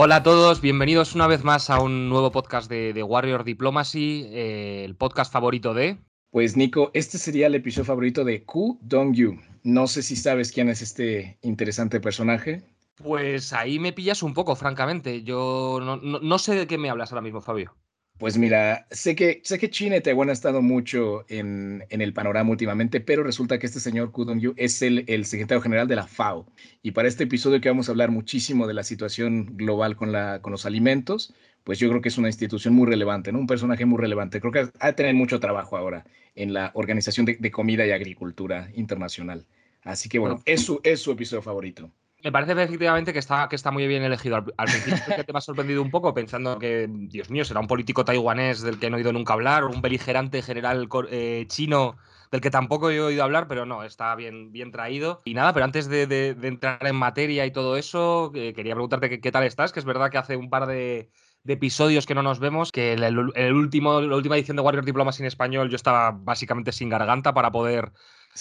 Hola 0.00 0.14
a 0.14 0.22
todos, 0.22 0.60
bienvenidos 0.60 1.16
una 1.16 1.26
vez 1.26 1.42
más 1.42 1.70
a 1.70 1.80
un 1.80 2.08
nuevo 2.08 2.30
podcast 2.30 2.70
de, 2.70 3.02
Warrior 3.02 3.42
Diplomacy, 3.42 4.28
eh, 4.28 4.84
el 4.84 4.94
podcast 4.94 5.32
favorito 5.32 5.74
de... 5.74 5.98
Pues 6.30 6.56
Nico, 6.56 6.92
este 6.94 7.18
sería 7.18 7.48
el 7.48 7.56
episodio 7.56 7.86
favorito 7.86 8.24
de 8.24 8.44
Ku 8.44 8.78
Dong-yu. 8.80 9.40
No 9.64 9.88
sé 9.88 10.04
si 10.04 10.14
sabes 10.14 10.52
quién 10.52 10.68
es 10.68 10.82
este 10.82 11.36
interesante 11.42 11.98
personaje. 11.98 12.62
Pues 12.94 13.52
ahí 13.52 13.80
me 13.80 13.92
pillas 13.92 14.22
un 14.22 14.34
poco, 14.34 14.54
francamente. 14.54 15.24
Yo 15.24 15.80
no 15.82 16.38
sé 16.38 16.54
de 16.54 16.68
qué 16.68 16.78
me 16.78 16.90
hablas 16.90 17.10
ahora 17.10 17.22
mismo, 17.22 17.40
Fabio. 17.40 17.74
Pues 18.18 18.36
mira, 18.36 18.86
sé 18.90 19.14
que, 19.14 19.40
sé 19.44 19.60
que 19.60 19.70
China 19.70 19.96
y 19.96 20.00
Taiwán 20.00 20.28
han 20.28 20.32
estado 20.32 20.60
mucho 20.60 21.24
en, 21.28 21.84
el 21.88 22.12
panorama 22.12 22.50
últimamente, 22.50 23.00
pero 23.00 23.22
resulta 23.22 23.60
que 23.60 23.66
este 23.66 23.78
señor 23.78 24.10
Ku 24.10 24.24
Dong-yu 24.24 24.54
es 24.56 24.82
el, 24.82 25.04
el, 25.06 25.24
secretario 25.24 25.62
general 25.62 25.86
de 25.86 25.94
la 25.94 26.08
FAO. 26.08 26.46
Y 26.82 26.90
para 26.90 27.06
este 27.06 27.24
episodio 27.24 27.60
que 27.60 27.68
vamos 27.68 27.88
a 27.88 27.92
hablar 27.92 28.10
muchísimo 28.10 28.66
de 28.66 28.74
la 28.74 28.82
situación 28.82 29.56
global 29.56 29.94
con, 29.94 30.10
la, 30.10 30.42
con 30.42 30.50
los 30.50 30.66
alimentos, 30.66 31.32
pues 31.62 31.78
yo 31.78 31.88
creo 31.88 32.00
que 32.00 32.08
es 32.08 32.18
una 32.18 32.28
institución 32.28 32.74
muy 32.74 32.88
relevante, 32.88 33.30
¿no? 33.30 33.38
Un 33.38 33.46
personaje 33.46 33.84
muy 33.84 33.98
relevante. 33.98 34.40
Creo 34.40 34.52
que 34.52 34.68
ha 34.80 34.86
de 34.88 34.92
tener 34.94 35.14
mucho 35.14 35.38
trabajo 35.38 35.76
ahora 35.76 36.04
en 36.34 36.52
la 36.52 36.72
Organización 36.74 37.24
de, 37.24 37.50
Comida 37.52 37.86
y 37.86 37.92
Agricultura 37.92 38.68
Internacional. 38.74 39.46
Así 39.82 40.08
que 40.08 40.18
bueno, 40.18 40.42
es 40.44 40.62
su, 40.62 40.80
es 40.82 41.00
su 41.00 41.12
episodio 41.12 41.42
favorito. 41.42 41.92
Me 42.24 42.32
parece 42.32 42.52
efectivamente 42.52 43.12
que 43.12 43.20
está, 43.20 43.48
que 43.48 43.54
está 43.54 43.70
muy 43.70 43.86
bien 43.86 44.02
elegido. 44.02 44.36
Al, 44.36 44.44
principio 44.66 45.16
que 45.16 45.24
te 45.24 45.32
me 45.32 45.38
ha 45.38 45.40
sorprendido 45.40 45.82
un 45.82 45.90
poco 45.90 46.12
pensando 46.14 46.58
que, 46.58 46.88
Dios 46.90 47.30
mío, 47.30 47.44
será 47.44 47.60
un 47.60 47.68
político 47.68 48.04
taiwanés 48.04 48.60
del 48.62 48.80
que 48.80 48.90
no 48.90 48.96
he 48.96 49.00
oído 49.00 49.12
nunca 49.12 49.34
hablar, 49.34 49.64
un 49.64 49.80
beligerante 49.80 50.42
general 50.42 50.88
eh, 51.10 51.44
chino 51.48 51.96
del 52.32 52.40
que 52.40 52.50
tampoco 52.50 52.90
he 52.90 53.00
oído 53.00 53.22
hablar, 53.22 53.46
pero 53.46 53.66
no, 53.66 53.84
está 53.84 54.14
bien, 54.16 54.50
bien 54.50 54.72
traído. 54.72 55.22
Y 55.24 55.34
nada, 55.34 55.52
pero 55.52 55.64
antes 55.64 55.88
de, 55.88 56.36
entrar 56.42 56.84
en 56.86 56.96
materia 56.96 57.46
y 57.46 57.52
todo 57.52 57.76
eso, 57.76 58.32
eh, 58.34 58.52
quería 58.52 58.74
preguntarte 58.74 59.20
qué, 59.20 59.32
tal 59.32 59.44
estás, 59.44 59.72
que 59.72 59.78
es 59.78 59.86
verdad 59.86 60.10
que 60.10 60.18
hace 60.18 60.36
un 60.36 60.50
par 60.50 60.66
de, 60.66 61.10
episodios 61.46 62.04
que 62.04 62.14
no 62.14 62.22
nos 62.22 62.40
vemos, 62.40 62.72
que 62.72 62.92
en 62.92 63.02
el, 63.04 63.54
último, 63.54 64.00
la 64.00 64.16
última 64.16 64.36
edición 64.36 64.56
de 64.56 64.62
Warrior 64.62 64.84
Diplomas 64.84 65.20
en 65.20 65.26
español 65.26 65.70
yo 65.70 65.76
estaba 65.76 66.10
básicamente 66.10 66.72
sin 66.72 66.90
garganta 66.90 67.32
para 67.32 67.50
poder 67.50 67.92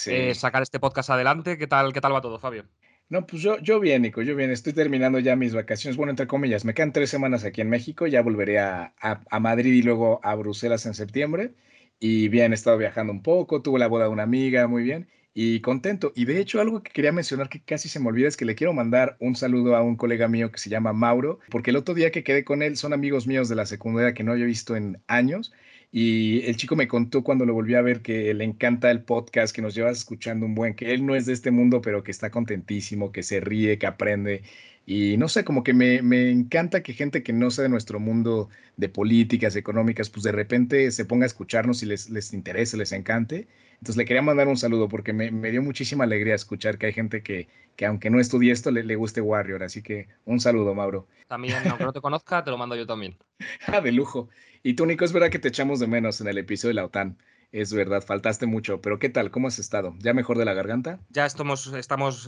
eh, 0.08 0.34
sacar 0.36 0.64
este 0.64 0.80
podcast 0.80 1.12
adelante. 1.12 1.58
¿Qué 1.58 1.68
tal, 1.68 1.94
¿Qué 1.94 2.02
tal 2.02 2.14
va 2.14 2.22
todo, 2.22 2.40
Fabio? 2.40 2.66
No, 3.10 3.26
pues 3.26 3.42
yo, 3.42 3.58
yo 3.60 3.80
bien, 3.80 4.02
Nico, 4.02 4.22
yo 4.22 4.36
bien, 4.36 4.52
estoy 4.52 4.74
terminando 4.74 5.20
ya 5.20 5.38
mis 5.38 5.54
vacaciones, 5.54 5.96
bueno, 5.96 6.10
entre 6.10 6.28
comillas, 6.28 6.66
me 6.66 6.74
quedan 6.74 6.92
tres 6.92 7.10
semanas 7.10 7.46
aquí 7.46 7.62
en 7.62 7.70
México, 7.70 8.06
ya 8.06 8.22
volveré 8.22 8.60
a, 8.60 8.94
Madrid 9.40 9.74
y 9.74 9.82
luego 9.82 10.20
a 10.24 10.36
Bruselas 10.36 10.86
en 10.86 10.94
septiembre, 10.94 11.54
y 12.02 12.28
bien, 12.28 12.52
he 12.52 12.56
estado 12.56 12.78
viajando 12.78 13.14
un 13.14 13.24
poco, 13.24 13.62
tuve 13.62 13.80
la 13.80 13.88
boda 13.88 14.06
de 14.06 14.10
una 14.12 14.24
amiga, 14.24 14.68
muy 14.68 14.84
bien, 14.84 15.08
y 15.34 15.62
contento. 15.62 16.12
Y 16.16 16.26
de 16.26 16.40
hecho, 16.42 16.60
algo 16.60 16.84
que 16.84 16.92
quería 16.92 17.14
mencionar 17.14 17.48
que 17.48 17.62
casi 17.62 17.88
se 17.88 18.00
me 18.02 18.10
olvida 18.10 18.28
es 18.28 18.36
que 18.36 18.44
le 18.44 18.56
quiero 18.56 18.74
mandar 18.74 19.16
un 19.22 19.36
saludo 19.36 19.78
a 19.78 19.82
un 19.84 19.96
colega 19.96 20.28
mío 20.28 20.52
que 20.52 20.60
se 20.60 20.70
llama 20.70 20.92
Mauro, 20.92 21.40
porque 21.50 21.70
el 21.70 21.78
otro 21.78 21.96
día 21.96 22.12
que 22.12 22.26
quedé 22.26 22.44
con 22.44 22.62
él 22.62 22.76
son 22.76 22.92
amigos 22.92 23.26
míos 23.26 23.48
de 23.48 23.56
la 23.56 23.66
secundaria 23.66 24.14
que 24.14 24.24
no 24.24 24.34
había 24.34 24.46
visto 24.46 24.76
en 24.76 25.02
años, 25.08 25.54
y 26.00 26.45
el 26.45 26.56
chico 26.58 26.76
me 26.76 26.88
contó 26.88 27.23
cuando 27.23 27.44
lo 27.44 27.56
volví 27.56 27.73
a 27.73 27.81
ver 27.81 28.03
que 28.03 28.31
le 28.36 28.44
encanta 28.44 28.92
el 28.92 29.02
podcast, 29.03 29.56
que 29.56 29.64
nos 29.64 29.73
lleva 29.73 29.90
escuchando 29.90 30.45
un 30.45 30.54
buen, 30.54 30.76
que 30.76 30.94
él 30.94 31.04
no 31.04 31.16
es 31.16 31.26
de 31.26 31.34
este 31.34 31.50
mundo, 31.50 31.81
pero 31.81 32.04
que 32.04 32.12
está 32.12 32.30
contentísimo, 32.30 33.12
que 33.12 33.23
se 33.23 33.39
ríe, 33.39 33.80
que 33.80 33.88
aprende. 33.88 34.44
Y 34.90 35.18
no 35.18 35.28
sé, 35.28 35.44
como 35.44 35.64
que 35.64 35.74
me, 35.74 36.02
me 36.02 36.32
encanta 36.32 36.82
que 36.82 36.94
gente 36.94 37.22
que 37.22 37.34
no 37.34 37.52
sea 37.52 37.64
de 37.64 37.70
nuestro 37.70 38.00
mundo 38.00 38.48
de 38.78 38.88
políticas 38.88 39.58
económicas, 39.58 40.10
pues 40.10 40.24
de 40.24 40.32
repente 40.32 40.90
se 40.92 41.04
ponga 41.04 41.26
a 41.26 41.28
escucharnos 41.28 41.84
y 41.84 41.88
les, 41.88 42.10
les 42.10 42.34
interese, 42.34 42.78
les 42.78 42.94
encante. 42.94 43.50
Entonces 43.73 43.98
le 43.98 44.06
quería 44.06 44.22
mandar 44.22 44.48
un 44.48 44.56
saludo 44.56 44.88
porque 44.88 45.11
me, 45.11 45.30
me 45.30 45.52
dio 45.52 45.61
muchísima 45.61 46.06
alegría 46.06 46.36
escuchar 46.36 46.78
que 46.78 46.86
hay 46.86 46.94
gente 46.94 47.22
que, 47.22 47.50
que 47.76 47.86
aunque 47.86 48.10
no 48.10 48.22
estudie 48.22 48.54
esto, 48.54 48.72
le, 48.72 48.86
le, 48.86 48.95
guste 48.95 49.20
Warrior. 49.20 49.61
Así 49.61 49.82
que 49.82 50.08
un 50.23 50.39
saludo, 50.39 50.73
Mauro. 50.73 51.06
También, 51.28 51.67
aunque 51.67 51.84
no 51.84 51.92
te 51.92 52.00
conozca, 52.00 52.42
te 52.45 52.52
lo 52.52 52.58
mando 52.58 52.78
yo 52.78 52.88
también. 52.88 53.17
ah, 53.67 53.82
de 53.82 53.92
lujo. 53.92 54.30
Y 54.64 54.76
tú, 54.76 54.86
Nico, 54.86 55.04
es 55.04 55.11
verdad 55.11 55.30
que 55.30 55.40
te 55.40 55.50
echamos 55.50 55.82
de 55.82 55.88
menos 55.88 56.22
en 56.22 56.28
el 56.28 56.38
episodio 56.38 56.70
de 56.70 56.76
la 56.76 56.86
OTAN. 56.86 57.17
Es 57.52 57.74
verdad, 57.74 58.04
faltaste 58.04 58.46
mucho. 58.46 58.82
Pero 58.82 59.00
¿qué 59.00 59.10
tal? 59.10 59.32
¿Cómo 59.32 59.48
has 59.48 59.60
estado? 59.60 59.94
¿Ya 60.00 60.14
mejor 60.14 60.38
de 60.38 60.46
la 60.46 60.54
garganta? 60.54 61.00
Ya 61.10 61.26
estamos, 61.26 61.68
estamos 61.74 62.28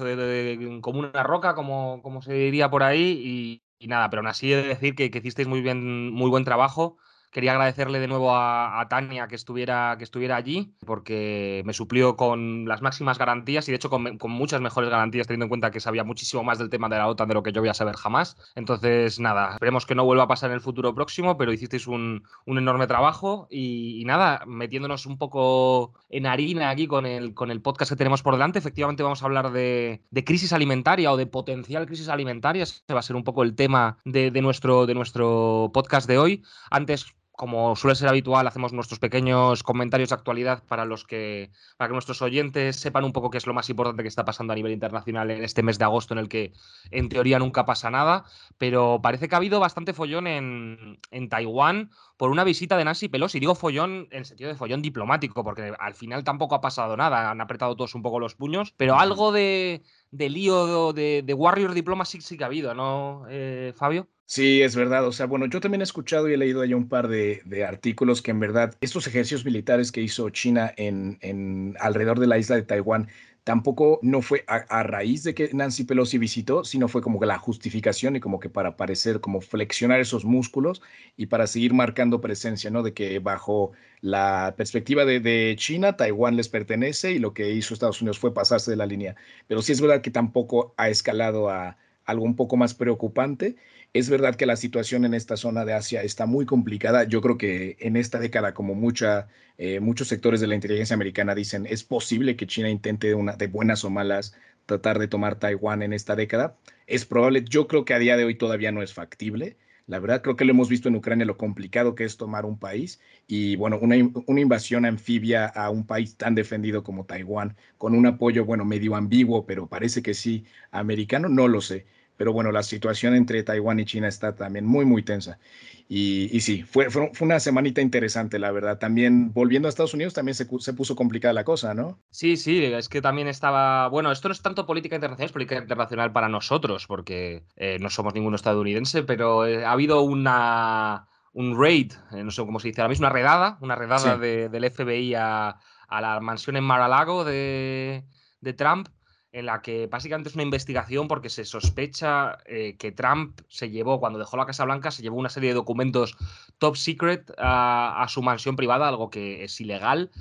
como 0.82 1.00
una 1.00 1.24
roca, 1.24 1.56
como, 1.56 2.02
como 2.02 2.22
se 2.22 2.34
diría 2.34 2.70
por 2.70 2.84
ahí. 2.84 3.62
Y, 3.80 3.88
nada, 3.88 4.10
pero 4.10 4.22
aún 4.22 4.28
así 4.28 4.52
he 4.52 4.58
de 4.58 4.68
decir 4.68 4.96
que, 4.96 5.12
que 5.12 5.20
hicisteis 5.20 5.48
muy 5.48 5.62
bien, 5.62 6.12
muy 6.12 6.30
buen 6.30 6.46
trabajo 6.46 6.98
Quería 7.32 7.52
agradecerle 7.52 8.00
de 8.00 8.08
nuevo 8.08 8.36
a, 8.36 8.86
Tania 8.90 9.28
que 9.28 9.36
estuviera, 9.36 9.96
que 9.98 10.04
estuviera 10.04 10.36
allí, 10.36 10.74
porque 10.86 11.62
me 11.66 11.74
suplió 11.74 12.16
con 12.16 12.66
las 12.66 12.82
máximas 12.82 13.20
garantías 13.20 13.68
y 13.68 13.72
de 13.72 13.76
hecho 13.76 13.90
con, 13.90 14.18
muchas 14.30 14.62
mejores 14.62 14.90
garantías, 14.90 15.28
teniendo 15.28 15.46
en 15.46 15.50
cuenta 15.50 15.70
que 15.70 15.80
sabía 15.80 16.04
muchísimo 16.04 16.44
más 16.44 16.58
del 16.58 16.70
tema 16.70 16.90
de 16.90 16.98
la 16.98 17.08
OTAN 17.08 17.28
de 17.28 17.36
lo 17.36 17.44
que 17.44 17.52
yo 17.52 17.62
voy 17.62 17.70
a 17.70 17.74
saber 17.76 17.96
jamás. 17.96 18.36
Entonces, 18.56 19.20
nada, 19.20 19.54
esperemos 19.54 19.86
que 19.86 19.94
no 19.94 20.06
vuelva 20.06 20.24
a 20.24 20.28
pasar 20.28 20.50
en 20.50 20.56
el 20.56 20.62
futuro 20.62 20.96
próximo, 20.96 21.38
pero 21.38 21.54
hicisteis 21.54 21.88
un, 21.88 22.24
enorme 22.48 22.88
trabajo 22.88 23.48
y, 23.50 24.04
nada, 24.06 24.44
metiéndonos 24.48 25.06
un 25.06 25.18
poco 25.18 25.94
en 26.10 26.26
harina 26.26 26.70
aquí 26.72 26.88
con 26.88 27.06
el, 27.06 27.34
con 27.34 27.52
el 27.52 27.62
podcast 27.62 27.92
que 27.92 27.96
tenemos 27.96 28.24
por 28.24 28.34
delante, 28.34 28.60
efectivamente 28.60 29.04
vamos 29.04 29.22
a 29.22 29.26
hablar 29.26 29.52
de, 29.52 30.02
crisis 30.26 30.52
alimentaria 30.52 31.12
o 31.12 31.18
de 31.18 31.26
potencial 31.28 31.86
crisis 31.86 32.10
alimentaria. 32.10 32.64
Ese 32.64 32.94
va 32.94 33.00
a 33.00 33.04
ser 33.04 33.16
un 33.16 33.24
poco 33.24 33.44
el 33.44 33.56
tema 33.56 33.98
de, 34.06 34.32
nuestro, 34.42 34.86
de 34.86 34.94
nuestro 34.96 35.72
podcast 35.74 36.08
de 36.08 36.18
hoy. 36.18 36.44
Antes, 36.70 37.16
como 37.40 37.74
suele 37.78 37.96
ser 37.96 38.10
habitual, 38.10 38.46
hacemos 38.48 38.74
nuestros 38.74 39.00
pequeños 39.00 39.64
comentarios 39.64 40.10
de 40.10 40.16
actualidad 40.16 40.62
para 40.68 40.84
los 40.84 41.06
que, 41.06 41.52
para 41.78 41.88
que 41.88 41.94
nuestros 41.94 42.22
oyentes 42.22 42.76
sepan 42.76 43.06
un 43.06 43.14
poco 43.14 43.30
qué 43.30 43.38
es 43.38 43.48
lo 43.48 43.54
más 43.54 43.70
importante 43.70 44.04
que 44.04 44.10
está 44.10 44.26
pasando 44.26 44.52
a 44.52 44.58
nivel 44.58 44.74
internacional 44.74 45.32
en 45.32 45.46
este 45.46 45.64
mes 45.64 45.80
de 45.80 45.86
agosto, 45.86 46.14
en 46.14 46.18
el 46.18 46.28
que 46.28 46.52
en 46.92 47.08
teoría 47.08 47.40
nunca 47.40 47.66
pasa 47.66 47.90
nada, 47.90 48.26
pero 48.58 49.00
parece 49.02 49.30
que 49.30 49.36
ha 49.36 49.38
habido 49.38 49.62
bastante 49.62 49.94
follón 49.94 50.28
en, 50.28 51.00
en 51.12 51.30
Taiwán 51.30 51.92
por 52.18 52.30
una 52.30 52.44
visita 52.44 52.76
de 52.76 52.84
Nancy 52.84 53.08
Pelosi. 53.08 53.40
Digo 53.40 53.56
follón 53.56 54.10
en 54.12 54.26
sentido 54.26 54.50
de 54.50 54.58
follón 54.58 54.82
diplomático, 54.82 55.42
porque 55.42 55.74
al 55.80 55.96
final 55.96 56.26
tampoco 56.26 56.56
ha 56.56 56.62
pasado 56.62 56.98
nada, 56.98 57.32
han 57.32 57.40
apretado 57.40 57.74
todos 57.78 57.96
un 57.96 58.02
poco 58.02 58.20
los 58.20 58.36
puños, 58.36 58.74
pero 58.76 59.00
algo 59.00 59.32
de, 59.32 59.82
de 60.12 60.30
lío 60.30 60.92
de, 60.92 61.24
de 61.24 61.34
Warrior 61.34 61.74
Diplomacy 61.74 62.20
sí 62.20 62.38
que 62.38 62.44
ha 62.44 62.48
habido, 62.48 62.74
¿no, 62.74 63.24
eh, 63.30 63.72
Fabio? 63.78 64.10
Sí, 64.32 64.62
es 64.62 64.76
verdad. 64.76 65.08
O 65.08 65.12
sea, 65.12 65.26
bueno, 65.26 65.48
yo 65.48 65.60
también 65.60 65.82
he 65.82 65.84
escuchado 65.84 66.30
y 66.30 66.34
he 66.34 66.38
leído 66.38 66.62
ahí 66.62 66.76
un 66.76 66.88
par 66.88 67.08
de, 67.08 67.42
artículos 67.68 68.22
que 68.22 68.30
en 68.30 68.40
verdad 68.40 68.76
estos 68.80 69.08
ejercicios 69.08 69.44
militares 69.44 69.92
que 69.92 70.02
hizo 70.02 70.30
China 70.30 70.72
en, 70.78 71.18
en 71.22 71.76
alrededor 71.80 72.20
de 72.20 72.28
la 72.28 72.38
isla 72.38 72.56
de 72.56 72.62
Taiwán 72.62 73.08
tampoco 73.44 74.00
no 74.04 74.22
fue 74.22 74.44
a, 74.48 74.84
raíz 74.84 75.24
de 75.24 75.34
que 75.34 75.50
Nancy 75.54 75.84
Pelosi 75.84 76.20
visitó, 76.20 76.64
sino 76.64 76.88
fue 76.88 77.02
como 77.02 77.20
que 77.20 77.26
la 77.26 77.40
justificación 77.40 78.16
y 78.18 78.20
como 78.20 78.40
que 78.40 78.50
para 78.50 78.78
parecer, 78.78 79.20
como 79.20 79.42
flexionar 79.42 80.00
esos 80.00 80.26
músculos 80.26 80.84
y 81.18 81.26
para 81.26 81.48
seguir 81.48 81.74
marcando 81.74 82.22
presencia, 82.22 82.70
¿no? 82.70 82.84
De 82.84 82.94
que 82.94 83.18
bajo 83.18 83.72
la 84.02 84.54
perspectiva 84.56 85.06
de, 85.06 85.20
de, 85.22 85.56
China, 85.58 85.98
Taiwán 85.98 86.36
les 86.36 86.50
pertenece 86.50 87.14
y 87.14 87.20
lo 87.20 87.34
que 87.34 87.52
hizo 87.52 87.74
Estados 87.74 88.02
Unidos 88.02 88.20
fue 88.20 88.32
pasarse 88.34 88.70
de 88.70 88.78
la 88.78 88.86
línea. 88.86 89.16
Pero 89.48 89.64
sí 89.64 89.72
es 89.72 89.82
verdad 89.82 90.02
que 90.02 90.12
tampoco 90.12 90.76
ha 90.78 90.90
escalado 90.90 91.50
a 91.50 91.78
algo 92.10 92.26
un 92.26 92.36
poco 92.36 92.58
más 92.58 92.74
preocupante. 92.74 93.56
Es 93.94 94.10
verdad 94.10 94.36
que 94.36 94.46
la 94.46 94.56
situación 94.56 95.04
en 95.06 95.16
esta 95.16 95.36
zona 95.36 95.66
de 95.66 95.74
Asia 95.74 96.04
está 96.04 96.28
muy 96.28 96.46
complicada. 96.46 97.06
Yo 97.06 97.22
creo 97.22 97.38
que 97.40 97.76
en 97.80 97.96
esta 97.98 98.20
década, 98.20 98.54
como 98.54 98.76
mucha, 98.76 99.28
eh, 99.58 99.80
muchos 99.80 100.08
sectores 100.08 100.40
de 100.40 100.48
la 100.48 100.54
inteligencia 100.56 100.94
americana 100.94 101.34
dicen, 101.34 101.66
es 101.66 101.84
posible 101.84 102.36
que 102.36 102.46
China 102.46 102.70
intente 102.70 103.08
de, 103.08 103.16
una, 103.16 103.36
de 103.36 103.48
buenas 103.48 103.84
o 103.84 103.90
malas 103.90 104.36
tratar 104.68 105.00
de 105.00 105.08
tomar 105.08 105.40
Taiwán 105.40 105.82
en 105.82 105.94
esta 105.94 106.16
década. 106.16 106.56
Es 106.86 107.06
probable, 107.06 107.44
yo 107.44 107.68
creo 107.68 107.84
que 107.86 107.96
a 107.96 108.00
día 108.00 108.16
de 108.16 108.26
hoy 108.26 108.36
todavía 108.36 108.72
no 108.72 108.84
es 108.84 108.94
factible. 108.94 109.58
La 109.88 110.00
verdad, 110.00 110.22
creo 110.22 110.36
que 110.36 110.46
lo 110.46 110.52
hemos 110.52 110.70
visto 110.70 110.88
en 110.88 110.96
Ucrania 110.96 111.26
lo 111.26 111.38
complicado 111.38 111.96
que 111.96 112.04
es 112.04 112.16
tomar 112.18 112.46
un 112.46 112.60
país 112.60 113.02
y, 113.28 113.56
bueno, 113.56 113.80
una, 113.82 113.96
una, 114.28 114.42
invasión 114.42 114.86
anfibia 114.86 115.48
a 115.48 115.72
un 115.72 115.86
país 115.88 116.16
tan 116.16 116.36
defendido 116.36 116.84
como 116.84 117.06
Taiwán, 117.06 117.56
con 117.80 117.96
un 117.96 118.06
apoyo, 118.06 118.46
bueno, 118.46 118.66
medio 118.66 118.96
ambiguo, 118.96 119.48
pero 119.48 119.68
parece 119.68 120.04
que 120.04 120.14
sí, 120.14 120.46
americano, 120.72 121.28
no 121.28 121.48
lo 121.48 121.60
sé. 121.62 121.88
Pero 122.20 122.34
bueno, 122.34 122.52
la 122.52 122.64
situación 122.64 123.16
entre 123.16 123.44
Taiwán 123.44 123.80
y 123.80 123.86
China 123.86 124.10
está 124.10 124.36
también 124.36 124.66
muy, 124.66 124.84
muy 124.84 125.04
tensa. 125.04 125.40
Y, 125.88 126.42
sí, 126.42 126.64
fue, 126.64 126.90
fue, 126.90 127.10
una 127.22 127.40
semanita 127.40 127.80
interesante, 127.80 128.40
la 128.40 128.52
verdad. 128.52 128.78
También 128.78 129.32
volviendo 129.32 129.70
a 129.70 129.70
Estados 129.70 129.94
Unidos, 129.94 130.16
también 130.16 130.36
se, 130.36 130.46
se, 130.60 130.74
puso 130.74 130.98
complicada 130.98 131.34
la 131.34 131.46
cosa, 131.46 131.74
¿no? 131.74 131.98
Sí, 132.12 132.36
sí, 132.36 132.62
es 132.62 132.90
que 132.90 133.02
también 133.02 133.30
estaba. 133.30 133.88
Bueno, 133.88 134.12
esto 134.12 134.28
no 134.28 134.34
es 134.34 134.42
tanto 134.42 134.66
política 134.66 134.98
internacional, 134.98 135.28
es 135.28 135.32
política 135.32 135.60
internacional 135.60 136.12
para 136.12 136.28
nosotros, 136.28 136.88
porque 136.88 137.46
eh, 137.56 137.78
no 137.80 137.90
somos 137.90 138.14
ninguno 138.14 138.36
estadounidense, 138.36 139.04
pero 139.04 139.46
eh, 139.46 139.64
ha 139.64 139.72
habido 139.72 140.02
una. 140.02 141.08
Un 141.32 141.58
raid, 141.58 141.94
eh, 142.12 142.22
no 142.22 142.32
sé 142.32 142.46
cómo 142.46 142.60
se 142.60 142.68
dice 142.68 142.82
ahora 142.82 142.90
mismo, 142.90 143.08
una 143.08 143.14
redada, 143.14 143.58
una 143.62 143.76
redada 143.76 144.18
del 144.18 144.72
FBI 144.72 145.14
a, 145.14 145.56
a, 145.88 146.02
la 146.02 146.20
mansión 146.20 146.58
en 146.58 146.66
Mar-a-Lago 146.66 147.24
de, 147.24 148.04
de 148.42 148.54
Trump 148.54 148.90
en 149.32 149.46
la 149.46 149.62
que 149.62 149.88
básicamente 149.88 150.30
es 150.30 150.36
una 150.36 150.44
investigación 150.44 151.08
porque 151.08 151.30
se 151.30 151.46
sospecha 151.46 152.40
eh, 152.46 152.76
que 152.78 152.92
Trump 152.92 153.42
se 153.48 153.70
llevó, 153.70 154.00
cuando 154.00 154.18
dejó 154.18 154.38
la 154.38 154.46
Casa 154.46 154.66
Blanca, 154.66 154.92
se 154.92 155.04
llevó 155.04 155.18
una 155.18 155.30
serie 155.30 155.50
de 155.50 155.56
documentos 155.56 156.18
top 156.58 156.76
secret 156.76 157.32
a, 157.38 158.06
su 158.10 158.22
mansión 158.22 158.56
privada, 158.56 158.88
algo 158.88 159.10
que 159.10 159.44
es 159.44 159.60
ilegal. 159.62 160.12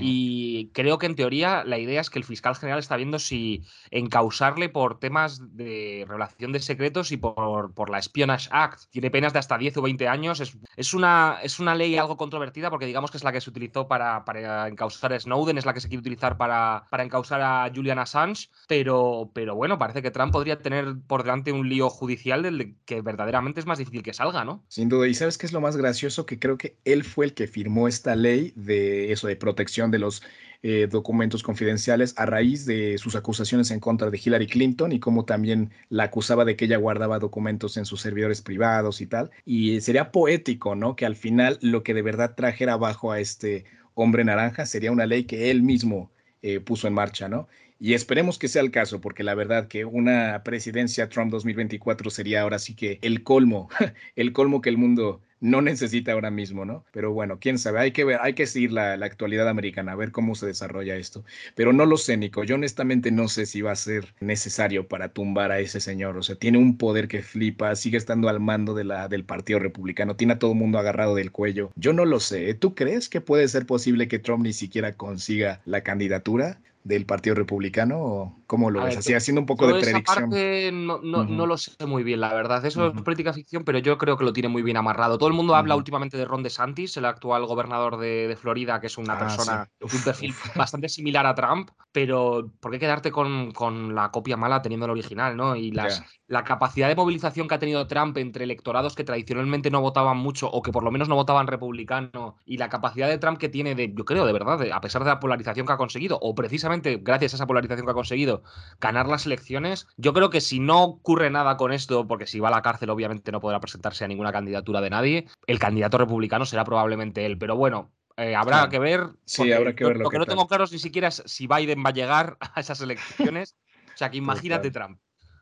Y 0.00 0.70
creo 0.74 0.98
que 0.98 1.06
en 1.06 1.16
teoría 1.16 1.64
la 1.64 1.78
idea 1.78 2.00
es 2.00 2.10
que 2.10 2.18
el 2.18 2.24
fiscal 2.24 2.54
general 2.54 2.78
está 2.78 2.96
viendo 2.96 3.18
si 3.18 3.64
encausarle 3.90 4.68
por 4.68 5.00
temas 5.00 5.56
de 5.56 6.04
revelación 6.06 6.52
de 6.52 6.60
secretos 6.60 7.10
y 7.10 7.16
por, 7.16 7.72
por 7.72 7.90
la 7.90 7.98
Espionage 7.98 8.48
Act. 8.52 8.82
Tiene 8.90 9.10
penas 9.10 9.32
de 9.32 9.38
hasta 9.38 9.58
10 9.58 9.78
o 9.78 9.82
20 9.82 10.06
años. 10.06 10.40
Es, 10.40 10.56
es, 10.76 10.94
una, 10.94 11.38
es 11.42 11.58
una 11.58 11.74
ley 11.74 11.96
algo 11.96 12.16
controvertida 12.16 12.70
porque 12.70 12.86
digamos 12.86 13.10
que 13.10 13.16
es 13.16 13.24
la 13.24 13.32
que 13.32 13.40
se 13.40 13.50
utilizó 13.50 13.88
para, 13.88 14.24
para 14.24 14.68
encausar 14.68 15.12
a 15.12 15.18
Snowden, 15.18 15.58
es 15.58 15.66
la 15.66 15.74
que 15.74 15.80
se 15.80 15.88
quiere 15.88 16.00
utilizar 16.00 16.36
para, 16.36 16.84
para 16.90 17.02
encausar 17.02 17.40
a 17.40 17.70
Julian 17.74 17.98
Assange 17.98 18.48
pero, 18.68 19.30
pero 19.32 19.56
bueno, 19.56 19.78
parece 19.78 20.02
que 20.02 20.10
Trump 20.10 20.30
podría 20.30 20.60
tener 20.60 20.94
por 21.06 21.22
delante 21.22 21.52
un 21.52 21.68
lío 21.68 21.88
judicial 21.88 22.42
del 22.42 22.76
que 22.84 23.00
verdaderamente 23.00 23.60
es 23.60 23.66
más 23.66 23.78
difícil 23.78 24.02
que 24.02 24.12
salga, 24.12 24.44
¿no? 24.44 24.62
Sin 24.68 24.90
duda. 24.90 25.08
¿Y 25.08 25.14
sabes 25.14 25.38
qué 25.38 25.46
es 25.46 25.52
lo 25.54 25.62
más 25.62 25.76
gracioso? 25.76 26.26
Que 26.26 26.38
creo 26.38 26.58
que 26.58 26.76
él 26.84 27.02
fue 27.02 27.24
el 27.24 27.34
que 27.34 27.48
firmó 27.48 27.88
esta 27.88 28.14
ley 28.14 28.52
de 28.56 29.10
eso, 29.10 29.26
de 29.26 29.36
protección 29.36 29.90
de 29.90 29.98
los 29.98 30.22
eh, 30.62 30.86
documentos 30.90 31.42
confidenciales 31.42 32.12
a 32.18 32.26
raíz 32.26 32.66
de 32.66 32.98
sus 32.98 33.16
acusaciones 33.16 33.70
en 33.70 33.80
contra 33.80 34.10
de 34.10 34.20
Hillary 34.22 34.46
Clinton 34.46 34.92
y 34.92 35.00
cómo 35.00 35.24
también 35.24 35.70
la 35.88 36.04
acusaba 36.04 36.44
de 36.44 36.54
que 36.54 36.66
ella 36.66 36.76
guardaba 36.76 37.18
documentos 37.18 37.78
en 37.78 37.86
sus 37.86 38.02
servidores 38.02 38.42
privados 38.42 39.00
y 39.00 39.06
tal. 39.06 39.30
Y 39.46 39.80
sería 39.80 40.12
poético, 40.12 40.74
¿no? 40.74 40.94
Que 40.94 41.06
al 41.06 41.16
final 41.16 41.58
lo 41.62 41.82
que 41.82 41.94
de 41.94 42.02
verdad 42.02 42.34
trajera 42.36 42.74
abajo 42.74 43.12
a 43.12 43.18
este 43.18 43.64
hombre 43.94 44.24
naranja 44.24 44.66
sería 44.66 44.92
una 44.92 45.06
ley 45.06 45.24
que 45.24 45.50
él 45.50 45.62
mismo 45.62 46.10
eh, 46.42 46.60
puso 46.60 46.86
en 46.86 46.94
marcha, 46.94 47.28
¿no? 47.30 47.48
Y 47.80 47.94
esperemos 47.94 48.38
que 48.38 48.48
sea 48.48 48.62
el 48.62 48.72
caso, 48.72 49.00
porque 49.00 49.22
la 49.22 49.34
verdad 49.34 49.68
que 49.68 49.84
una 49.84 50.42
presidencia 50.42 51.08
Trump 51.08 51.30
2024 51.30 52.10
sería 52.10 52.42
ahora 52.42 52.58
sí 52.58 52.74
que 52.74 52.98
el 53.02 53.22
colmo, 53.22 53.68
el 54.16 54.32
colmo 54.32 54.60
que 54.60 54.68
el 54.68 54.78
mundo 54.78 55.22
no 55.40 55.62
necesita 55.62 56.12
ahora 56.12 56.30
mismo, 56.30 56.64
¿no? 56.64 56.84
Pero 56.92 57.12
bueno, 57.12 57.38
quién 57.40 57.58
sabe, 57.58 57.80
hay 57.80 57.92
que 57.92 58.04
ver, 58.04 58.18
hay 58.20 58.34
que 58.34 58.46
seguir 58.46 58.72
la, 58.72 58.94
actualidad 58.94 59.48
americana, 59.48 59.92
a 59.92 59.96
ver 59.96 60.10
cómo 60.10 60.34
se 60.34 60.46
desarrolla 60.46 60.96
esto. 60.96 61.24
Pero 61.54 61.72
no 61.72 61.86
lo 61.86 61.96
sé, 61.96 62.16
Nico, 62.16 62.44
yo 62.44 62.56
honestamente 62.56 63.10
no 63.10 63.28
sé 63.28 63.46
si 63.46 63.62
va 63.62 63.72
a 63.72 63.76
ser 63.76 64.14
necesario 64.20 64.88
para 64.88 65.10
tumbar 65.10 65.52
a 65.52 65.60
ese 65.60 65.80
señor, 65.80 66.16
o 66.16 66.22
sea, 66.22 66.36
tiene 66.36 66.58
un 66.58 66.76
poder 66.76 67.08
que 67.08 67.22
flipa, 67.22 67.74
sigue 67.76 67.96
estando 67.96 68.28
al 68.28 68.40
mando 68.40 68.74
de 68.74 68.84
la, 68.84 69.08
del 69.08 69.24
Partido 69.24 69.58
Republicano, 69.58 70.16
tiene 70.16 70.34
a 70.34 70.38
todo 70.38 70.52
el 70.52 70.58
mundo 70.58 70.78
agarrado 70.78 71.14
del 71.14 71.32
cuello. 71.32 71.70
Yo 71.76 71.92
no 71.92 72.04
lo 72.04 72.20
sé, 72.20 72.54
¿tú 72.54 72.74
crees 72.74 73.08
que 73.08 73.20
puede 73.20 73.48
ser 73.48 73.66
posible 73.66 74.08
que 74.08 74.18
Trump 74.18 74.42
ni 74.42 74.52
siquiera 74.52 74.96
consiga 74.96 75.60
la 75.64 75.82
candidatura? 75.82 76.60
Del 76.84 77.06
Partido 77.06 77.34
Republicano? 77.36 77.98
¿O 78.00 78.37
cómo 78.48 78.70
lo 78.70 78.82
ves? 78.82 78.96
Así 78.96 79.14
haciendo 79.14 79.42
un 79.42 79.46
poco 79.46 79.68
de 79.68 79.80
predicción. 79.80 80.86
no, 80.86 80.98
no, 80.98 81.46
lo 81.46 81.56
sé 81.56 81.86
muy 81.86 82.02
bien, 82.02 82.20
la 82.20 82.32
verdad. 82.34 82.64
Eso 82.64 82.88
es 82.88 83.02
política 83.02 83.32
ficción, 83.32 83.62
pero 83.62 83.78
yo 83.78 83.96
creo 83.98 84.16
que 84.16 84.24
lo 84.24 84.32
tiene 84.32 84.48
muy 84.48 84.62
bien 84.62 84.78
amarrado. 84.78 85.18
Todo 85.18 85.28
el 85.28 85.34
mundo 85.34 85.54
habla 85.54 85.76
últimamente 85.76 86.16
de 86.16 86.24
Ron 86.24 86.42
DeSantis, 86.42 86.96
el 86.96 87.04
actual 87.04 87.46
gobernador 87.46 87.98
de, 87.98 88.36
Florida, 88.40 88.80
que 88.80 88.88
es 88.88 88.98
una 88.98 89.14
ah, 89.14 89.18
persona, 89.18 89.70
un 89.80 90.02
perfil 90.02 90.34
bastante 90.56 90.88
similar 90.88 91.26
a 91.26 91.34
Trump, 91.34 91.70
pero 91.92 92.50
¿por 92.58 92.72
qué 92.72 92.78
quedarte 92.78 93.12
con, 93.12 93.52
con, 93.52 93.94
la 93.94 94.10
copia 94.10 94.36
mala 94.36 94.62
teniendo 94.62 94.86
el 94.86 94.92
original, 94.92 95.36
no? 95.36 95.54
Y 95.54 95.70
las, 95.70 96.02
la 96.26 96.42
capacidad 96.44 96.88
de 96.88 96.96
movilización 96.96 97.48
que 97.48 97.54
ha 97.54 97.58
tenido 97.58 97.86
Trump 97.86 98.16
entre 98.16 98.44
electorados 98.44 98.94
que 98.94 99.04
tradicionalmente 99.04 99.70
no 99.70 99.82
votaban 99.82 100.16
mucho 100.16 100.50
o 100.50 100.62
que 100.62 100.72
por 100.72 100.84
lo 100.84 100.90
menos 100.90 101.08
no 101.08 101.16
votaban 101.16 101.46
republicano 101.46 102.36
y 102.46 102.56
la 102.56 102.70
capacidad 102.70 103.08
de 103.08 103.18
Trump 103.18 103.38
que 103.38 103.50
tiene 103.50 103.74
de, 103.74 103.92
yo 103.94 104.04
creo, 104.06 104.24
de 104.24 104.32
verdad, 104.32 104.60
a 104.72 104.80
pesar 104.80 105.04
de 105.04 105.10
la 105.10 105.20
polarización 105.20 105.66
que 105.66 105.72
ha 105.74 105.76
conseguido, 105.76 106.18
o 106.20 106.34
precisamente 106.34 106.98
gracias 107.02 107.34
a 107.34 107.36
esa 107.36 107.46
polarización 107.46 107.86
que 107.86 107.90
ha 107.90 107.94
conseguido 107.94 108.37
ganar 108.80 109.08
las 109.08 109.26
elecciones, 109.26 109.86
yo 109.96 110.12
creo 110.12 110.30
que 110.30 110.40
si 110.40 110.60
no 110.60 110.82
ocurre 110.82 111.30
nada 111.30 111.56
con 111.56 111.72
esto, 111.72 112.06
porque 112.06 112.26
si 112.26 112.40
va 112.40 112.48
a 112.48 112.52
la 112.52 112.62
cárcel 112.62 112.90
obviamente 112.90 113.32
no 113.32 113.40
podrá 113.40 113.60
presentarse 113.60 114.04
a 114.04 114.08
ninguna 114.08 114.32
candidatura 114.32 114.80
de 114.80 114.90
nadie, 114.90 115.26
el 115.46 115.58
candidato 115.58 115.98
republicano 115.98 116.46
será 116.46 116.64
probablemente 116.64 117.26
él. 117.26 117.38
Pero 117.38 117.56
bueno, 117.56 117.90
eh, 118.16 118.34
habrá 118.34 118.68
que 118.68 118.78
ver. 118.78 119.08
Sí, 119.24 119.52
habrá 119.52 119.74
que 119.74 119.84
ver 119.84 119.96
lo, 119.98 120.10
que, 120.10 120.18
no 120.18 120.26
tengo 120.26 120.46
claro 120.48 120.64
es 120.64 120.72
ni 120.72 120.78
siquiera 120.78 121.08
es 121.08 121.22
si 121.26 121.46
Biden 121.46 121.84
va 121.84 121.90
a 121.90 121.92
llegar 121.92 122.36
a 122.54 122.60
esas 122.60 122.80
elecciones. 122.80 123.56
o 123.94 123.96
sea, 123.96 124.10
que 124.10 124.16
imagínate 124.16 124.70
Trump. 124.70 124.98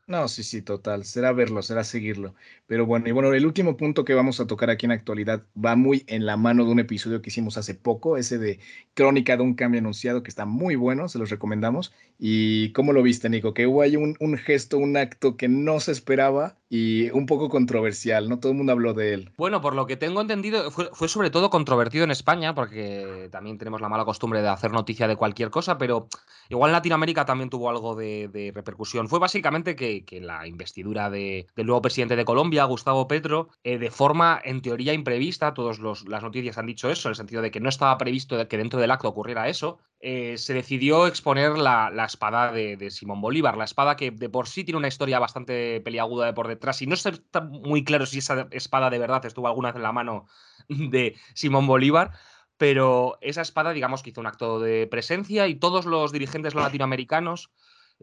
No, 0.09 0.29
sí, 0.29 0.45
sí, 0.45 0.63
total. 0.63 1.05
Será 1.05 1.33
verlo, 1.33 1.63
será 1.63 1.83
seguirlo. 1.83 2.37
Pero 2.69 2.87
bueno, 2.87 3.09
y 3.09 3.11
bueno, 3.11 3.33
el 3.35 3.45
último 3.45 3.77
punto 3.77 4.05
que 4.05 4.15
vamos 4.15 4.39
a 4.39 4.47
tocar 4.47 4.71
aquí 4.71 4.87
en 4.87 4.93
actualidad 4.93 5.43
va 5.63 5.75
muy 5.75 6.05
en 6.07 6.27
la 6.27 6.37
mano 6.37 6.65
de 6.65 6.71
un 6.71 6.79
episodio 6.79 7.21
que 7.21 7.31
hicimos 7.31 7.59
hace 7.59 7.75
poco, 7.75 8.17
ese 8.17 8.39
de 8.39 8.61
Crónica 8.95 9.37
de 9.37 9.43
un 9.43 9.55
cambio 9.55 9.81
anunciado, 9.81 10.23
que 10.23 10.31
está 10.31 10.47
muy 10.47 10.77
bueno, 10.77 11.09
se 11.09 11.19
los 11.19 11.29
recomendamos. 11.31 11.93
¿Y 12.21 12.71
cómo 12.73 12.93
lo 12.93 13.03
viste, 13.03 13.29
Nico? 13.29 13.53
Que 13.53 13.67
hubo 13.67 13.83
ahí 13.83 13.97
un, 13.97 14.17
un 14.21 14.39
gesto, 14.39 14.79
un 14.79 14.97
acto 14.97 15.37
que 15.37 15.49
no 15.49 15.81
se 15.81 15.91
esperaba 15.91 16.57
y 16.69 17.11
un 17.11 17.27
poco 17.27 17.49
controversial, 17.49 18.29
¿no? 18.29 18.41
Todo 18.41 18.53
el 18.53 18.59
mundo 18.59 18.73
habló 18.73 18.93
de 18.93 19.15
él. 19.15 19.33
Bueno, 19.37 19.61
por 19.61 19.75
lo 19.75 19.87
que 19.87 19.97
tengo 19.97 20.21
entendido, 20.21 20.71
fue, 20.71 20.89
fue, 20.93 21.09
sobre 21.09 21.31
todo 21.31 21.49
controvertido 21.49 22.05
en 22.05 22.11
España, 22.11 22.55
porque 22.55 23.29
también 23.31 23.57
tenemos 23.59 23.81
la 23.81 23.89
mala 23.89 24.05
costumbre 24.05 24.43
de 24.43 24.49
hacer 24.49 24.73
noticia 24.73 25.07
de 25.07 25.17
cualquier 25.17 25.51
cosa, 25.51 25.79
pero 25.79 26.09
igual 26.49 26.71
en 26.71 26.73
Latinoamérica 26.73 27.25
también 27.25 27.51
tuvo 27.51 27.71
algo 27.71 27.95
de, 27.95 28.51
repercusión. 28.55 29.09
Fue 29.09 29.21
básicamente 29.21 29.77
que, 29.77 29.96
que 30.05 30.21
la 30.21 30.47
investidura 30.47 31.11
de, 31.11 31.47
del 31.57 31.67
nuevo 31.67 31.83
presidente 31.83 32.17
de 32.17 32.25
Colombia, 32.25 32.65
Gustavo 32.65 33.09
Petro, 33.09 33.49
eh, 33.65 33.79
de 33.79 33.91
forma 33.91 34.41
en 34.45 34.63
teoría 34.63 34.93
imprevista, 34.93 35.55
todas 35.55 35.79
las 35.81 36.23
noticias 36.23 36.59
han 36.59 36.67
dicho 36.67 36.91
eso, 36.91 37.09
en 37.09 37.11
el 37.11 37.17
sentido 37.17 37.43
de 37.43 37.51
que 37.51 37.61
no 37.61 37.69
estaba 37.69 37.97
previsto 37.99 38.47
que 38.49 38.59
dentro 38.59 38.81
del 38.81 38.91
acto 38.91 39.09
ocurriera 39.09 39.49
eso, 39.49 39.79
eh, 40.01 40.37
se 40.39 40.55
decidió 40.55 41.07
exponer 41.07 41.57
la, 41.57 41.91
la 41.91 42.05
espada 42.05 42.53
de, 42.53 42.77
de, 42.77 42.91
Simón 42.91 43.21
Bolívar, 43.21 43.57
la 43.57 43.65
espada 43.65 43.97
que 43.97 44.11
de 44.11 44.29
por 44.29 44.47
sí 44.47 44.63
tiene 44.63 44.79
una 44.79 44.89
historia 44.89 45.19
bastante 45.19 45.81
peliaguda 45.81 46.27
de 46.27 46.33
por 46.35 46.49
detrás 46.49 46.83
y 46.83 46.87
no 46.87 46.95
está 46.95 47.41
muy 47.41 47.83
claro 47.83 48.05
si 48.05 48.19
esa 48.19 48.47
espada 48.51 48.91
de 48.91 48.99
verdad 48.99 49.25
estuvo 49.25 49.49
alguna 49.49 49.69
vez 49.69 49.77
en 49.77 49.83
la 49.83 49.93
mano 49.93 50.27
de 50.69 51.17
Simón 51.35 51.67
Bolívar, 51.67 52.13
pero 52.59 53.19
esa 53.21 53.43
espada 53.43 53.73
digamos 53.73 54.03
que 54.03 54.11
hizo 54.11 54.21
un 54.21 54.27
acto 54.27 54.61
de 54.61 54.87
presencia 54.87 55.47
y 55.49 55.57
todos 55.57 55.87
los 55.87 56.13
dirigentes 56.13 56.55
latinoamericanos 56.55 57.51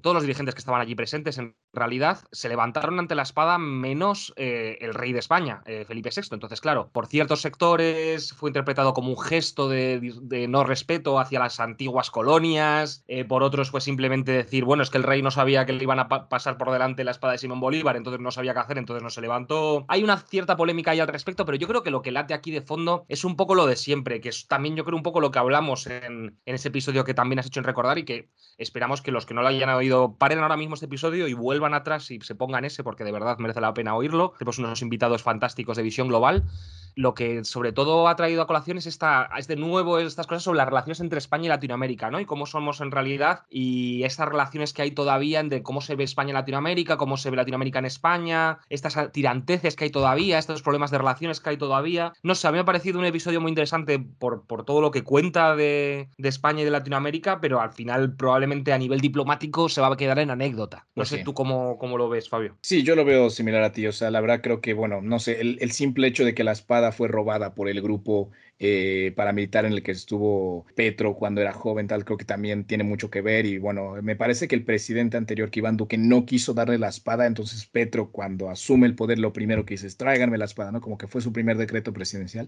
todos 0.01 0.15
los 0.15 0.23
dirigentes 0.23 0.55
que 0.55 0.59
estaban 0.59 0.81
allí 0.81 0.95
presentes, 0.95 1.37
en 1.37 1.55
realidad, 1.71 2.19
se 2.31 2.49
levantaron 2.49 2.99
ante 2.99 3.15
la 3.15 3.23
espada 3.23 3.57
menos 3.57 4.33
eh, 4.35 4.77
el 4.81 4.93
rey 4.93 5.13
de 5.13 5.19
España, 5.19 5.61
eh, 5.65 5.85
Felipe 5.87 6.09
VI. 6.15 6.29
Entonces, 6.31 6.61
claro, 6.61 6.89
por 6.91 7.07
ciertos 7.07 7.41
sectores 7.41 8.33
fue 8.33 8.49
interpretado 8.49 8.93
como 8.93 9.09
un 9.09 9.19
gesto 9.19 9.69
de, 9.69 10.01
no 10.49 10.63
respeto 10.63 11.19
hacia 11.19 11.39
las 11.39 11.59
antiguas 11.59 12.11
colonias, 12.11 13.03
eh, 13.07 13.25
por 13.25 13.43
otros 13.43 13.71
fue 13.71 13.81
simplemente 13.81 14.31
decir, 14.31 14.65
bueno, 14.65 14.83
es 14.83 14.89
que 14.89 14.97
el 14.97 15.03
rey 15.03 15.21
no 15.21 15.31
sabía 15.31 15.65
que 15.65 15.73
le 15.73 15.83
iban 15.83 15.99
a 15.99 16.07
pasar 16.07 16.57
por 16.57 16.71
delante 16.71 17.03
la 17.03 17.11
espada 17.11 17.33
de 17.33 17.39
Simón 17.39 17.59
Bolívar, 17.59 17.95
entonces 17.95 18.21
no 18.21 18.31
sabía 18.31 18.53
qué 18.53 18.59
hacer, 18.59 18.77
entonces 18.77 19.03
no 19.03 19.09
se 19.09 19.21
levantó. 19.21 19.85
Hay 19.87 20.03
una 20.03 20.17
cierta 20.17 20.57
polémica 20.57 20.91
ahí 20.91 20.99
al 20.99 21.07
respecto, 21.07 21.45
pero 21.45 21.57
yo 21.57 21.67
creo 21.67 21.83
que 21.83 21.91
lo 21.91 22.01
que 22.01 22.11
late 22.11 22.33
aquí 22.33 22.51
de 22.51 22.61
fondo 22.61 23.05
es 23.09 23.23
un 23.23 23.35
poco 23.35 23.55
lo 23.55 23.65
de 23.65 23.75
siempre, 23.75 24.21
que 24.21 24.29
es 24.29 24.47
también 24.47 24.75
yo 24.75 24.85
creo 24.85 24.97
un 24.97 25.03
poco 25.03 25.21
lo 25.21 25.31
que 25.31 25.39
hablamos 25.39 25.87
en, 25.87 26.39
en 26.45 26.55
ese 26.55 26.69
episodio 26.69 27.03
que 27.03 27.13
también 27.13 27.39
has 27.39 27.47
hecho 27.47 27.59
en 27.59 27.65
recordar 27.65 27.97
y 27.97 28.05
que 28.05 28.29
esperamos 28.57 29.01
que 29.01 29.11
los 29.11 29.25
que 29.25 29.33
no 29.33 29.41
lo 29.41 29.47
hayan 29.47 29.69
oído 29.69 29.82
paren 30.17 30.39
ahora 30.39 30.57
mismo 30.57 30.75
este 30.75 30.85
episodio 30.85 31.27
y 31.27 31.33
vuelvan 31.33 31.73
atrás 31.73 32.09
y 32.11 32.19
se 32.21 32.35
pongan 32.35 32.65
ese 32.65 32.83
porque 32.83 33.03
de 33.03 33.11
verdad 33.11 33.37
merece 33.37 33.61
la 33.61 33.73
pena 33.73 33.95
oírlo. 33.95 34.33
Tenemos 34.37 34.59
unos 34.59 34.81
invitados 34.81 35.23
fantásticos 35.23 35.77
de 35.77 35.83
visión 35.83 36.07
global 36.07 36.43
lo 36.95 37.13
que 37.13 37.43
sobre 37.43 37.71
todo 37.71 38.07
ha 38.07 38.15
traído 38.15 38.41
a 38.41 38.47
colación 38.47 38.77
es, 38.77 38.85
esta, 38.85 39.29
es 39.37 39.47
de 39.47 39.55
nuevo 39.55 39.99
estas 39.99 40.27
cosas 40.27 40.43
sobre 40.43 40.57
las 40.57 40.67
relaciones 40.67 40.99
entre 40.99 41.17
España 41.17 41.45
y 41.45 41.49
Latinoamérica, 41.49 42.11
¿no? 42.11 42.19
Y 42.19 42.25
cómo 42.25 42.45
somos 42.45 42.81
en 42.81 42.91
realidad 42.91 43.43
y 43.49 44.03
estas 44.03 44.29
relaciones 44.29 44.73
que 44.73 44.83
hay 44.83 44.91
todavía 44.91 45.39
entre 45.39 45.63
cómo 45.63 45.81
se 45.81 45.95
ve 45.95 46.03
España 46.03 46.29
en 46.29 46.35
Latinoamérica, 46.35 46.97
cómo 46.97 47.17
se 47.17 47.29
ve 47.29 47.37
Latinoamérica 47.37 47.79
en 47.79 47.85
España, 47.85 48.59
estas 48.69 49.11
tiranteces 49.11 49.75
que 49.75 49.85
hay 49.85 49.89
todavía, 49.89 50.37
estos 50.37 50.61
problemas 50.61 50.91
de 50.91 50.97
relaciones 50.97 51.39
que 51.39 51.49
hay 51.51 51.57
todavía. 51.57 52.13
No 52.23 52.35
sé, 52.35 52.47
a 52.47 52.51
mí 52.51 52.55
me 52.55 52.61
ha 52.61 52.65
parecido 52.65 52.99
un 52.99 53.05
episodio 53.05 53.41
muy 53.41 53.49
interesante 53.49 53.99
por, 53.99 54.45
por 54.45 54.65
todo 54.65 54.81
lo 54.81 54.91
que 54.91 55.03
cuenta 55.03 55.55
de, 55.55 56.09
de, 56.17 56.29
España 56.29 56.61
y 56.61 56.65
de 56.65 56.71
Latinoamérica, 56.71 57.39
pero 57.41 57.61
al 57.61 57.71
final 57.71 58.15
probablemente 58.15 58.73
a 58.73 58.77
nivel 58.77 59.01
diplomático 59.01 59.69
se 59.73 59.81
va 59.81 59.87
a 59.87 59.97
quedar 59.97 60.19
en 60.19 60.29
anécdota. 60.29 60.87
No 60.95 61.01
pues 61.01 61.09
sé 61.09 61.23
tú 61.23 61.33
cómo, 61.33 61.77
cómo, 61.77 61.97
lo 61.97 62.09
ves, 62.09 62.29
Fabio. 62.29 62.57
Sí, 62.61 62.83
yo 62.83 62.95
lo 62.95 63.05
veo 63.05 63.29
similar 63.29 63.63
a 63.63 63.71
ti. 63.71 63.85
O 63.87 63.91
sea, 63.91 64.11
la 64.11 64.21
verdad 64.21 64.41
creo 64.41 64.61
que, 64.61 64.73
bueno, 64.73 65.01
no 65.01 65.19
sé, 65.19 65.41
el, 65.41 65.57
el 65.61 65.71
simple 65.71 66.07
hecho 66.07 66.25
de 66.25 66.33
que 66.33 66.43
la 66.43 66.51
espada 66.51 66.91
fue 66.91 67.07
robada 67.07 67.53
por 67.53 67.67
el 67.69 67.81
grupo 67.81 68.31
eh, 68.65 69.11
paramilitar 69.17 69.65
en 69.65 69.73
el 69.73 69.83
que 69.83 69.91
estuvo 69.91 70.65
Petro 70.75 71.15
cuando 71.15 71.41
era 71.41 71.51
joven, 71.51 71.87
tal, 71.87 72.05
creo 72.05 72.17
que 72.17 72.23
también 72.23 72.65
tiene 72.65 72.85
mucho 72.85 73.09
que 73.09 73.21
ver. 73.21 73.45
Y 73.45 73.57
bueno, 73.57 73.95
me 74.01 74.15
parece 74.15 74.47
que 74.47 74.55
el 74.55 74.63
presidente 74.63 75.17
anterior, 75.17 75.49
que 75.51 75.59
Iván 75.59 75.75
Duque, 75.75 75.97
no 75.97 76.25
quiso 76.25 76.53
darle 76.53 76.77
la 76.77 76.87
espada, 76.87 77.25
entonces 77.25 77.65
Petro 77.65 78.11
cuando 78.11 78.49
asume 78.49 78.87
el 78.87 78.95
poder, 78.95 79.19
lo 79.19 79.33
primero 79.33 79.65
que 79.65 79.73
dice 79.73 79.87
es 79.87 79.97
tráiganme 79.97 80.37
la 80.37 80.45
espada, 80.45 80.71
¿no? 80.71 80.79
Como 80.79 80.97
que 80.97 81.07
fue 81.07 81.21
su 81.21 81.33
primer 81.33 81.57
decreto 81.57 81.91
presidencial. 81.91 82.47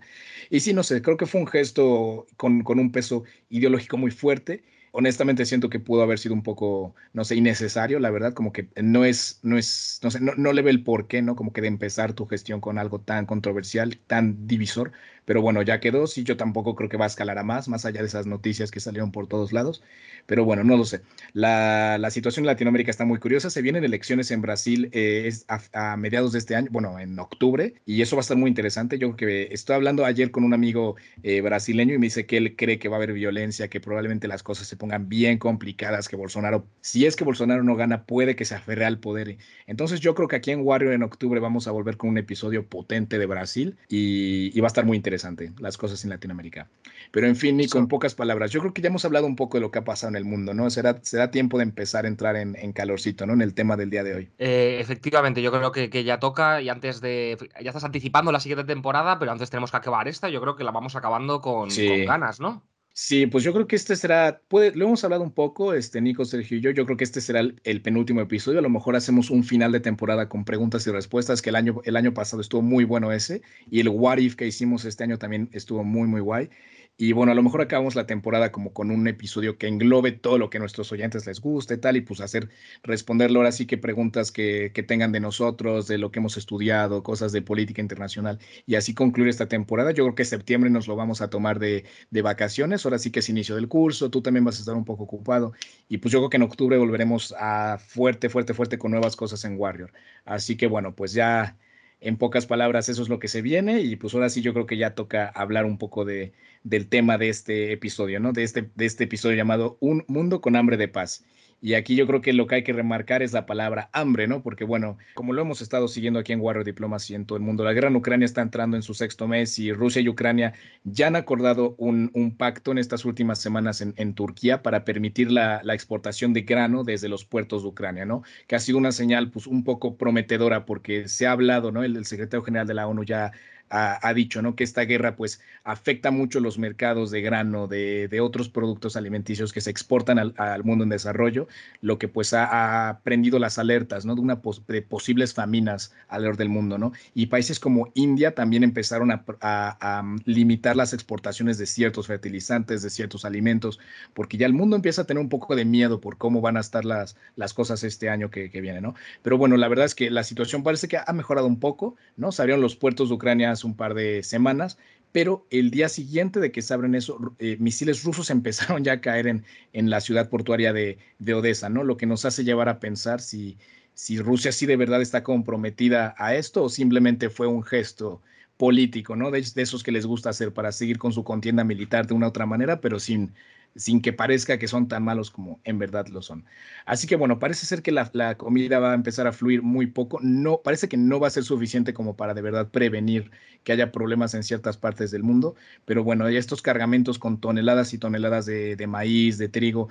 Y 0.49 0.61
sí, 0.61 0.73
no 0.73 0.83
sé, 0.83 1.01
creo 1.01 1.17
que 1.17 1.25
fue 1.25 1.41
un 1.41 1.47
gesto 1.47 2.27
con, 2.37 2.63
con 2.63 2.79
un 2.79 2.91
peso 2.93 3.23
ideológico 3.49 3.97
muy 3.97 4.11
fuerte 4.11 4.63
honestamente 4.95 5.45
siento 5.45 5.69
que 5.69 5.79
pudo 5.79 6.01
haber 6.03 6.19
sido 6.19 6.33
un 6.33 6.43
poco, 6.43 6.95
no 7.13 7.23
sé, 7.25 7.35
innecesario, 7.35 7.99
la 7.99 8.09
verdad, 8.11 8.33
como 8.33 8.51
que 8.53 8.69
no 8.81 9.05
es, 9.05 9.39
no 9.43 9.57
es, 9.57 9.99
no 10.03 10.11
sé, 10.11 10.19
no, 10.21 10.33
no 10.37 10.53
le 10.53 10.61
ve 10.61 10.71
el 10.71 10.83
porqué, 10.83 11.21
¿no? 11.21 11.35
Como 11.35 11.53
que 11.53 11.61
de 11.61 11.67
empezar 11.67 12.13
tu 12.13 12.25
gestión 12.27 12.61
con 12.61 12.77
algo 12.79 12.99
tan 13.01 13.25
controversial, 13.25 13.97
tan 14.07 14.47
divisor, 14.47 14.91
pero 15.25 15.41
bueno, 15.41 15.61
ya 15.61 15.79
quedó. 15.79 16.07
Sí, 16.07 16.23
yo 16.23 16.37
tampoco 16.37 16.75
creo 16.75 16.89
que 16.89 16.97
va 16.97 17.05
a 17.05 17.07
escalar 17.07 17.37
a 17.37 17.43
más, 17.43 17.67
más 17.67 17.85
allá 17.85 18.01
de 18.01 18.07
esas 18.07 18.27
noticias 18.27 18.71
que 18.71 18.79
salieron 18.79 19.11
por 19.11 19.27
todos 19.27 19.51
lados. 19.51 19.81
Pero 20.25 20.45
bueno, 20.45 20.63
no 20.63 20.77
lo 20.77 20.85
sé. 20.85 21.01
La, 21.33 21.99
situación 22.11 22.43
en 22.43 22.47
Latinoamérica 22.47 22.91
está 22.91 23.05
muy 23.05 23.19
curiosa. 23.19 23.49
Se 23.49 23.61
vienen 23.61 23.83
elecciones 23.83 24.31
en 24.31 24.41
Brasil 24.41 24.89
eh, 24.93 25.31
a, 25.73 25.97
mediados 25.97 26.31
de 26.31 26.39
este 26.39 26.55
año, 26.55 26.69
bueno, 26.71 26.99
en 26.99 27.17
octubre, 27.19 27.73
y 27.85 28.01
eso 28.01 28.15
va 28.15 28.21
a 28.21 28.21
estar 28.21 28.37
muy 28.37 28.49
interesante. 28.49 28.97
Yo 28.97 29.15
creo 29.15 29.47
que 29.47 29.53
estoy 29.53 29.75
hablando 29.75 30.05
ayer 30.05 30.31
con 30.31 30.43
un 30.43 30.53
amigo 30.53 30.95
eh, 31.23 31.41
brasileño 31.41 31.93
y 31.93 31.97
me 31.97 32.05
dice 32.05 32.25
que 32.25 32.37
él 32.37 32.55
cree 32.55 32.79
que 32.79 32.87
va 32.87 32.95
a 32.95 32.99
haber 32.99 33.13
violencia, 33.13 33.67
que 33.67 33.79
probablemente 33.79 34.27
las 34.27 34.43
cosas 34.43 34.67
se 34.67 34.77
pongan 34.77 35.09
bien 35.09 35.37
complicadas, 35.37 36.07
que 36.07 36.15
Bolsonaro, 36.15 36.67
si 36.81 37.05
es 37.05 37.15
que 37.15 37.23
Bolsonaro 37.23 37.63
no 37.63 37.75
gana, 37.75 38.05
puede 38.05 38.35
que 38.35 38.45
se 38.45 38.55
aferre 38.55 38.85
al 38.85 38.99
poder. 38.99 39.37
Entonces 39.67 39.99
yo 39.99 40.15
creo 40.15 40.27
que 40.27 40.35
aquí 40.37 40.51
en 40.51 40.61
Warrior 40.61 40.93
en 40.93 41.03
octubre 41.03 41.39
vamos 41.39 41.67
a 41.67 41.71
volver 41.71 41.97
con 41.97 42.09
un 42.09 42.17
episodio 42.17 42.67
potente 42.67 43.17
de 43.17 43.25
Brasil 43.25 43.77
y, 43.89 44.59
va 44.59 44.67
a 44.67 44.73
estar 44.73 44.85
muy 44.85 44.97
interesante 44.97 45.14
las 45.59 45.77
cosas 45.77 46.03
en 46.03 46.09
Latinoamérica. 46.09 46.67
Pero 47.11 47.27
en 47.27 47.35
fin, 47.35 47.59
y 47.59 47.67
con 47.67 47.87
pocas 47.87 48.15
palabras, 48.15 48.51
yo 48.51 48.59
creo 48.59 48.73
que 48.73 48.81
ya 48.81 48.89
hemos 48.89 49.05
hablado 49.05 49.25
un 49.25 49.35
poco 49.35 49.57
de 49.57 49.61
lo 49.61 49.71
que 49.71 49.79
ha 49.79 49.83
pasado 49.83 50.09
en 50.09 50.15
el 50.15 50.25
mundo, 50.25 50.53
¿no? 50.53 50.69
Será, 50.69 50.99
será 51.01 51.31
tiempo 51.31 51.57
de 51.57 51.63
empezar 51.63 52.05
a 52.05 52.07
entrar 52.07 52.35
en, 52.35 52.73
calorcito, 52.73 53.25
¿no? 53.25 53.33
En 53.33 53.41
el 53.41 53.53
tema 53.53 53.77
del 53.77 53.89
día 53.89 54.03
de 54.03 54.15
hoy. 54.15 54.29
Eh, 54.37 54.77
efectivamente, 54.79 55.41
yo 55.41 55.51
creo 55.51 55.71
que, 55.71 56.03
ya 56.03 56.19
toca 56.19 56.61
y 56.61 56.69
antes 56.69 57.01
de... 57.01 57.37
Ya 57.61 57.69
estás 57.69 57.83
anticipando 57.83 58.31
la 58.31 58.39
siguiente 58.39 58.65
temporada, 58.65 59.17
pero 59.19 59.31
antes 59.31 59.49
tenemos 59.49 59.71
que 59.71 59.77
acabar 59.77 60.07
esta. 60.07 60.29
Yo 60.29 60.41
creo 60.41 60.55
que 60.55 60.63
la 60.63 60.71
vamos 60.71 60.95
acabando 60.95 61.41
con, 61.41 61.69
con 61.69 62.05
ganas, 62.05 62.39
¿no? 62.39 62.63
Sí, 62.97 63.27
pues 63.27 63.43
yo 63.43 63.51
creo 63.51 63.67
que 63.67 63.75
este 63.75 63.97
será, 63.97 64.41
puede, 64.47 64.73
lo 64.73 64.85
hemos 64.85 65.03
hablado 65.03 65.21
un 65.21 65.33
poco, 65.33 65.73
este 65.73 65.99
Nico, 65.99 66.23
Sergio 66.23 66.57
y 66.57 66.61
yo, 66.61 66.71
yo 66.71 66.85
creo 66.85 66.95
que 66.95 67.03
este 67.03 67.19
será 67.19 67.41
el, 67.41 67.81
penúltimo 67.81 68.21
episodio, 68.21 68.59
a 68.59 68.61
lo 68.61 68.69
mejor 68.69 68.95
hacemos 68.95 69.29
un 69.29 69.43
final 69.43 69.73
de 69.73 69.81
temporada 69.81 70.29
con 70.29 70.45
preguntas 70.45 70.87
y 70.87 70.91
respuestas, 70.91 71.41
que 71.41 71.49
el 71.49 71.57
año, 71.57 71.81
el 71.83 71.97
año 71.97 72.13
pasado 72.13 72.41
estuvo 72.41 72.61
muy 72.61 72.85
bueno 72.85 73.11
ese, 73.11 73.41
y 73.69 73.81
el 73.81 73.89
What 73.89 74.19
If 74.19 74.35
que 74.35 74.47
hicimos 74.47 74.85
este 74.85 75.03
año 75.03 75.17
también 75.17 75.49
estuvo 75.51 75.83
muy, 75.83 76.07
muy 76.07 76.21
guay. 76.21 76.49
Y 76.97 77.11
bueno, 77.11 77.33
a 77.33 77.35
lo 77.35 77.43
mejor 77.43 77.61
acabamos 77.61 77.95
la 77.95 78.05
temporada 78.05 78.53
como 78.53 78.71
con 78.71 78.89
un 78.89 79.05
episodio 79.09 79.57
que 79.57 79.67
englobe 79.67 80.13
todo 80.13 80.37
lo 80.37 80.49
que 80.49 80.57
a 80.57 80.59
nuestros 80.61 80.93
oyentes 80.93 81.25
les 81.27 81.41
guste, 81.41 81.75
tal, 81.77 81.97
y 81.97 82.01
pues 82.01 82.21
hacer, 82.21 82.49
responderle 82.83 83.37
ahora 83.37 83.51
sí 83.51 83.65
que 83.65 83.77
preguntas 83.77 84.31
que, 84.31 84.71
que, 84.73 84.81
tengan 84.81 85.11
de 85.11 85.19
nosotros, 85.19 85.87
de 85.87 85.97
lo 85.97 86.11
que 86.11 86.19
hemos 86.19 86.37
estudiado, 86.37 87.03
cosas 87.03 87.33
de 87.33 87.41
política 87.41 87.81
internacional, 87.81 88.39
y 88.65 88.75
así 88.75 88.93
concluir 88.93 89.29
esta 89.29 89.47
temporada. 89.49 89.91
Yo 89.91 90.05
creo 90.05 90.15
que 90.15 90.23
septiembre 90.23 90.69
nos 90.69 90.87
lo 90.87 90.95
vamos 90.95 91.21
a 91.21 91.29
tomar 91.29 91.59
de, 91.59 91.83
de 92.11 92.21
vacaciones, 92.21 92.85
ahora 92.85 92.97
sí 92.97 93.11
que 93.11 93.19
es 93.19 93.27
inicio 93.29 93.55
del 93.55 93.67
curso, 93.67 94.09
tú 94.09 94.21
también 94.21 94.45
vas 94.45 94.57
a 94.57 94.59
estar 94.61 94.75
un 94.75 94.85
poco 94.85 95.03
ocupado, 95.03 95.51
y 95.89 95.97
pues 95.97 96.13
yo 96.13 96.19
creo 96.19 96.29
que 96.29 96.37
en 96.37 96.43
octubre 96.43 96.77
volveremos 96.77 97.33
a 97.37 97.77
fuerte, 97.77 98.29
fuerte, 98.29 98.53
fuerte 98.53 98.77
con 98.77 98.91
nuevas 98.91 99.17
cosas 99.17 99.43
en 99.43 99.57
Warrior. 99.59 99.91
Así 100.23 100.55
que 100.55 100.67
bueno, 100.67 100.95
pues 100.95 101.11
ya 101.13 101.57
en 101.99 102.17
pocas 102.17 102.45
palabras, 102.45 102.87
eso 102.89 103.01
es 103.01 103.09
lo 103.09 103.19
que 103.19 103.27
se 103.27 103.41
viene 103.41 103.81
y 103.81 103.95
pues 103.95 104.13
ahora 104.13 104.29
sí 104.29 104.41
yo 104.41 104.53
creo 104.53 104.65
que 104.65 104.77
ya 104.77 104.95
toca 104.95 105.27
hablar 105.27 105.65
un 105.65 105.77
poco 105.77 106.05
de, 106.05 106.33
del 106.65 106.87
tema 106.89 107.17
de 107.17 107.29
este 107.29 107.71
episodio, 107.71 108.19
¿no? 108.19 108.33
De 108.33 108.43
este, 108.43 108.69
de 108.75 108.85
este 108.85 109.05
episodio 109.05 109.37
llamado 109.37 109.77
Un 109.79 110.03
Mundo 110.07 110.41
con 110.41 110.55
Hambre 110.55 110.77
de 110.77 110.87
Paz. 110.87 111.23
Y 111.61 111.73
aquí 111.75 111.95
yo 111.95 112.05
creo 112.05 112.21
que 112.21 112.33
lo 112.33 112.47
que 112.47 112.55
hay 112.55 112.63
que 112.63 112.73
remarcar 112.73 113.23
es 113.23 113.33
la 113.33 113.45
palabra 113.45 113.89
hambre, 113.93 114.27
¿no? 114.27 114.43
Porque 114.43 114.65
bueno, 114.65 114.97
como 115.13 115.31
lo 115.31 115.41
hemos 115.41 115.61
estado 115.61 115.87
siguiendo 115.87 116.19
aquí 116.19 116.33
en 116.33 116.41
Warrior 116.41 116.65
Diplomacy 116.65 117.15
en 117.15 117.25
todo 117.25 117.37
el 117.37 117.43
mundo, 117.43 117.63
la 117.63 117.73
guerra 117.73 117.87
en 117.87 117.95
Ucrania 117.95 118.25
está 118.25 118.41
entrando 118.41 118.75
en 118.75 118.83
su 118.83 118.93
sexto 118.93 119.27
mes 119.27 119.57
y 119.57 119.71
Rusia 119.73 120.01
y 120.01 120.09
Ucrania 120.09 120.53
ya 120.83 121.07
han 121.07 121.15
acordado 121.15 121.75
un, 121.77 122.11
pacto 122.37 122.71
en 122.71 122.77
estas 122.77 123.05
últimas 123.05 123.39
semanas 123.39 123.81
en, 123.81 124.13
Turquía 124.13 124.61
para 124.61 124.83
permitir 124.85 125.31
la, 125.31 125.61
la, 125.63 125.73
exportación 125.73 126.33
de 126.33 126.41
grano 126.41 126.83
desde 126.83 127.09
los 127.09 127.25
puertos 127.25 127.63
de 127.63 127.69
Ucrania, 127.69 128.05
¿no? 128.05 128.23
Que 128.47 128.55
ha 128.55 128.59
sido 128.59 128.77
una 128.77 128.91
señal 128.91 129.31
pues 129.31 129.47
un 129.47 129.63
poco 129.63 129.97
prometedora 129.97 130.65
porque 130.65 131.07
se 131.07 131.27
ha 131.27 131.31
hablado, 131.31 131.71
¿no? 131.71 131.83
El, 131.83 131.95
el 131.95 132.05
secretario 132.05 132.43
general 132.43 132.67
de 132.67 132.73
la 132.73 132.87
ONU 132.87 133.03
ya 133.03 133.31
ha, 133.69 134.13
dicho, 134.13 134.41
¿no? 134.41 134.55
Que 134.55 134.63
esta 134.63 134.83
guerra 134.83 135.15
pues 135.15 135.41
afecta 135.63 136.11
mucho 136.11 136.39
los 136.39 136.57
mercados 136.59 137.09
de 137.11 137.21
grano, 137.21 137.67
de, 137.67 138.19
otros 138.21 138.49
productos 138.49 138.95
alimenticios 138.95 139.51
que 139.51 139.61
se 139.61 139.69
exportan 139.69 140.19
al, 140.19 140.63
mundo 140.63 140.83
en 140.83 140.89
desarrollo, 140.89 141.47
lo 141.81 141.97
que 141.97 142.07
pues 142.07 142.33
ha, 142.33 142.99
prendido 143.03 143.39
las 143.39 143.57
alertas, 143.57 144.05
¿no? 144.05 144.15
De, 144.15 144.21
una 144.21 144.39
de 144.67 144.81
posibles 144.81 145.33
faminas 145.33 145.93
alrededor 146.07 146.37
del 146.37 146.49
mundo, 146.49 146.77
¿no? 146.77 146.93
Y 147.13 147.27
países 147.27 147.59
como 147.59 147.91
India 147.95 148.35
también 148.35 148.63
empezaron 148.63 149.11
a, 149.11 150.03
limitar 150.25 150.75
las 150.75 150.93
exportaciones 150.93 151.57
de 151.57 151.65
ciertos 151.65 152.07
fertilizantes, 152.07 152.81
de 152.83 152.89
ciertos 152.89 153.25
alimentos, 153.25 153.79
porque 154.13 154.37
ya 154.37 154.45
el 154.45 154.53
mundo 154.53 154.75
empieza 154.75 155.01
a 155.01 155.05
tener 155.05 155.21
un 155.21 155.29
poco 155.29 155.55
de 155.55 155.65
miedo 155.65 155.99
por 155.99 156.17
cómo 156.17 156.41
van 156.41 156.57
a 156.57 156.59
estar 156.59 156.85
las, 156.85 157.17
las 157.35 157.53
cosas 157.53 157.83
este 157.83 158.09
año 158.09 158.29
que, 158.29 158.49
que 158.49 158.61
viene, 158.61 158.81
¿no? 158.81 158.95
Pero 159.23 159.37
bueno, 159.37 159.57
la 159.57 159.67
verdad 159.67 159.85
es 159.85 159.95
que 159.95 160.09
la 160.11 160.23
situación 160.23 160.63
parece 160.63 160.87
que 160.87 160.97
ha 160.97 161.13
mejorado 161.13 161.47
un 161.47 161.59
poco, 161.59 161.95
¿no? 162.15 162.31
Salieron 162.31 162.61
los 162.61 162.75
puertos 162.75 163.09
de 163.09 163.15
Ucrania 163.15 163.54
un 163.63 163.75
par 163.75 163.93
de 163.93 164.23
semanas, 164.23 164.77
pero 165.11 165.47
el 165.49 165.71
día 165.71 165.87
siguiente 165.87 166.39
de 166.39 166.51
que 166.51 166.61
se 166.61 166.73
abren 166.73 166.93
eso, 166.93 167.35
eh, 167.39 167.57
misiles 167.59 168.03
rusos 168.03 168.29
empezaron 168.31 168.83
ya 168.83 168.93
a 168.93 169.01
caer 169.01 169.27
en, 169.27 169.45
en 169.73 169.89
la 169.89 170.01
ciudad 170.01 170.29
portuaria 170.29 170.73
de, 170.73 170.97
de, 171.19 171.33
Odessa, 171.33 171.69
¿no? 171.69 171.83
Lo 171.83 171.97
que 171.97 172.05
nos 172.05 172.25
hace 172.25 172.43
llevar 172.43 172.69
a 172.69 172.79
pensar 172.79 173.21
si, 173.21 173.57
si 173.93 174.19
Rusia 174.19 174.51
sí 174.51 174.65
de 174.65 174.75
verdad 174.77 175.01
está 175.01 175.23
comprometida 175.23 176.15
a 176.17 176.35
esto 176.35 176.63
o 176.63 176.69
simplemente 176.69 177.29
fue 177.29 177.47
un 177.47 177.63
gesto 177.63 178.21
político, 178.57 179.15
¿no? 179.15 179.31
De, 179.31 179.41
de 179.41 179.61
esos 179.61 179.83
que 179.83 179.91
les 179.91 180.05
gusta 180.05 180.29
hacer 180.31 180.53
para 180.53 180.71
seguir 180.71 180.97
con 180.97 181.13
su 181.13 181.23
contienda 181.23 181.63
militar 181.63 182.07
de 182.07 182.13
una 182.13 182.27
u 182.27 182.29
otra 182.29 182.45
manera, 182.45 182.81
pero 182.81 182.99
sin, 182.99 183.33
sin 183.75 184.01
que 184.01 184.13
parezca 184.13 184.57
que 184.57 184.67
son 184.67 184.87
tan 184.87 185.03
malos 185.03 185.31
como 185.31 185.59
en 185.65 185.77
verdad 185.77 186.07
lo 186.07 186.21
son. 186.21 186.45
Así 186.85 187.07
que 187.07 187.17
bueno, 187.17 187.39
parece 187.39 187.65
ser 187.65 187.81
que 187.81 187.91
la, 187.91 188.37
comida 188.37 188.79
va 188.79 188.91
a 188.91 188.95
empezar 188.95 189.27
a 189.27 189.33
fluir 189.33 189.61
muy 189.61 189.87
poco. 189.87 190.19
No, 190.21 190.61
parece 190.63 190.87
que 190.87 190.97
no 190.97 191.19
va 191.19 191.27
a 191.27 191.31
ser 191.31 191.43
suficiente 191.43 191.93
como 191.93 192.15
para 192.15 192.33
de 192.33 192.41
verdad 192.41 192.69
prevenir 192.69 193.31
que 193.63 193.73
haya 193.73 193.91
problemas 193.91 194.33
en 194.33 194.43
ciertas 194.43 194.77
partes 194.77 195.11
del 195.11 195.23
mundo. 195.23 195.55
Pero 195.83 196.03
bueno, 196.03 196.27
estos 196.27 196.61
cargamentos 196.61 197.19
con 197.19 197.39
toneladas 197.39 197.93
y 197.93 197.97
toneladas 197.97 198.45
de, 198.45 198.87
maíz, 198.87 199.37
de 199.37 199.49
trigo, 199.49 199.89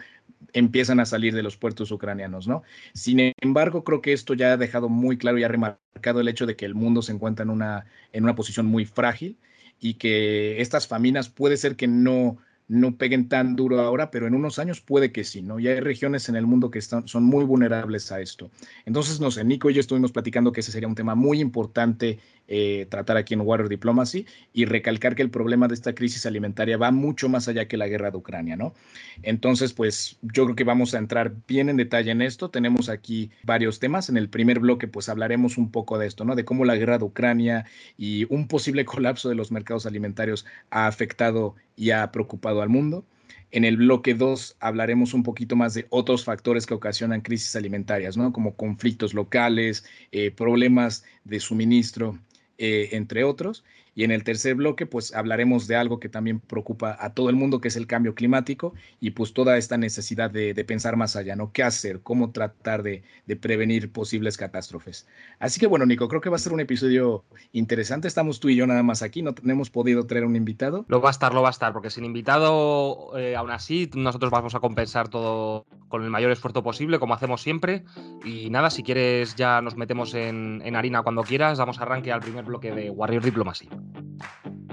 empiezan 0.55 1.01
a 1.01 1.05
salir 1.05 1.35
de 1.35 1.43
los 1.43 1.57
puertos 1.57 1.91
ucranianos, 1.91 2.49
¿no? 2.49 2.63
Sin 2.95 3.33
embargo, 3.41 3.85
creo 3.85 4.01
que 4.01 4.13
esto 4.13 4.35
ya 4.35 4.53
ha 4.53 4.57
dejado 4.57 4.89
muy 4.89 5.19
claro 5.19 5.39
y 5.39 5.45
ha 5.45 5.49
remarcado 5.49 6.21
el 6.21 6.29
hecho 6.29 6.47
de 6.47 6.57
que 6.57 6.65
el 6.65 6.75
mundo 6.75 7.03
se 7.03 7.13
encuentra 7.13 7.43
en 7.43 7.51
una, 7.51 7.87
en 8.13 8.25
una 8.25 8.35
posición 8.35 8.67
muy 8.67 8.87
frágil 8.87 9.39
y 9.81 9.95
que 9.95 10.61
estas 10.61 10.87
faminas 10.87 11.29
puede 11.29 11.57
ser 11.57 11.77
que 11.77 11.89
no 11.89 12.39
no 12.67 12.97
peguen 12.97 13.29
tan 13.29 13.57
duro 13.57 13.81
ahora, 13.81 14.11
pero 14.11 14.27
en 14.27 14.35
unos 14.35 14.59
años 14.59 14.81
puede 14.81 15.13
que 15.13 15.25
sí, 15.25 15.43
¿no? 15.43 15.59
Y 15.59 15.69
hay 15.69 15.81
regiones 15.81 16.29
en 16.29 16.37
el 16.37 16.47
mundo 16.47 16.71
que 16.71 16.79
están, 16.79 17.07
son 17.07 17.25
muy 17.25 17.45
vulnerables 17.45 18.11
a 18.11 18.21
esto. 18.21 18.51
Entonces, 18.87 19.21
no 19.21 19.31
sé, 19.31 19.45
Nico 19.45 19.69
y 19.71 19.75
yo 19.75 19.81
estuvimos 19.81 20.13
platicando 20.13 20.53
que 20.53 20.61
ese 20.61 20.73
sería 20.73 20.89
un 20.89 20.95
tema 20.95 21.15
muy 21.15 21.41
importante 21.41 22.19
eh, 22.47 22.87
tratar 22.91 23.17
aquí 23.17 23.35
en 23.35 23.41
Warrior 23.41 23.69
Diplomacy 23.69 24.27
y 24.53 24.67
recalcar 24.67 25.15
que 25.15 25.23
el 25.23 25.31
problema 25.31 25.67
de 25.67 25.75
esta 25.75 25.95
crisis 25.95 26.27
alimentaria 26.27 26.77
va 26.77 26.91
mucho 26.91 27.29
más 27.29 27.49
allá 27.49 27.67
que 27.67 27.77
la 27.77 27.89
guerra 27.89 28.11
de 28.11 28.19
Ucrania, 28.19 28.57
¿no? 28.57 28.75
Entonces, 29.23 29.73
pues 29.73 30.19
yo 30.21 30.45
creo 30.45 30.57
que 30.57 30.65
vamos 30.65 30.95
a 30.95 30.99
entrar 30.99 31.33
bien 31.49 31.69
en 31.69 31.77
detalle 31.77 32.11
en 32.11 32.23
esto. 32.23 32.51
Tenemos 32.51 32.89
aquí 32.89 33.31
varios 33.45 33.81
temas. 33.81 34.09
En 34.09 34.17
el 34.17 34.29
primer 34.29 34.61
bloque, 34.61 34.89
pues 34.89 35.09
hablaremos 35.09 35.57
un 35.57 35.71
poco 35.71 35.99
de 35.99 36.07
esto, 36.07 36.25
¿no? 36.25 36.35
De 36.35 36.45
cómo 36.45 36.65
la 36.65 36.77
guerra 36.77 36.99
de 36.99 37.05
Ucrania 37.05 37.65
y 37.97 38.27
un 38.29 38.47
posible 38.47 38.85
colapso 38.85 39.29
de 39.29 39.35
los 39.35 39.51
mercados 39.51 39.87
alimentarios 39.87 40.45
ha 40.71 40.87
afectado 40.87 41.55
y 41.77 41.91
ha 41.91 42.11
preocupado 42.13 42.63
al 42.63 42.69
mundo. 42.69 43.05
En 43.51 43.65
el 43.65 43.77
bloque 43.77 44.15
2 44.15 44.57
hablaremos 44.59 45.15
un 45.15 45.23
poquito 45.23 45.55
más 45.55 45.75
de 45.75 45.87
otros 45.91 46.25
factores 46.25 46.67
que 46.67 46.75
ocasionan 46.75 47.21
crisis 47.21 47.55
alimentarias, 47.55 48.17
¿no? 48.17 48.33
Como 48.33 48.57
conflictos 48.57 49.15
locales, 49.15 49.85
eh, 50.11 50.33
problemas 50.33 51.05
de 51.23 51.39
suministro, 51.39 52.19
eh, 52.59 52.91
entre 52.93 53.25
otros. 53.25 53.65
Y 53.95 54.05
en 54.05 54.11
el 54.11 54.25
tercer 54.25 54.57
bloque, 54.57 54.87
pues 54.87 55.15
hablaremos 55.15 55.67
de 55.67 55.77
algo 55.77 56.01
que 56.01 56.09
también 56.09 56.41
preocupa 56.41 56.97
a 56.99 57.15
todo 57.15 57.31
el 57.31 57.37
mundo, 57.37 57.61
que 57.61 57.69
es 57.69 57.77
el 57.77 57.87
cambio 57.87 58.15
climático 58.15 58.75
y 59.01 59.11
pues 59.11 59.33
toda 59.33 59.57
esta 59.57 59.77
necesidad 59.77 60.31
de, 60.31 60.55
pensar 60.65 60.97
más 60.97 61.15
allá, 61.15 61.37
¿no? 61.37 61.53
¿Qué 61.53 61.63
hacer? 61.63 62.01
¿Cómo 62.01 62.31
tratar 62.31 62.83
de, 62.83 63.03
prevenir 63.41 63.93
posibles 63.93 64.37
catástrofes? 64.37 65.07
Así 65.39 65.61
que 65.61 65.67
bueno, 65.67 65.87
Nico, 65.87 66.09
creo 66.09 66.21
que 66.21 66.31
va 66.31 66.37
a 66.37 66.39
ser 66.39 66.53
un 66.53 66.61
episodio 66.61 67.25
interesante. 67.53 68.09
Estamos 68.09 68.41
tú 68.41 68.49
y 68.49 68.57
yo 68.57 68.67
nada 68.67 68.83
más 68.83 69.03
aquí, 69.03 69.23
no, 69.23 69.35
hemos 69.45 69.71
podido 69.71 70.07
traer 70.07 70.25
un 70.25 70.37
invitado. 70.37 70.85
Lo 70.89 71.01
va 71.01 71.11
a 71.11 71.13
estar, 71.13 71.35
lo 71.35 71.43
va 71.43 71.49
a 71.49 71.51
estar, 71.51 71.73
porque 71.73 71.91
sin 71.91 72.05
invitado, 72.05 73.17
eh, 73.19 73.37
aún 73.37 73.51
así, 73.51 73.91
nosotros 73.95 74.31
vamos 74.31 74.55
a 74.55 74.61
compensar 74.61 75.09
todo 75.09 75.67
con 75.89 76.03
el 76.03 76.11
mayor 76.11 76.33
esfuerzo 76.33 76.63
posible, 76.63 76.99
como 76.99 77.15
hacemos 77.15 77.43
siempre. 77.43 77.85
Y 78.25 78.51
nada, 78.51 78.71
si 78.71 78.83
quieres 78.83 79.37
ya 79.37 79.61
nos 79.61 79.77
metemos 79.77 80.15
en, 80.15 80.63
en 80.65 80.77
harina 80.77 81.03
cuando 81.03 81.23
quieras, 81.23 81.59
damos 81.59 81.81
arranque 81.81 82.11
al 82.11 82.21
primer 82.21 82.45
bloque 82.45 82.73
de 82.73 82.91
Warrior 82.91 83.23
Diplomacy. 83.23 83.69
thank 83.93 84.07
you 84.45 84.64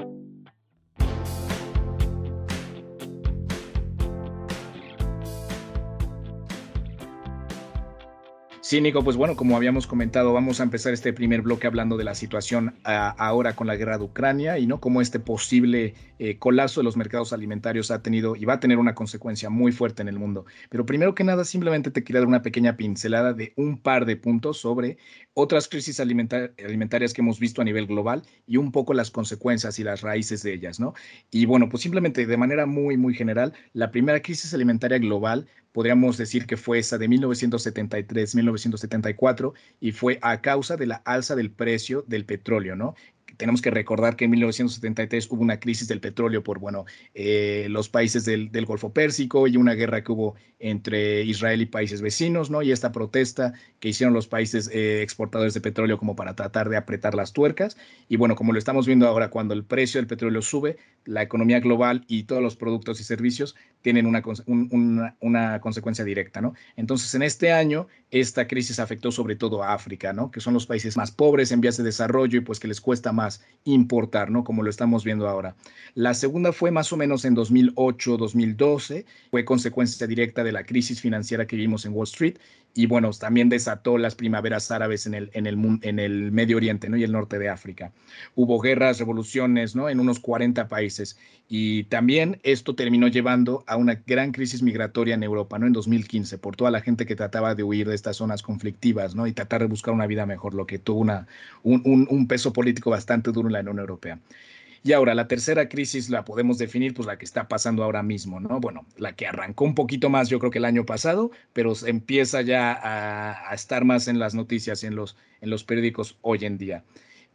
Sí, 8.72 8.80
Nico, 8.80 9.04
pues 9.04 9.18
bueno, 9.18 9.36
como 9.36 9.58
habíamos 9.58 9.86
comentado, 9.86 10.32
vamos 10.32 10.62
a 10.62 10.64
empezar 10.64 10.94
este 10.94 11.12
primer 11.12 11.42
bloque 11.42 11.68
hablando 11.68 11.98
de 11.98 12.06
la 12.06 12.16
situación 12.16 12.74
ahora 12.86 13.54
con 13.54 13.68
la 13.68 13.76
guerra 13.76 13.98
de 13.98 14.06
Ucrania 14.06 14.60
y 14.60 14.66
no 14.66 14.80
cómo 14.80 15.02
este 15.02 15.20
posible 15.20 15.94
eh, 16.20 16.38
colapso 16.38 16.80
de 16.80 16.86
los 16.86 16.96
mercados 16.96 17.34
alimentarios 17.34 17.92
ha 17.92 18.02
tenido 18.02 18.38
y 18.38 18.46
va 18.46 18.54
a 18.54 18.60
tener 18.62 18.78
una 18.78 18.96
consecuencia 18.96 19.50
muy 19.50 19.74
fuerte 19.74 20.04
en 20.04 20.08
el 20.08 20.18
mundo. 20.18 20.46
Pero 20.70 20.86
primero 20.86 21.14
que 21.16 21.26
nada, 21.26 21.44
simplemente 21.44 21.92
te 21.92 22.06
quería 22.06 22.22
dar 22.22 22.30
una 22.30 22.44
pequeña 22.44 22.78
pincelada 22.78 23.34
de 23.34 23.52
un 23.58 23.78
par 23.78 24.06
de 24.06 24.16
puntos 24.16 24.60
sobre 24.60 24.98
otras 25.34 25.68
crisis 25.68 26.00
alimentarias 26.00 27.14
que 27.14 27.20
hemos 27.20 27.42
visto 27.42 27.62
a 27.62 27.66
nivel 27.66 27.88
global 27.88 28.24
y 28.48 28.56
un 28.56 28.72
poco 28.72 28.94
las 28.94 29.12
consecuencias 29.12 29.80
y 29.80 29.84
las 29.84 30.00
raíces 30.00 30.44
de 30.44 30.54
ellas, 30.54 30.80
¿no? 30.80 30.94
Y 31.30 31.46
bueno, 31.46 31.68
pues 31.68 31.84
simplemente 31.84 32.26
de 32.26 32.38
manera 32.38 32.66
muy, 32.66 32.96
muy 32.96 33.16
general, 33.16 33.52
la 33.74 33.92
primera 33.92 34.22
crisis 34.22 34.54
alimentaria 34.54 34.98
global 34.98 35.50
podríamos 35.72 36.18
decir 36.18 36.46
que 36.46 36.58
fue 36.58 36.80
esa 36.80 36.98
de 36.98 37.08
1973-1974 37.10 39.54
y 39.80 39.92
fue 39.92 40.20
a 40.22 40.42
causa 40.42 40.78
de 40.78 40.88
la 40.88 40.96
alza 41.06 41.36
del 41.36 41.52
precio 41.52 42.04
del 42.08 42.26
petróleo, 42.26 42.76
¿no? 42.76 42.96
tenemos 43.42 43.64
que 43.64 43.72
recordar 43.72 44.16
que 44.16 44.26
en 44.26 44.32
1973 44.32 45.32
hubo 45.32 45.42
una 45.42 45.60
crisis 45.60 45.88
del 45.88 46.00
petróleo 46.00 46.44
por, 46.44 46.60
bueno, 46.60 46.86
eh, 47.16 47.66
los 47.72 47.90
países 47.90 48.24
del, 48.24 48.52
Golfo 48.68 48.94
Pérsico 48.94 49.48
y 49.48 49.58
una 49.58 49.74
guerra 49.74 50.04
que 50.04 50.12
hubo 50.12 50.36
entre 50.60 51.24
Israel 51.24 51.60
y 51.62 51.66
países 51.66 52.04
vecinos, 52.04 52.52
¿no? 52.52 52.62
Y 52.62 52.72
esta 52.72 52.92
protesta 52.92 53.54
que 53.80 53.90
hicieron 53.90 54.14
los 54.14 54.28
países 54.28 54.70
eh, 54.72 55.02
exportadores 55.02 55.56
de 55.56 55.62
petróleo 55.62 55.98
como 55.98 56.16
para 56.16 56.36
tratar 56.36 56.70
de 56.70 56.78
apretar 56.78 57.16
las 57.16 57.34
tuercas. 57.34 57.78
Y 58.08 58.18
bueno, 58.18 58.36
como 58.36 58.54
lo 58.54 58.60
estamos 58.60 58.86
viendo 58.86 59.08
ahora, 59.08 59.32
cuando 59.32 59.56
el 59.56 59.64
precio 59.64 60.00
del 60.00 60.06
petróleo 60.06 60.44
sube, 60.44 60.78
la 61.06 61.22
economía 61.22 61.60
global 61.60 62.06
y 62.08 62.24
todos 62.24 62.42
los 62.42 62.56
productos 62.56 63.00
y 63.00 63.04
servicios 63.04 63.56
tienen 63.82 64.06
una, 64.06 64.22
una, 65.20 65.60
consecuencia 65.60 66.06
directa, 66.06 66.40
¿no? 66.40 66.54
Entonces, 66.76 67.16
en 67.16 67.24
este 67.24 67.52
año, 67.52 67.88
esta 68.12 68.48
crisis 68.48 68.80
afectó 68.80 69.12
sobre 69.12 69.36
todo 69.36 69.64
a 69.64 69.74
África, 69.74 70.14
¿no? 70.14 70.30
Que 70.30 70.40
son 70.40 70.54
los 70.54 70.68
países 70.68 70.98
más 70.98 71.12
pobres 71.12 71.52
en 71.52 71.62
vías 71.62 71.78
de 71.78 71.84
desarrollo 71.84 72.38
y 72.38 72.42
pues 72.42 72.60
que 72.60 72.68
les 72.68 72.80
cuesta 72.80 73.12
más 73.12 73.44
importar, 73.64 74.30
¿no? 74.30 74.44
Como 74.44 74.62
lo 74.62 74.70
estamos 74.70 75.04
viendo 75.04 75.28
ahora. 75.28 75.56
La 75.96 76.14
segunda 76.14 76.54
fue 76.54 76.70
más 76.70 76.94
o 76.94 76.98
menos 76.98 77.26
en 77.26 77.34
2008, 77.34 78.18
2012, 78.18 79.06
fue 79.32 79.46
consecuencia 79.46 80.06
directa 80.06 80.44
de 80.44 80.52
la 80.52 80.64
crisis 80.64 81.02
financiera 81.02 81.48
que 81.48 81.56
vimos 81.56 81.86
en 81.86 81.94
Wall 81.94 82.08
Street 82.08 82.38
y 82.74 82.86
bueno, 82.86 83.12
también 83.12 83.50
desató 83.50 83.98
las 83.98 84.16
primaveras 84.16 84.72
árabes 84.72 85.06
en 85.06 85.14
el, 85.14 85.30
en 85.34 85.46
el, 85.46 85.80
en 85.82 86.00
el 86.00 86.32
Medio 86.32 86.58
Oriente 86.58 86.88
¿no? 86.88 86.96
y 86.96 87.04
el 87.04 87.12
norte 87.12 87.38
de 87.38 87.50
África. 87.50 87.92
Hubo 88.36 88.60
guerras, 88.60 89.00
revoluciones 89.00 89.76
¿no? 89.76 89.90
en 89.90 90.00
unos 90.00 90.20
40 90.20 90.70
países 90.70 90.91
y 91.50 91.84
también 91.86 92.40
esto 92.44 92.76
terminó 92.76 93.08
llevando 93.08 93.64
a 93.68 93.78
una 93.78 94.02
gran 94.06 94.32
crisis 94.32 94.62
migratoria 94.62 95.16
en 95.16 95.24
Europa 95.24 95.60
¿no? 95.60 95.68
en 95.68 95.74
2015 95.74 96.38
por 96.38 96.56
toda 96.56 96.72
la 96.72 96.82
gente 96.82 97.06
que 97.06 97.16
trataba 97.16 97.56
de 97.56 97.64
huir 97.64 97.88
de 97.88 97.96
estas 97.96 98.18
zonas 98.18 98.42
conflictivas 98.42 99.16
¿no? 99.16 99.28
y 99.28 99.34
tratar 99.34 99.62
de 99.62 99.68
buscar 99.68 99.94
una 99.94 100.08
vida 100.08 100.26
mejor, 100.26 100.54
lo 100.54 100.66
que 100.66 100.80
tuvo 100.80 101.00
una, 101.02 101.28
un, 101.64 101.82
un, 101.86 102.08
un 102.10 102.28
peso 102.28 102.54
político 102.54 102.90
bastante 102.90 103.32
duro 103.32 103.48
en 103.48 103.54
la 103.54 103.60
Unión 103.62 103.80
Europea. 103.80 104.20
Y 104.84 104.94
ahora, 104.94 105.14
la 105.14 105.28
tercera 105.28 105.70
crisis 105.70 106.10
la 106.10 106.26
podemos 106.26 106.58
definir, 106.58 106.96
pues 106.96 107.06
la 107.06 107.18
que 107.18 107.26
está 107.26 107.48
pasando 107.48 107.84
ahora 107.84 108.02
mismo, 108.02 108.40
¿no? 108.40 108.60
Bueno, 108.60 108.86
la 108.98 109.14
que 109.14 109.28
arrancó 109.28 109.64
un 109.66 109.76
poquito 109.76 110.10
más, 110.10 110.28
yo 110.28 110.40
creo 110.40 110.50
que 110.50 110.58
el 110.58 110.66
año 110.66 110.88
pasado, 110.88 111.30
pero 111.54 111.74
empieza 111.86 112.42
ya 112.42 112.80
a, 112.82 113.54
estar 113.54 113.86
más 113.86 114.08
en 114.08 114.18
las 114.18 114.34
noticias 114.34 114.84
y 114.84 114.88
en 114.88 114.96
los, 114.96 115.16
en 115.42 115.52
los 115.52 115.64
periódicos 115.64 116.18
hoy 116.22 116.46
en 116.46 116.58
día. 116.58 116.84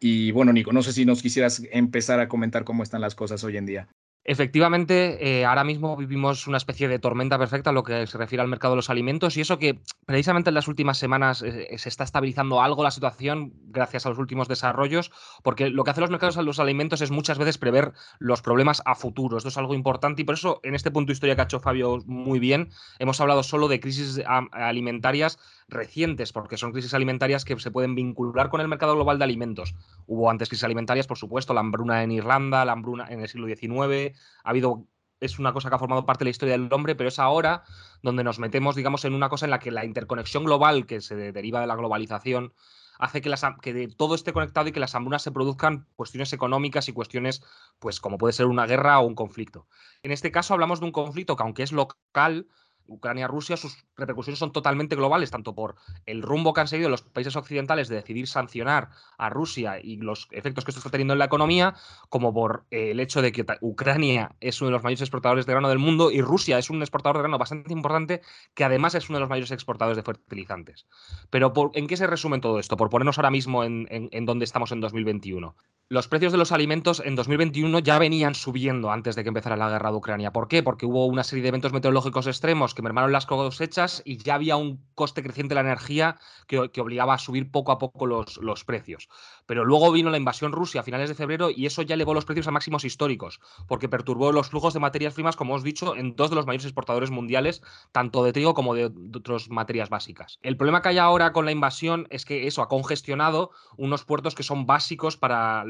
Y 0.01 0.31
bueno, 0.31 0.53
Nico, 0.53 0.73
no 0.73 0.83
sé 0.83 0.93
si 0.93 1.05
nos 1.05 1.23
quisieras 1.23 1.63
empezar 1.73 2.21
a 2.21 2.29
comentar 2.29 2.65
cómo 2.65 2.83
están 2.83 3.01
las 3.01 3.15
cosas 3.15 3.43
hoy 3.45 3.57
en 3.57 3.67
día. 3.67 3.89
Efectivamente, 4.29 5.39
eh, 5.39 5.45
ahora 5.45 5.63
mismo 5.63 5.97
vivimos 5.97 6.49
una 6.49 6.57
especie 6.57 6.89
de 6.89 6.99
tormenta 6.99 7.39
perfecta 7.39 7.71
en 7.71 7.77
lo 7.77 7.85
que 7.85 8.09
se 8.09 8.19
refiere 8.19 8.43
al 8.43 8.49
mercado 8.49 8.73
de 8.73 8.79
los 8.79 8.91
alimentos 8.91 9.37
y 9.37 9.43
eso 9.43 9.57
que 9.61 9.79
precisamente 10.05 10.51
en 10.51 10.55
las 10.55 10.67
últimas 10.67 10.99
semanas 10.99 11.43
eh, 11.43 11.69
se 11.79 11.89
está 11.89 12.03
estabilizando 12.03 12.61
algo 12.61 12.83
la 12.83 12.91
situación 12.91 13.53
gracias 13.67 14.05
a 14.05 14.09
los 14.09 14.19
últimos 14.19 14.49
desarrollos, 14.49 15.13
porque 15.45 15.71
lo 15.71 15.85
que 15.85 15.93
hacen 15.93 16.01
los 16.01 16.11
mercados 16.11 16.35
de 16.35 16.43
los 16.43 16.59
alimentos 16.59 17.03
es 17.03 17.13
muchas 17.13 17.39
veces 17.39 17.57
prever 17.57 17.93
los 18.19 18.43
problemas 18.43 18.83
a 18.85 18.97
futuro. 18.97 19.37
Esto 19.37 19.49
es 19.49 19.59
algo 19.59 19.75
importante 19.75 20.23
y 20.23 20.25
por 20.25 20.35
eso 20.35 20.59
en 20.65 20.75
este 20.75 20.91
punto 20.91 21.11
de 21.11 21.13
historia 21.13 21.37
que 21.37 21.43
ha 21.43 21.45
hecho 21.45 21.61
Fabio 21.61 21.99
muy 22.07 22.41
bien, 22.41 22.71
hemos 22.99 23.21
hablado 23.21 23.45
solo 23.45 23.69
de 23.69 23.79
crisis 23.79 24.21
alimentarias 24.51 25.39
recientes, 25.69 26.33
porque 26.33 26.57
son 26.57 26.73
crisis 26.73 26.95
alimentarias 26.95 27.45
que 27.45 27.59
se 27.59 27.71
pueden 27.71 27.95
vincular 27.95 28.51
con 28.51 28.61
el 28.61 28.69
mercado 28.69 28.95
global 28.95 29.19
de 29.19 29.25
alimentos. 29.25 29.75
Hubo 30.07 30.31
antes 30.31 30.49
crisis 30.49 30.65
alimentarias, 30.65 31.07
por 31.07 31.19
supuesto, 31.19 31.55
la 31.55 31.61
hambruna 31.61 32.03
en 32.03 32.13
Irlanda, 32.13 32.65
la 32.65 32.73
hambruna 32.73 33.07
en 33.09 33.21
el 33.21 33.29
siglo 33.29 33.47
XIX, 33.47 34.17
ha 34.45 34.51
habido 34.51 34.87
es 35.21 35.39
una 35.39 35.53
cosa 35.53 35.69
que 35.69 35.77
ha 35.77 35.79
formado 35.79 36.05
parte 36.05 36.21
de 36.21 36.27
la 36.27 36.31
historia 36.31 36.57
del 36.57 36.73
hombre, 36.73 36.95
pero 36.95 37.09
es 37.09 37.19
ahora 37.19 37.65
donde 38.03 38.23
nos 38.23 38.39
metemos, 38.39 38.77
digamos, 38.77 39.05
en 39.05 39.15
una 39.15 39.29
cosa 39.29 39.47
en 39.47 39.51
la 39.51 39.59
que 39.59 39.71
la 39.71 39.85
interconexión 39.85 40.45
global 40.45 40.87
que 40.87 41.01
se 41.01 41.17
deriva 41.17 41.61
de 41.61 41.67
la 41.67 41.75
globalización 41.75 42.53
hace 42.99 43.21
que, 43.21 43.29
las, 43.29 43.45
que 43.61 43.89
todo 43.89 44.15
esté 44.15 44.33
conectado 44.33 44.69
y 44.69 44.73
que 44.73 44.81
las 44.81 44.95
hambrunas 44.95 45.23
se 45.23 45.33
produzcan 45.33 45.87
cuestiones 45.97 46.33
económicas 46.33 46.89
y 46.89 46.93
cuestiones, 46.93 47.43
pues 47.79 48.01
como 48.01 48.19
puede 48.19 48.33
ser 48.33 48.47
una 48.47 48.67
guerra 48.67 48.99
o 49.01 49.07
un 49.07 49.15
conflicto. 49.15 49.67
En 50.03 50.13
este 50.13 50.31
caso 50.31 50.55
hablamos 50.55 50.81
de 50.81 50.87
un 50.87 50.93
conflicto 50.93 51.37
que 51.37 51.43
aunque 51.43 51.63
es 51.63 51.73
local, 51.73 52.49
Ucrania-Rusia, 52.89 53.57
sus 53.57 53.85
repercusiones 53.97 54.39
son 54.39 54.53
totalmente 54.53 54.97
globales, 54.97 55.31
tanto 55.31 55.55
por 55.55 55.77
el 56.07 56.23
rumbo 56.23 56.53
que 56.53 56.61
han 56.61 56.69
seguido 56.69 56.89
los 56.89 57.03
países 57.03 57.37
occidentales 57.37 57.89
de 57.89 57.97
decidir 57.97 58.27
sancionar 58.27 58.91
a 59.19 59.29
Rusia 59.31 59.79
y 59.83 59.97
los 59.97 60.29
efectos 60.31 60.65
que 60.65 60.71
esto 60.71 60.81
está 60.81 60.91
teniendo 60.91 61.15
en 61.15 61.19
la 61.19 61.25
economía, 61.27 61.75
como 62.09 62.33
por 62.33 62.67
eh, 62.71 62.91
el 62.91 63.01
hecho 63.01 63.23
de 63.23 63.33
que 63.33 63.45
Ucrania 63.61 64.35
es 64.41 64.61
uno 64.61 64.69
de 64.69 64.73
los 64.73 64.83
mayores 64.83 65.03
exportadores 65.03 65.47
de 65.47 65.53
grano 65.53 65.69
del 65.69 65.79
mundo 65.79 66.11
y 66.11 66.21
Rusia 66.21 66.59
es 66.59 66.71
un 66.71 66.81
exportador 66.81 67.17
de 67.17 67.23
grano 67.23 67.39
bastante 67.39 67.73
importante, 67.73 68.23
que 68.55 68.65
además 68.65 68.95
es 68.95 69.09
uno 69.09 69.19
de 69.19 69.21
los 69.21 69.31
mayores 69.31 69.51
exportadores 69.51 69.97
de 69.97 70.03
fertilizantes. 70.03 70.87
Pero 71.31 71.53
¿en 71.75 71.87
qué 71.87 71.97
se 71.97 72.07
resume 72.07 72.41
todo 72.41 72.59
esto? 72.59 72.77
Por 72.77 72.91
ponernos 72.91 73.19
ahora 73.19 73.31
mismo 73.31 73.65
en, 73.65 73.87
en 73.91 74.27
dónde 74.27 74.45
estamos 74.45 74.73
en 74.73 74.81
2021 74.81 75.57
los 75.89 76.09
precios 76.09 76.33
de 76.33 76.39
los 76.39 76.51
alimentos 76.51 77.01
en 77.05 77.15
2021 77.15 77.79
ya 77.79 77.99
venían 78.01 78.35
subiendo 78.35 78.91
antes 78.91 79.15
de 79.15 79.23
que 79.23 79.29
empezara 79.29 79.57
la 79.57 79.71
guerra 79.71 79.91
de 79.91 79.97
Ucrania. 79.97 80.33
¿Por 80.33 80.49
qué? 80.49 80.65
Porque 80.65 80.85
hubo 80.85 81.07
una 81.07 81.23
serie 81.23 81.43
de 81.43 81.49
eventos 81.49 81.73
meteorológicos 81.73 82.27
extremos 82.27 82.75
que 82.77 82.83
mermaron 82.83 83.11
las 83.11 83.27
cosechas 83.27 84.03
y 84.05 84.19
ya 84.19 84.37
había 84.37 84.57
un 84.57 84.85
coste 84.95 85.23
creciente 85.23 85.55
de 85.55 85.63
la 85.63 85.69
energía 85.69 86.19
que, 86.47 86.59
obligaba 86.81 87.15
a 87.15 87.19
subir 87.19 87.51
poco 87.51 87.73
a 87.73 87.79
poco 87.79 88.07
los, 88.07 88.37
los, 88.37 88.65
precios. 88.65 89.09
Pero 89.47 89.65
luego 89.65 89.91
vino 89.91 90.11
la 90.11 90.17
invasión 90.17 90.53
rusa 90.53 90.81
a 90.81 90.83
finales 90.85 91.09
de 91.09 91.15
febrero 91.15 91.51
y 91.51 91.67
eso 91.67 91.83
ya 91.83 91.95
elevó 91.95 92.15
los 92.15 92.25
precios 92.25 92.47
a 92.47 92.53
máximos 92.53 92.85
históricos, 92.85 93.41
porque 93.67 93.89
perturbó 93.89 94.31
los 94.31 94.51
flujos 94.51 94.75
de 94.75 94.81
materias 94.81 95.15
primas, 95.15 95.37
como 95.37 95.55
os 95.55 95.63
he 95.63 95.67
dicho, 95.67 95.97
en 95.97 96.15
dos 96.15 96.31
de 96.31 96.37
los 96.37 96.47
mayores 96.47 96.67
exportadores 96.67 97.11
mundiales, 97.11 97.63
tanto 97.93 98.23
de 98.23 98.33
trigo 98.33 98.55
como 98.55 98.75
de, 98.75 98.91
de 98.91 99.19
otras 99.19 99.49
materias 99.49 99.89
básicas. 99.89 100.39
El 100.43 100.57
problema 100.57 100.83
que 100.83 100.91
hay 100.91 100.99
ahora 100.99 101.33
con 101.33 101.45
la 101.45 101.53
invasión 101.53 102.07
es 102.11 102.25
que 102.25 102.47
eso 102.47 102.63
ha 102.63 102.69
congestionado 102.69 103.51
unos 103.77 104.05
puertos 104.05 104.35
que 104.35 104.43
son 104.43 104.67
básicos 104.67 105.17
para 105.17 105.65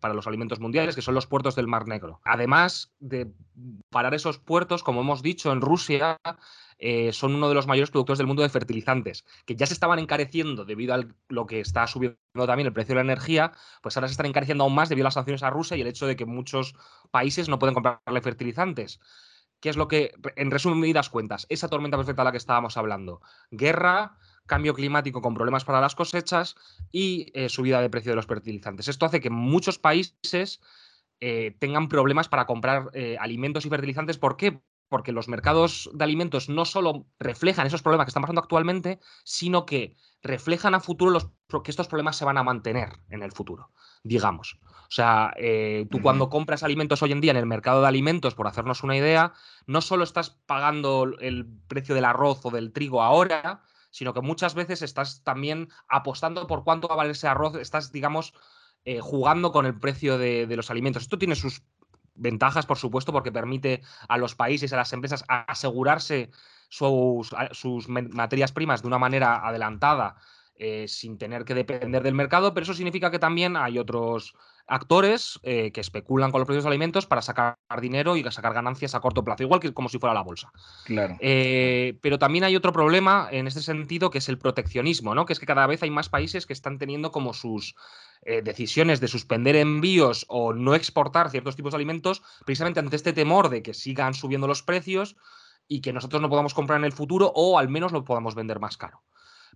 para 0.00 0.14
los 0.14 0.26
alimentos 0.26 0.60
mundiales, 0.60 0.94
que 0.94 1.02
son 1.02 1.14
los 1.14 1.26
puertos 1.26 1.54
del 1.54 1.66
Mar 1.66 1.86
Negro. 1.86 2.20
Además 2.24 2.92
de 3.00 3.30
parar 3.90 4.14
esos 4.14 4.38
puertos, 4.38 4.82
como 4.82 5.00
hemos 5.00 5.22
dicho, 5.22 5.52
en 5.52 5.60
Rusia 5.60 6.18
eh, 6.82 7.12
son 7.12 7.34
uno 7.34 7.50
de 7.50 7.54
los 7.54 7.66
mayores 7.66 7.90
productores 7.90 8.16
del 8.16 8.26
mundo 8.26 8.42
de 8.42 8.48
fertilizantes, 8.48 9.26
que 9.44 9.54
ya 9.54 9.66
se 9.66 9.74
estaban 9.74 9.98
encareciendo 9.98 10.64
debido 10.64 10.94
a 10.94 11.04
lo 11.28 11.46
que 11.46 11.60
está 11.60 11.86
subiendo 11.86 12.16
también 12.46 12.66
el 12.66 12.72
precio 12.72 12.94
de 12.94 13.04
la 13.04 13.12
energía, 13.12 13.52
pues 13.82 13.96
ahora 13.96 14.08
se 14.08 14.12
están 14.12 14.26
encareciendo 14.26 14.64
aún 14.64 14.74
más 14.74 14.88
debido 14.88 15.04
a 15.04 15.08
las 15.08 15.14
sanciones 15.14 15.42
a 15.42 15.50
Rusia 15.50 15.76
y 15.76 15.82
el 15.82 15.86
hecho 15.86 16.06
de 16.06 16.16
que 16.16 16.24
muchos 16.24 16.74
países 17.10 17.50
no 17.50 17.58
pueden 17.58 17.74
comprarle 17.74 18.22
fertilizantes. 18.22 18.98
¿Qué 19.60 19.68
es 19.68 19.76
lo 19.76 19.88
que, 19.88 20.12
en 20.36 20.50
resumidas 20.50 21.10
cuentas, 21.10 21.44
esa 21.50 21.68
tormenta 21.68 21.98
perfecta 21.98 22.22
a 22.22 22.24
la 22.24 22.32
que 22.32 22.38
estábamos 22.38 22.78
hablando? 22.78 23.20
Guerra, 23.50 24.16
cambio 24.46 24.72
climático 24.72 25.20
con 25.20 25.34
problemas 25.34 25.66
para 25.66 25.82
las 25.82 25.94
cosechas 25.94 26.54
y 26.90 27.30
eh, 27.34 27.50
subida 27.50 27.82
de 27.82 27.90
precio 27.90 28.12
de 28.12 28.16
los 28.16 28.26
fertilizantes. 28.26 28.88
Esto 28.88 29.04
hace 29.04 29.20
que 29.20 29.28
muchos 29.28 29.78
países 29.78 30.62
eh, 31.20 31.54
tengan 31.58 31.90
problemas 31.90 32.30
para 32.30 32.46
comprar 32.46 32.88
alimentos 33.18 33.66
y 33.66 33.68
fertilizantes. 33.68 34.16
¿Por 34.16 34.38
qué? 34.38 34.62
Porque 34.90 35.12
los 35.12 35.28
mercados 35.28 35.88
de 35.94 36.04
alimentos 36.04 36.50
no 36.50 36.66
solo 36.66 37.06
reflejan 37.18 37.66
esos 37.66 37.80
problemas 37.80 38.04
que 38.04 38.10
están 38.10 38.22
pasando 38.22 38.42
actualmente, 38.42 39.00
sino 39.24 39.64
que 39.64 39.96
reflejan 40.22 40.74
a 40.74 40.80
futuro 40.80 41.10
los, 41.10 41.28
que 41.64 41.70
estos 41.70 41.88
problemas 41.88 42.16
se 42.16 42.26
van 42.26 42.36
a 42.36 42.42
mantener 42.42 42.98
en 43.08 43.22
el 43.22 43.32
futuro, 43.32 43.70
digamos. 44.04 44.58
O 44.82 44.92
sea, 44.92 45.32
tú 45.90 46.02
cuando 46.02 46.28
compras 46.28 46.62
alimentos 46.62 47.02
hoy 47.02 47.12
en 47.12 47.22
día 47.22 47.30
en 47.30 47.38
el 47.38 47.46
mercado 47.46 47.80
de 47.80 47.88
alimentos, 47.88 48.34
por 48.34 48.46
hacernos 48.46 48.82
una 48.82 48.96
idea, 48.96 49.32
no 49.66 49.80
solo 49.80 50.04
estás 50.04 50.30
pagando 50.44 51.04
el 51.20 51.46
precio 51.68 51.94
del 51.94 52.04
arroz 52.04 52.44
o 52.44 52.50
del 52.50 52.72
trigo 52.72 53.02
ahora, 53.02 53.62
sino 53.90 54.14
que 54.14 54.20
muchas 54.20 54.54
veces 54.54 54.82
estás 54.82 55.22
también 55.22 55.68
apostando 55.88 56.46
por 56.46 56.64
cuánto 56.64 56.88
va 56.88 56.94
a 56.94 56.98
valer 56.98 57.12
ese 57.12 57.28
arroz, 57.28 57.54
estás, 57.56 57.92
digamos, 57.92 58.34
eh, 58.84 59.00
jugando 59.00 59.52
con 59.52 59.66
el 59.66 59.78
precio 59.78 60.16
de, 60.16 60.46
los 60.56 60.70
alimentos. 60.70 61.02
Esto 61.02 61.18
tiene 61.18 61.34
sus 61.34 61.62
ventajas, 62.20 62.66
por 62.66 62.78
supuesto, 62.78 63.12
porque 63.12 63.32
permite 63.32 63.82
a 64.08 64.18
los 64.18 64.34
países, 64.34 64.72
a 64.72 64.76
las 64.76 64.92
empresas 64.92 65.24
asegurarse 65.28 66.30
sus, 66.68 67.32
materias 67.88 68.52
primas 68.52 68.82
de 68.82 68.88
una 68.88 68.98
manera 68.98 69.46
adelantada 69.46 70.16
eh, 70.54 70.86
sin 70.86 71.18
tener 71.18 71.44
que 71.44 71.54
depender 71.54 72.02
del 72.02 72.14
mercado, 72.14 72.54
pero 72.54 72.64
eso 72.64 72.74
significa 72.74 73.10
que 73.10 73.18
también 73.18 73.56
hay 73.56 73.78
otros 73.78 74.34
actores 74.70 75.38
eh, 75.42 75.72
que 75.72 75.80
especulan 75.80 76.30
con 76.30 76.40
los 76.40 76.46
precios 76.46 76.64
de 76.64 76.70
alimentos 76.70 77.06
para 77.06 77.20
sacar 77.20 77.56
dinero 77.80 78.16
y 78.16 78.22
sacar 78.30 78.54
ganancias 78.54 78.94
a 78.94 79.00
corto 79.00 79.24
plazo, 79.24 79.42
igual 79.42 79.60
que 79.60 79.74
como 79.74 79.88
si 79.88 79.98
fuera 79.98 80.14
la 80.14 80.22
bolsa. 80.22 80.52
Claro. 80.84 81.16
Eh, 81.20 81.98
pero 82.00 82.18
también 82.18 82.44
hay 82.44 82.56
otro 82.56 82.72
problema 82.72 83.28
en 83.30 83.46
este 83.46 83.60
sentido 83.60 84.10
que 84.10 84.18
es 84.18 84.28
el 84.28 84.38
proteccionismo, 84.38 85.14
¿no? 85.14 85.26
Que 85.26 85.32
es 85.32 85.40
que 85.40 85.46
cada 85.46 85.66
vez 85.66 85.82
hay 85.82 85.90
más 85.90 86.08
países 86.08 86.46
que 86.46 86.52
están 86.52 86.78
teniendo 86.78 87.10
como 87.10 87.34
sus 87.34 87.74
decisiones 88.42 89.00
de 89.00 89.08
suspender 89.08 89.56
envíos 89.56 90.26
o 90.28 90.52
no 90.52 90.74
exportar 90.74 91.30
ciertos 91.30 91.56
tipos 91.56 91.72
de 91.72 91.76
alimentos, 91.76 92.22
precisamente 92.44 92.78
ante 92.78 92.96
este 92.96 93.14
temor 93.14 93.48
de 93.48 93.62
que 93.62 93.72
sigan 93.72 94.12
subiendo 94.12 94.46
los 94.46 94.62
precios 94.62 95.16
y 95.66 95.80
que 95.80 95.94
nosotros 95.94 96.20
no 96.20 96.28
podamos 96.28 96.52
comprar 96.52 96.78
en 96.80 96.84
el 96.84 96.92
futuro 96.92 97.32
o 97.34 97.58
al 97.58 97.70
menos 97.70 97.92
lo 97.92 98.04
podamos 98.04 98.34
vender 98.34 98.60
más 98.60 98.76
caro. 98.76 99.02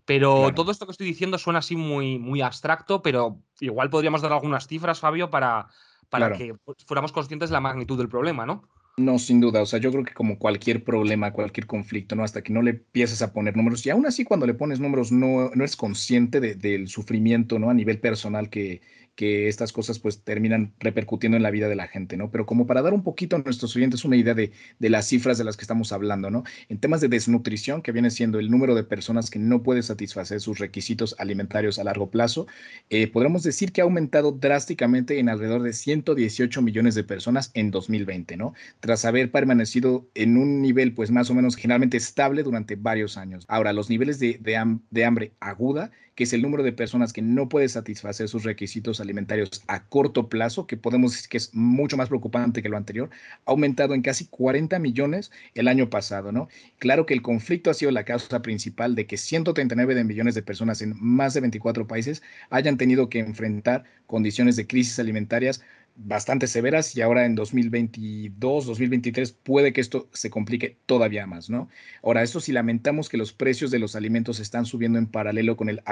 Pero 0.07 0.53
todo 0.55 0.71
esto 0.71 0.87
que 0.87 0.93
estoy 0.93 1.07
diciendo 1.07 1.39
suena 1.39 1.61
así 1.61 1.77
muy, 1.77 2.19
muy 2.19 2.43
abstracto, 2.43 3.03
pero 3.03 3.39
igual 3.61 3.89
podríamos 3.89 4.21
dar 4.21 4.33
algunas 4.33 4.67
cifras, 4.67 5.01
Fabio, 5.01 5.31
para, 5.31 5.69
para 6.11 6.33
que 6.33 6.55
fuéramos 6.87 7.13
conscientes 7.13 7.49
de 7.49 7.55
la 7.55 7.61
magnitud 7.61 7.97
del 7.97 8.09
problema, 8.09 8.45
¿no? 8.45 8.63
No, 8.97 9.19
sin 9.19 9.41
duda. 9.41 9.63
O 9.63 9.67
sea, 9.67 9.81
yo 9.81 9.91
creo 9.91 10.05
que 10.05 10.15
como 10.15 10.39
cualquier 10.39 10.85
problema, 10.85 11.33
cualquier 11.33 11.67
conflicto, 11.67 12.15
¿no? 12.15 12.23
Hasta 12.23 12.43
que 12.43 12.53
no 12.53 12.63
le 12.63 12.71
empieces 12.71 13.23
a 13.23 13.33
poner 13.33 13.57
números, 13.57 13.85
y 13.87 13.91
aún 13.91 14.07
así 14.07 14.25
cuando 14.25 14.47
le 14.47 14.55
pones 14.55 14.79
números 14.79 15.11
no, 15.11 15.51
no 15.55 15.65
eres 15.65 15.75
consciente 15.75 16.41
del 16.41 16.89
sufrimiento, 16.89 17.59
¿no? 17.59 17.71
A 17.71 17.75
nivel 17.75 17.99
personal 17.99 18.51
que, 18.51 18.83
que 19.15 19.49
estas 19.49 19.73
cosas 19.73 19.99
pues 19.99 20.23
terminan 20.23 20.75
repercutiendo 20.79 21.37
en 21.37 21.43
la 21.43 21.51
vida 21.51 21.69
de 21.69 21.77
la 21.77 21.89
gente, 21.89 22.17
¿no? 22.17 22.31
Pero 22.31 22.47
como 22.47 22.67
para 22.67 22.83
dar 22.83 22.93
un 22.93 23.03
poquito 23.03 23.37
a 23.37 23.39
nuestros 23.39 23.75
oyentes 23.77 24.05
una 24.05 24.17
idea 24.17 24.35
de, 24.35 24.53
las 24.81 25.07
cifras 25.07 25.39
de 25.39 25.45
las 25.45 25.57
que 25.57 25.63
estamos 25.63 25.93
hablando, 25.93 26.31
¿no? 26.31 26.45
En 26.69 26.79
temas 26.79 27.01
de 27.01 27.09
desnutrición, 27.09 27.83
que 27.83 27.93
viene 27.93 28.11
siendo 28.11 28.39
el 28.39 28.51
número 28.51 28.75
de 28.75 28.85
personas 28.85 29.31
que 29.31 29.39
no 29.39 29.63
puede 29.63 29.83
satisfacer 29.83 30.41
sus 30.41 30.59
requisitos 30.59 31.15
alimentarios 31.19 31.79
a 31.79 31.85
largo 31.85 32.11
plazo, 32.11 32.47
eh, 32.91 33.07
podríamos 33.07 33.43
decir 33.43 33.73
que 33.73 33.81
ha 33.81 33.85
aumentado 33.85 34.33
drásticamente 34.33 35.19
en 35.19 35.29
alrededor 35.29 35.63
de 35.63 35.73
118 35.73 36.63
millones 36.63 36.95
de 36.95 37.05
personas 37.05 37.51
en 37.55 37.71
2020, 37.71 38.37
¿no? 38.37 38.55
Tras 38.81 39.05
haber 39.05 39.31
permanecido 39.31 40.09
en 40.15 40.37
un 40.37 40.61
nivel 40.61 40.95
pues 40.95 41.11
más 41.11 41.31
o 41.31 41.35
menos 41.35 41.57
generalmente 41.57 41.97
estable 41.97 42.43
durante 42.43 42.77
varios 42.77 43.17
años. 43.17 43.45
Ahora, 43.49 43.73
los 43.73 43.91
niveles 43.91 44.19
de, 44.19 44.39
de 44.41 45.05
hambre 45.05 45.33
aguda 45.41 45.91
que 46.15 46.25
es 46.25 46.33
el 46.33 46.43
número 46.43 46.63
de 46.63 46.73
personas 46.73 47.13
que 47.13 47.23
no 47.23 47.49
puede 47.49 47.69
satisfacer 47.69 48.29
sus 48.29 48.45
requisitos 48.45 49.01
alimentarios 49.01 49.63
a 49.67 49.85
corto 49.85 50.29
plazo, 50.29 50.67
que 50.67 50.77
podemos 50.77 51.13
decir 51.13 51.29
que 51.29 51.39
es 51.39 51.55
mucho 51.55 51.97
más 51.97 52.09
preocupante 52.09 52.63
que 52.63 52.69
lo 52.69 52.77
anterior, 52.77 53.11
ha 53.47 53.51
aumentado 53.51 53.95
en 53.95 54.03
casi 54.03 54.27
40 54.27 54.79
millones 54.79 55.33
el 55.55 55.69
año 55.69 55.91
pasado, 55.91 56.33
¿no? 56.33 56.49
Claro 56.79 57.07
que 57.07 57.15
el 57.15 57.23
conflicto 57.23 57.71
ha 57.71 57.75
sido 57.75 57.91
la 57.91 58.05
causa 58.05 58.43
principal 58.43 58.95
de 58.95 59.07
que 59.07 59.17
139 59.17 59.95
de 59.95 60.05
millones 60.05 60.35
de 60.35 60.43
personas 60.43 60.83
en 60.83 60.95
más 61.01 61.35
de 61.35 61.41
24 61.41 61.87
países 61.87 62.23
hayan 62.51 62.77
tenido 62.77 63.09
que 63.09 63.19
enfrentar 63.19 63.85
condiciones 64.07 64.57
de 64.57 64.67
crisis 64.67 64.99
alimentarias 64.99 65.63
bastante 65.97 66.49
severas 66.49 66.97
y 66.97 67.03
ahora 67.03 67.25
en 67.25 67.37
2022, 67.37 68.67
2023 68.67 69.33
puede 69.33 69.73
que 69.73 69.81
esto 69.81 70.09
se 70.13 70.29
complique 70.29 70.77
todavía 70.87 71.27
más, 71.27 71.49
¿no? 71.51 71.69
Ahora, 72.03 72.23
esto 72.23 72.41
si 72.41 72.53
lamentamos 72.53 73.09
que 73.09 73.17
los 73.17 73.33
precios 73.33 73.71
de 73.71 73.79
los 73.79 73.95
alimentos 73.95 74.41
están 74.41 74.67
subiendo 74.67 74.99
en 74.99 75.07
paralelo 75.07 75.57
con 75.57 75.69
el 75.69 75.83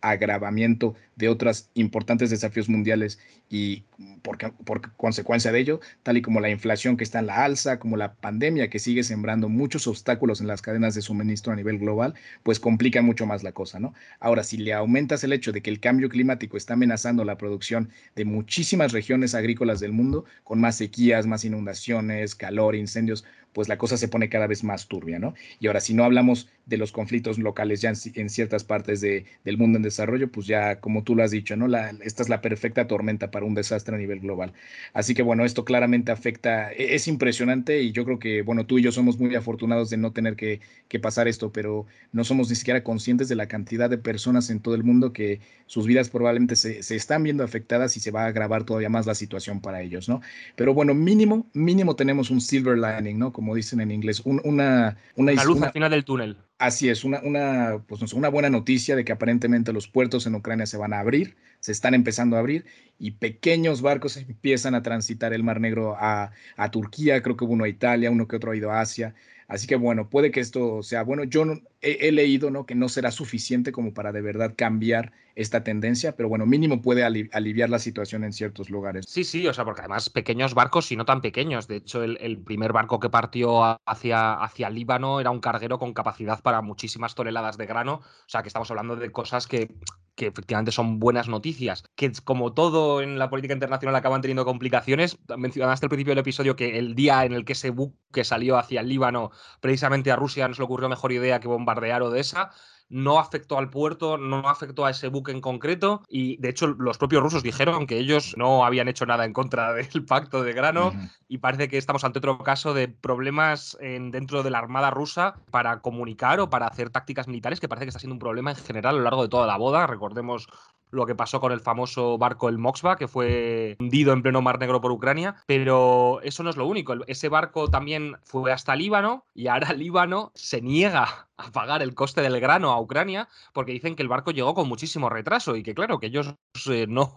agravamiento 0.00 0.94
de 1.14 1.28
otros 1.28 1.68
importantes 1.74 2.30
desafíos 2.30 2.68
mundiales 2.68 3.20
y 3.48 3.84
por, 4.22 4.38
por, 4.64 4.92
consecuencia 4.96 5.52
de 5.52 5.60
ello, 5.60 5.80
tal 6.02 6.16
y 6.16 6.22
como 6.22 6.40
la 6.40 6.50
inflación 6.50 6.96
que 6.96 7.04
está 7.04 7.20
en 7.20 7.26
la 7.26 7.44
alza, 7.44 7.78
como 7.78 7.96
la 7.96 8.14
pandemia 8.14 8.68
que 8.68 8.80
sigue 8.80 9.04
sembrando 9.04 9.48
muchos 9.48 9.86
obstáculos 9.86 10.40
en 10.40 10.48
las 10.48 10.62
cadenas 10.62 10.96
de 10.96 11.02
suministro 11.02 11.52
a 11.52 11.56
nivel 11.56 11.78
global, 11.78 12.14
pues 12.42 12.58
complica 12.58 13.02
mucho 13.02 13.24
más 13.24 13.44
la 13.44 13.52
cosa, 13.52 13.78
¿no? 13.78 13.94
Ahora, 14.18 14.42
si 14.42 14.56
le 14.56 14.72
aumentas 14.72 15.22
el 15.22 15.32
hecho 15.32 15.52
de 15.52 15.60
que 15.60 15.70
el 15.70 15.78
cambio 15.78 16.08
climático 16.08 16.56
está 16.56 16.74
amenazando 16.74 17.24
la 17.24 17.38
producción 17.38 17.90
de 18.16 18.24
muchísimas 18.24 18.90
regiones 18.92 19.34
agrícolas 19.34 19.43
del 19.80 19.92
mundo, 19.92 20.24
con 20.42 20.60
más 20.60 20.76
sequías, 20.76 21.26
más 21.26 21.44
inundaciones, 21.44 22.34
calor, 22.34 22.74
incendios, 22.74 23.24
pues 23.54 23.68
la 23.68 23.78
cosa 23.78 23.96
se 23.96 24.08
pone 24.08 24.28
cada 24.28 24.46
vez 24.46 24.64
más 24.64 24.88
turbia, 24.88 25.18
¿no? 25.18 25.34
Y 25.60 25.68
ahora, 25.68 25.80
si 25.80 25.94
no 25.94 26.04
hablamos 26.04 26.48
de 26.66 26.76
los 26.76 26.92
conflictos 26.92 27.38
locales 27.38 27.80
ya 27.80 27.92
en, 28.14 28.28
ciertas 28.28 28.64
partes 28.64 29.00
del 29.00 29.58
mundo 29.58 29.76
en 29.76 29.82
desarrollo, 29.82 30.30
pues 30.30 30.46
ya, 30.46 30.80
como 30.80 31.04
tú 31.04 31.14
lo 31.14 31.22
has 31.22 31.30
dicho, 31.30 31.56
¿no? 31.56 31.66
Esta 32.02 32.22
es 32.22 32.28
la 32.28 32.40
perfecta 32.40 32.86
tormenta 32.86 33.30
para 33.30 33.46
un 33.46 33.54
desastre 33.54 33.94
a 33.94 33.98
nivel 33.98 34.20
global. 34.20 34.52
Así 34.92 35.14
que, 35.14 35.22
bueno, 35.22 35.44
esto 35.44 35.64
claramente 35.64 36.10
afecta, 36.10 36.72
e, 36.72 36.94
es 36.94 37.06
impresionante 37.06 37.80
y 37.82 37.92
yo 37.92 38.04
creo 38.04 38.18
que, 38.18 38.42
bueno, 38.42 38.66
tú 38.66 38.78
y 38.78 38.82
yo 38.82 38.92
somos 38.92 39.18
muy 39.18 39.34
afortunados 39.34 39.90
de 39.90 39.98
no 39.98 40.12
tener 40.12 40.36
que, 40.36 40.60
que 40.88 40.98
pasar 40.98 41.28
esto, 41.28 41.52
pero 41.52 41.86
no 42.12 42.24
somos 42.24 42.50
ni 42.50 42.56
siquiera 42.56 42.82
conscientes 42.82 43.28
de 43.28 43.36
la 43.36 43.46
cantidad 43.46 43.88
de 43.88 43.98
personas 43.98 44.50
en 44.50 44.60
todo 44.60 44.74
el 44.74 44.84
mundo 44.84 45.12
que 45.12 45.40
sus 45.66 45.86
vidas 45.86 46.10
probablemente 46.10 46.56
se, 46.56 46.82
se 46.82 46.96
están 46.96 47.22
viendo 47.22 47.44
afectadas 47.44 47.96
y 47.96 48.00
se 48.00 48.10
va 48.10 48.24
a 48.24 48.26
agravar 48.26 48.64
todavía 48.64 48.88
más 48.88 49.06
la 49.06 49.14
situación 49.14 49.60
para 49.60 49.80
ellos, 49.82 50.08
¿no? 50.08 50.20
Pero 50.56 50.74
bueno, 50.74 50.94
mínimo, 50.94 51.46
mínimo 51.52 51.94
tenemos 51.96 52.30
un 52.30 52.40
silver 52.40 52.78
lining, 52.78 53.18
¿no? 53.18 53.32
Como 53.32 53.43
dicen 53.52 53.80
en 53.80 53.90
inglés, 53.90 54.22
una, 54.24 54.96
una, 55.16 55.44
luz 55.44 55.60
al 55.60 55.72
final 55.72 55.90
del 55.90 56.04
túnel. 56.04 56.36
Así 56.58 56.88
es, 56.88 57.02
una, 57.02 57.20
una, 57.24 57.82
pues, 57.88 58.12
una 58.12 58.28
buena 58.28 58.48
noticia 58.48 58.94
de 58.94 59.04
que 59.04 59.10
aparentemente 59.10 59.72
los 59.72 59.88
puertos 59.88 60.26
en 60.26 60.36
Ucrania 60.36 60.66
se 60.66 60.76
van 60.76 60.92
a 60.92 61.00
abrir, 61.00 61.36
se 61.58 61.72
están 61.72 61.94
empezando 61.94 62.36
a 62.36 62.38
abrir 62.38 62.64
y 62.98 63.10
pequeños 63.10 63.82
barcos 63.82 64.16
empiezan 64.16 64.76
a 64.76 64.82
transitar 64.82 65.32
el 65.32 65.42
Mar 65.42 65.60
Negro 65.60 65.96
a, 65.98 66.30
a 66.56 66.70
Turquía, 66.70 67.22
creo 67.22 67.36
que 67.36 67.44
hubo 67.44 67.54
uno 67.54 67.64
a 67.64 67.68
Italia, 67.68 68.10
uno 68.10 68.28
que 68.28 68.36
otro 68.36 68.52
ha 68.52 68.56
ido 68.56 68.70
a 68.70 68.80
Asia. 68.80 69.14
Así 69.48 69.66
que 69.66 69.76
bueno, 69.76 70.08
puede 70.08 70.30
que 70.30 70.40
esto 70.40 70.82
sea 70.82 71.02
bueno. 71.02 71.24
Yo 71.24 71.44
he, 71.84 72.12
leído 72.12 72.50
¿no? 72.50 72.66
que 72.66 72.74
no 72.74 72.88
será 72.88 73.10
suficiente 73.10 73.72
como 73.72 73.94
para 73.94 74.12
de 74.12 74.22
verdad 74.22 74.54
cambiar 74.56 75.12
esta 75.34 75.64
tendencia, 75.64 76.16
pero 76.16 76.28
bueno, 76.28 76.46
mínimo 76.46 76.80
puede 76.80 77.04
aliviar 77.04 77.68
la 77.68 77.78
situación 77.78 78.24
en 78.24 78.32
ciertos 78.32 78.70
lugares. 78.70 79.04
Sí, 79.08 79.24
sí, 79.24 79.46
o 79.46 79.52
sea, 79.52 79.64
porque 79.64 79.80
además 79.80 80.08
pequeños 80.08 80.54
barcos 80.54 80.90
y 80.92 80.96
no 80.96 81.04
tan 81.04 81.20
pequeños. 81.20 81.66
De 81.66 81.76
hecho, 81.76 82.02
el, 82.02 82.38
primer 82.38 82.72
barco 82.72 83.00
que 83.00 83.10
partió 83.10 83.78
hacia, 83.86 84.34
hacia 84.34 84.70
Líbano 84.70 85.20
era 85.20 85.30
un 85.30 85.40
carguero 85.40 85.78
con 85.78 85.92
capacidad 85.92 86.40
para 86.40 86.62
muchísimas 86.62 87.14
toneladas 87.14 87.56
de 87.58 87.66
grano. 87.66 87.94
O 87.94 88.28
sea, 88.28 88.42
que 88.42 88.48
estamos 88.48 88.70
hablando 88.70 88.96
de 88.96 89.10
cosas 89.10 89.46
que 89.46 89.68
que 90.14 90.28
efectivamente 90.28 90.70
son 90.70 90.98
buenas 91.00 91.28
noticias, 91.28 91.84
que 91.96 92.12
como 92.22 92.52
todo 92.52 93.02
en 93.02 93.18
la 93.18 93.30
política 93.30 93.54
internacional 93.54 93.96
acaban 93.96 94.20
teniendo 94.20 94.44
complicaciones. 94.44 95.18
Mencionaste 95.36 95.86
al 95.86 95.90
principio 95.90 96.12
del 96.12 96.20
episodio 96.20 96.56
que 96.56 96.78
el 96.78 96.94
día 96.94 97.24
en 97.24 97.32
el 97.32 97.44
que 97.44 97.54
ese 97.54 97.70
buque 97.70 98.24
salió 98.24 98.58
hacia 98.58 98.80
el 98.80 98.88
Líbano, 98.88 99.30
precisamente 99.60 100.12
a 100.12 100.16
Rusia 100.16 100.46
no 100.46 100.54
se 100.54 100.60
le 100.60 100.64
ocurrió 100.64 100.88
mejor 100.88 101.12
idea 101.12 101.40
que 101.40 101.48
bombardear 101.48 101.73
Odessa 101.78 102.50
no 102.88 103.18
afectó 103.18 103.58
al 103.58 103.70
puerto, 103.70 104.18
no 104.18 104.48
afectó 104.48 104.84
a 104.84 104.90
ese 104.90 105.08
buque 105.08 105.32
en 105.32 105.40
concreto 105.40 106.02
y 106.08 106.36
de 106.36 106.50
hecho 106.50 106.68
los 106.68 106.98
propios 106.98 107.22
rusos 107.22 107.42
dijeron 107.42 107.86
que 107.86 107.98
ellos 107.98 108.34
no 108.36 108.64
habían 108.64 108.88
hecho 108.88 109.06
nada 109.06 109.24
en 109.24 109.32
contra 109.32 109.72
del 109.74 110.04
pacto 110.04 110.42
de 110.42 110.52
grano 110.52 110.92
y 111.28 111.38
parece 111.38 111.68
que 111.68 111.78
estamos 111.78 112.04
ante 112.04 112.18
otro 112.18 112.38
caso 112.38 112.74
de 112.74 112.88
problemas 112.88 113.76
en, 113.80 114.10
dentro 114.10 114.42
de 114.42 114.50
la 114.50 114.58
Armada 114.58 114.90
rusa 114.90 115.34
para 115.50 115.80
comunicar 115.80 116.40
o 116.40 116.50
para 116.50 116.66
hacer 116.66 116.90
tácticas 116.90 117.26
militares 117.26 117.58
que 117.58 117.68
parece 117.68 117.86
que 117.86 117.88
está 117.90 118.00
siendo 118.00 118.14
un 118.14 118.20
problema 118.20 118.50
en 118.50 118.56
general 118.56 118.94
a 118.94 118.98
lo 118.98 119.04
largo 119.04 119.22
de 119.22 119.28
toda 119.28 119.46
la 119.46 119.56
boda. 119.56 119.86
Recordemos 119.86 120.48
lo 120.94 121.06
que 121.06 121.14
pasó 121.14 121.40
con 121.40 121.52
el 121.52 121.60
famoso 121.60 122.16
barco 122.18 122.48
el 122.48 122.58
Moxva, 122.58 122.96
que 122.96 123.08
fue 123.08 123.76
hundido 123.78 124.12
en 124.12 124.22
pleno 124.22 124.42
Mar 124.42 124.58
Negro 124.58 124.80
por 124.80 124.92
Ucrania, 124.92 125.36
pero 125.46 126.20
eso 126.22 126.42
no 126.42 126.50
es 126.50 126.56
lo 126.56 126.66
único. 126.66 126.94
Ese 127.06 127.28
barco 127.28 127.68
también 127.68 128.16
fue 128.22 128.52
hasta 128.52 128.76
Líbano 128.76 129.26
y 129.34 129.48
ahora 129.48 129.72
Líbano 129.74 130.30
se 130.34 130.60
niega 130.60 131.28
a 131.36 131.50
pagar 131.50 131.82
el 131.82 131.94
coste 131.94 132.22
del 132.22 132.40
grano 132.40 132.70
a 132.70 132.80
Ucrania 132.80 133.28
porque 133.52 133.72
dicen 133.72 133.96
que 133.96 134.02
el 134.02 134.08
barco 134.08 134.30
llegó 134.30 134.54
con 134.54 134.68
muchísimo 134.68 135.10
retraso 135.10 135.56
y 135.56 135.62
que 135.62 135.74
claro, 135.74 135.98
que 135.98 136.06
ellos 136.06 136.34
eh, 136.70 136.86
no, 136.88 137.12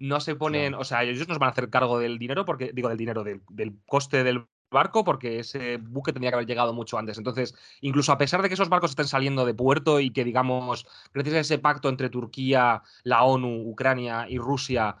no 0.00 0.20
se 0.20 0.34
ponen, 0.34 0.74
o 0.74 0.84
sea, 0.84 1.04
ellos 1.04 1.28
nos 1.28 1.38
van 1.38 1.48
a 1.48 1.52
hacer 1.52 1.70
cargo 1.70 1.98
del 1.98 2.18
dinero 2.18 2.44
porque, 2.44 2.72
digo, 2.74 2.88
del 2.88 2.98
dinero, 2.98 3.22
del, 3.22 3.42
del 3.48 3.78
coste 3.86 4.24
del 4.24 4.46
barco 4.74 5.04
porque 5.04 5.38
ese 5.38 5.78
buque 5.78 6.12
tendría 6.12 6.30
que 6.30 6.34
haber 6.34 6.46
llegado 6.46 6.74
mucho 6.74 6.98
antes. 6.98 7.16
Entonces, 7.16 7.54
incluso 7.80 8.12
a 8.12 8.18
pesar 8.18 8.42
de 8.42 8.48
que 8.48 8.54
esos 8.54 8.68
barcos 8.68 8.90
estén 8.90 9.08
saliendo 9.08 9.46
de 9.46 9.54
puerto 9.54 10.00
y 10.00 10.10
que, 10.10 10.24
digamos, 10.24 10.86
gracias 11.14 11.36
a 11.36 11.40
ese 11.40 11.58
pacto 11.58 11.88
entre 11.88 12.10
Turquía, 12.10 12.82
la 13.04 13.22
ONU, 13.24 13.70
Ucrania 13.70 14.26
y 14.28 14.36
Rusia, 14.36 14.96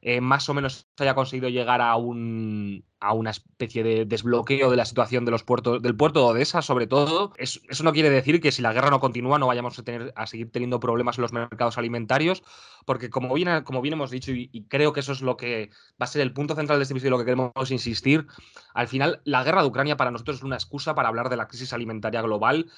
eh, 0.00 0.20
más 0.20 0.48
o 0.48 0.54
menos 0.54 0.88
haya 0.98 1.14
conseguido 1.14 1.48
llegar 1.48 1.80
a, 1.80 1.96
un, 1.96 2.84
a 3.00 3.12
una 3.12 3.30
especie 3.30 3.82
de 3.82 4.04
desbloqueo 4.04 4.70
de 4.70 4.76
la 4.76 4.84
situación 4.84 5.24
de 5.24 5.30
los 5.30 5.42
puertos, 5.42 5.82
del 5.82 5.96
puerto 5.96 6.20
de 6.20 6.26
Odessa, 6.26 6.62
sobre 6.62 6.86
todo. 6.86 7.32
eso 7.36 7.84
no 7.84 7.92
quiere 7.92 8.10
decir 8.10 8.40
que 8.40 8.52
si 8.52 8.62
la 8.62 8.72
guerra 8.72 8.90
no 8.90 9.00
continúa 9.00 9.38
no 9.38 9.46
vayamos 9.46 9.78
a, 9.78 9.82
tener, 9.82 10.12
a 10.14 10.26
seguir 10.26 10.50
teniendo 10.52 10.80
problemas 10.80 11.18
en 11.18 11.22
los 11.22 11.32
mercados 11.32 11.78
alimentarios, 11.78 12.42
porque 12.84 13.10
como 13.10 13.34
bien, 13.34 13.62
como 13.64 13.80
bien 13.80 13.94
hemos 13.94 14.10
dicho, 14.10 14.32
y, 14.32 14.66
creo 14.68 14.92
que 14.92 15.00
eso 15.00 15.12
es 15.12 15.20
lo 15.20 15.36
que 15.36 15.70
va 16.00 16.04
a 16.04 16.06
ser 16.06 16.22
el 16.22 16.32
punto 16.32 16.54
central 16.54 16.78
de 16.78 16.82
este 16.82 16.94
episodio 16.94 17.08
y 17.08 17.10
lo 17.12 17.18
que 17.18 17.24
queremos 17.24 17.70
insistir, 17.70 18.26
al 18.74 18.88
final 18.88 19.20
la 19.24 19.42
guerra 19.42 19.62
de 19.62 19.68
Ucrania 19.68 19.96
para 19.96 20.10
nosotros 20.10 20.38
es 20.38 20.42
una 20.42 20.56
excusa 20.56 20.94
para 20.94 21.08
hablar 21.08 21.28
de 21.28 21.36
la 21.36 21.48
crisis 21.48 21.72
alimentaria 21.72 22.22
global, 22.22 22.70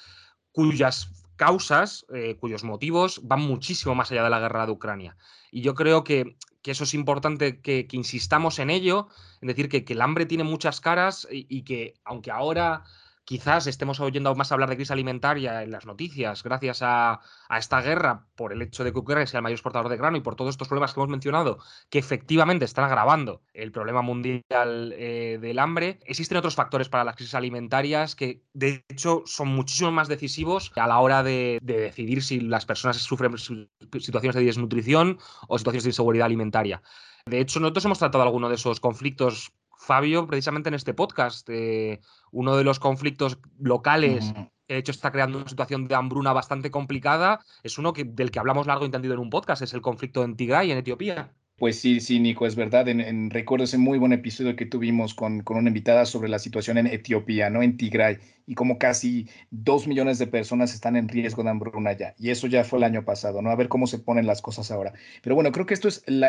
cuyas 0.51 1.09
causas, 1.35 2.05
eh, 2.13 2.35
cuyos 2.39 2.63
motivos 2.63 3.21
van 3.23 3.41
muchísimo 3.41 3.95
más 3.95 4.11
allá 4.11 4.23
de 4.23 4.29
la 4.29 4.39
guerra 4.39 4.65
de 4.65 4.71
Ucrania. 4.71 5.17
Y 5.51 5.61
yo 5.61 5.73
creo 5.73 6.03
que 6.03 6.37
que 6.61 6.71
eso 6.71 6.83
es 6.83 6.93
importante 6.93 7.61
que, 7.61 7.87
insistamos 7.91 8.59
en 8.59 8.69
ello, 8.69 9.07
en 9.41 9.47
decir 9.47 9.69
que, 9.69 9.83
el 9.87 10.01
hambre 10.01 10.25
tiene 10.25 10.43
muchas 10.43 10.79
caras 10.81 11.27
y, 11.31 11.63
que 11.63 11.95
aunque 12.03 12.31
ahora 12.31 12.83
quizás 13.23 13.67
estemos 13.67 13.99
oyendo 13.99 14.33
más 14.35 14.51
hablar 14.51 14.69
de 14.69 14.75
crisis 14.75 14.91
alimentaria 14.91 15.63
en 15.63 15.71
las 15.71 15.85
noticias 15.85 16.43
gracias 16.43 16.79
a, 16.81 17.19
esta 17.57 17.81
guerra 17.81 18.27
por 18.35 18.53
el 18.53 18.61
hecho 18.61 18.83
de 18.83 18.91
que 18.91 18.99
Ucrania 18.99 19.27
sea 19.27 19.39
el 19.39 19.43
mayor 19.43 19.55
exportador 19.55 19.89
de 19.89 19.97
grano 19.97 20.17
y 20.17 20.21
por 20.21 20.35
todos 20.35 20.51
estos 20.51 20.67
problemas 20.67 20.93
que 20.93 20.99
hemos 20.99 21.09
mencionado, 21.09 21.59
que 21.89 21.99
efectivamente 21.99 22.65
están 22.65 22.85
agravando 22.85 23.41
el 23.53 23.71
problema 23.71 24.01
mundial 24.01 24.93
eh, 24.97 25.37
del 25.41 25.59
hambre. 25.59 25.99
Existen 26.05 26.37
otros 26.37 26.55
factores 26.55 26.89
para 26.89 27.03
las 27.03 27.15
crisis 27.15 27.35
alimentarias 27.35 28.15
que, 28.15 28.43
de 28.53 28.83
hecho, 28.89 29.23
son 29.25 29.49
muchísimo 29.49 29.91
más 29.91 30.07
decisivos 30.07 30.71
a 30.75 30.87
la 30.87 30.99
hora 30.99 31.23
de, 31.23 31.59
de 31.61 31.77
decidir 31.77 32.23
si 32.23 32.39
las 32.39 32.65
personas 32.65 32.97
sufren 32.97 33.35
situaciones 33.37 34.35
de 34.35 34.43
desnutrición 34.43 35.19
o 35.47 35.57
situaciones 35.57 35.83
de 35.83 35.89
inseguridad 35.89 36.25
alimentaria. 36.25 36.81
De 37.25 37.39
hecho, 37.39 37.59
nosotros 37.59 37.85
hemos 37.85 37.99
tratado 37.99 38.23
alguno 38.23 38.49
de 38.49 38.55
esos 38.55 38.79
conflictos 38.79 39.53
Fabio, 39.81 40.27
precisamente 40.27 40.69
en 40.69 40.75
este 40.75 40.93
podcast, 40.93 41.49
eh, 41.49 42.01
uno 42.31 42.55
de 42.55 42.63
los 42.63 42.79
conflictos 42.79 43.39
locales 43.57 44.31
que 44.67 44.75
de 44.75 44.79
hecho 44.79 44.91
está 44.91 45.11
creando 45.11 45.39
una 45.39 45.49
situación 45.49 45.87
de 45.87 45.95
hambruna 45.95 46.33
bastante 46.33 46.69
complicada, 46.69 47.39
es 47.63 47.79
uno 47.79 47.91
que, 47.91 48.03
del 48.03 48.29
que 48.29 48.37
hablamos 48.37 48.67
largo 48.67 48.83
y 48.83 48.85
entendido 48.85 49.15
en 49.15 49.19
un 49.19 49.31
podcast, 49.31 49.63
es 49.63 49.73
el 49.73 49.81
conflicto 49.81 50.23
en 50.23 50.35
Tigray, 50.35 50.71
en 50.71 50.77
Etiopía. 50.77 51.33
Pues 51.61 51.79
sí, 51.79 51.99
sí, 51.99 52.19
Nico, 52.19 52.47
es 52.47 52.55
verdad. 52.55 52.87
En, 52.87 53.29
recuerdo 53.29 53.65
ese 53.65 53.77
muy 53.77 53.99
buen 53.99 54.13
episodio 54.13 54.55
que 54.55 54.65
tuvimos 54.65 55.13
con, 55.13 55.41
con, 55.43 55.57
una 55.57 55.69
invitada 55.69 56.07
sobre 56.07 56.27
la 56.27 56.39
situación 56.39 56.79
en 56.79 56.87
Etiopía, 56.87 57.51
¿no? 57.51 57.61
En 57.61 57.77
Tigray, 57.77 58.17
y 58.47 58.55
cómo 58.55 58.79
casi 58.79 59.27
dos 59.51 59.85
millones 59.85 60.17
de 60.17 60.25
personas 60.25 60.73
están 60.73 60.95
en 60.95 61.07
riesgo 61.07 61.43
de 61.43 61.51
hambruna 61.51 61.93
ya. 61.93 62.15
Y 62.17 62.31
eso 62.31 62.47
ya 62.47 62.63
fue 62.63 62.79
el 62.79 62.85
año 62.85 63.05
pasado, 63.05 63.43
¿no? 63.43 63.51
A 63.51 63.55
ver 63.55 63.67
cómo 63.67 63.85
se 63.85 63.99
ponen 63.99 64.25
las 64.25 64.41
cosas 64.41 64.71
ahora. 64.71 64.93
Pero 65.21 65.35
bueno, 65.35 65.51
creo 65.51 65.67
que 65.67 65.75
esto 65.75 65.87
es 65.87 66.03
el, 66.07 66.23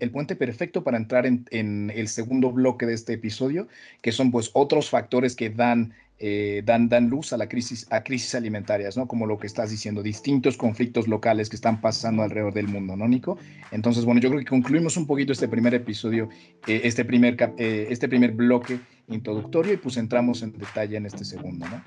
el, 0.00 0.10
puente 0.10 0.34
perfecto 0.34 0.82
para 0.82 0.96
entrar 0.96 1.26
en, 1.26 1.46
en 1.52 1.92
el 1.94 2.08
segundo 2.08 2.50
bloque 2.50 2.84
de 2.84 2.94
este 2.94 3.12
episodio, 3.12 3.68
que 4.00 4.10
son 4.10 4.32
pues 4.32 4.50
otros 4.52 4.90
factores 4.90 5.36
que 5.36 5.50
dan 5.50 5.94
eh, 6.24 6.62
dan, 6.64 6.88
dan 6.88 7.10
luz 7.10 7.32
a 7.32 7.36
la 7.36 7.48
crisis, 7.48 7.84
a 7.90 8.04
crisis 8.04 8.36
alimentarias, 8.36 8.96
¿no? 8.96 9.08
Como 9.08 9.26
lo 9.26 9.38
que 9.38 9.48
estás 9.48 9.72
diciendo, 9.72 10.04
distintos 10.04 10.56
conflictos 10.56 11.08
locales 11.08 11.48
que 11.48 11.56
están 11.56 11.80
pasando 11.80 12.22
alrededor 12.22 12.54
del 12.54 12.68
mundo, 12.68 12.94
¿no, 12.96 13.08
Nico? 13.08 13.38
Entonces, 13.72 14.04
bueno, 14.04 14.20
yo 14.20 14.28
creo 14.28 14.38
que 14.38 14.46
concluimos 14.46 14.96
un 14.96 15.08
poquito 15.08 15.32
este 15.32 15.48
primer 15.48 15.74
episodio, 15.74 16.28
eh, 16.68 16.82
este, 16.84 17.04
primer, 17.04 17.36
eh, 17.58 17.88
este 17.90 18.08
primer 18.08 18.30
bloque 18.30 18.78
introductorio 19.08 19.72
y 19.72 19.78
pues 19.78 19.96
entramos 19.96 20.44
en 20.44 20.52
detalle 20.52 20.96
en 20.96 21.06
este 21.06 21.24
segundo, 21.24 21.66
¿no? 21.68 21.82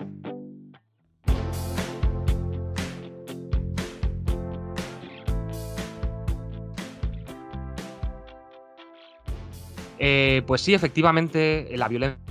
pues 10.46 10.62
sí, 10.62 10.76
efectivamente, 10.76 11.68
la 11.76 11.88
violencia 11.88 12.25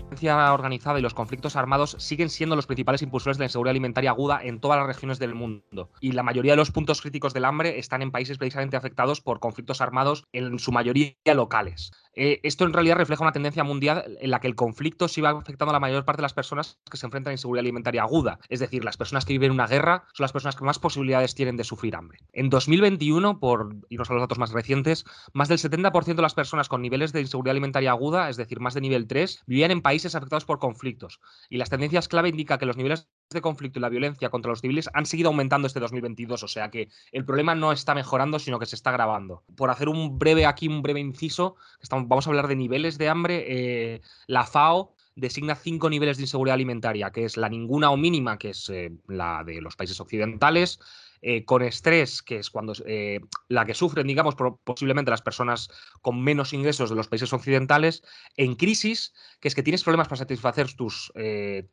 organizada 0.52 0.98
y 0.98 1.02
los 1.02 1.14
conflictos 1.14 1.56
armados 1.56 1.96
siguen 1.98 2.30
siendo 2.30 2.56
los 2.56 2.66
principales 2.66 3.02
impulsores 3.02 3.36
de 3.36 3.42
la 3.42 3.46
inseguridad 3.46 3.72
alimentaria 3.72 4.10
aguda 4.10 4.40
en 4.42 4.60
todas 4.60 4.78
las 4.78 4.86
regiones 4.86 5.18
del 5.18 5.34
mundo. 5.34 5.90
Y 6.00 6.12
la 6.12 6.22
mayoría 6.22 6.52
de 6.52 6.56
los 6.56 6.70
puntos 6.70 7.00
críticos 7.00 7.34
del 7.34 7.44
hambre 7.44 7.78
están 7.78 8.02
en 8.02 8.10
países 8.10 8.38
precisamente 8.38 8.76
afectados 8.76 9.20
por 9.20 9.40
conflictos 9.40 9.80
armados, 9.80 10.24
en 10.32 10.58
su 10.58 10.72
mayoría 10.72 11.14
locales. 11.34 11.92
Eh, 12.16 12.40
esto 12.44 12.64
en 12.64 12.72
realidad 12.72 12.96
refleja 12.96 13.22
una 13.22 13.32
tendencia 13.32 13.64
mundial 13.64 14.16
en 14.20 14.30
la 14.30 14.40
que 14.40 14.46
el 14.46 14.54
conflicto 14.54 15.08
sí 15.08 15.20
va 15.20 15.30
afectando 15.30 15.70
a 15.70 15.72
la 15.72 15.80
mayor 15.80 16.04
parte 16.04 16.18
de 16.18 16.24
las 16.24 16.34
personas 16.34 16.78
que 16.88 16.96
se 16.96 17.06
enfrentan 17.06 17.32
a 17.32 17.34
inseguridad 17.34 17.62
alimentaria 17.62 18.02
aguda. 18.02 18.38
Es 18.48 18.60
decir, 18.60 18.84
las 18.84 18.96
personas 18.96 19.24
que 19.24 19.32
viven 19.32 19.50
una 19.50 19.66
guerra 19.66 20.04
son 20.12 20.24
las 20.24 20.32
personas 20.32 20.54
que 20.54 20.64
más 20.64 20.78
posibilidades 20.78 21.34
tienen 21.34 21.56
de 21.56 21.64
sufrir 21.64 21.96
hambre. 21.96 22.20
En 22.32 22.50
2021, 22.50 23.40
por 23.40 23.74
irnos 23.88 24.10
a 24.10 24.12
los 24.14 24.22
datos 24.22 24.38
más 24.38 24.52
recientes, 24.52 25.04
más 25.32 25.48
del 25.48 25.58
70% 25.58 26.14
de 26.14 26.22
las 26.22 26.34
personas 26.34 26.68
con 26.68 26.82
niveles 26.82 27.12
de 27.12 27.20
inseguridad 27.20 27.52
alimentaria 27.52 27.90
aguda, 27.90 28.28
es 28.28 28.36
decir, 28.36 28.60
más 28.60 28.74
de 28.74 28.80
nivel 28.80 29.08
3, 29.08 29.42
vivían 29.46 29.72
en 29.72 29.82
países 29.82 30.03
afectados 30.12 30.44
por 30.44 30.58
conflictos. 30.58 31.20
Y 31.48 31.56
las 31.56 31.70
tendencias 31.70 32.08
clave 32.08 32.28
indican 32.28 32.58
que 32.58 32.66
los 32.66 32.76
niveles 32.76 33.08
de 33.30 33.40
conflicto 33.40 33.78
y 33.78 33.82
la 33.82 33.88
violencia 33.88 34.28
contra 34.28 34.50
los 34.50 34.60
civiles 34.60 34.90
han 34.92 35.06
seguido 35.06 35.28
aumentando 35.28 35.66
este 35.66 35.80
2022, 35.80 36.42
o 36.42 36.48
sea 36.48 36.70
que 36.70 36.88
el 37.12 37.24
problema 37.24 37.54
no 37.54 37.72
está 37.72 37.94
mejorando, 37.94 38.38
sino 38.38 38.58
que 38.58 38.66
se 38.66 38.76
está 38.76 38.90
agravando. 38.90 39.44
Por 39.56 39.70
hacer 39.70 39.88
un 39.88 40.18
breve 40.18 40.46
aquí, 40.46 40.68
un 40.68 40.82
breve 40.82 41.00
inciso, 41.00 41.56
vamos 41.90 42.26
a 42.26 42.30
hablar 42.30 42.48
de 42.48 42.56
niveles 42.56 42.98
de 42.98 43.08
hambre. 43.08 43.44
Eh, 43.48 44.00
la 44.26 44.44
FAO 44.44 44.94
designa 45.16 45.54
cinco 45.54 45.88
niveles 45.90 46.16
de 46.16 46.24
inseguridad 46.24 46.54
alimentaria, 46.54 47.10
que 47.10 47.24
es 47.24 47.36
la 47.36 47.48
ninguna 47.48 47.90
o 47.90 47.96
mínima, 47.96 48.38
que 48.38 48.50
es 48.50 48.68
eh, 48.68 48.92
la 49.06 49.44
de 49.44 49.60
los 49.60 49.76
países 49.76 50.00
occidentales, 50.00 50.80
eh, 51.26 51.46
con 51.46 51.62
estrés, 51.62 52.22
que 52.22 52.37
es 52.37 52.50
cuando 52.50 52.74
eh, 52.84 53.18
la 53.48 53.64
que 53.64 53.72
sufren, 53.72 54.06
digamos, 54.06 54.34
posiblemente 54.62 55.10
las 55.10 55.22
personas 55.22 55.70
con 56.02 56.22
menos 56.22 56.52
ingresos 56.52 56.90
de 56.90 56.96
los 56.96 57.08
países 57.08 57.32
occidentales, 57.32 58.02
en 58.37 58.56
crisis, 58.56 59.14
que 59.40 59.48
es 59.48 59.54
que 59.54 59.62
tienes 59.62 59.82
problemas 59.84 60.06
para 60.06 60.18
satisfacer 60.18 60.74
tus 60.74 61.10
eh, 61.14 61.66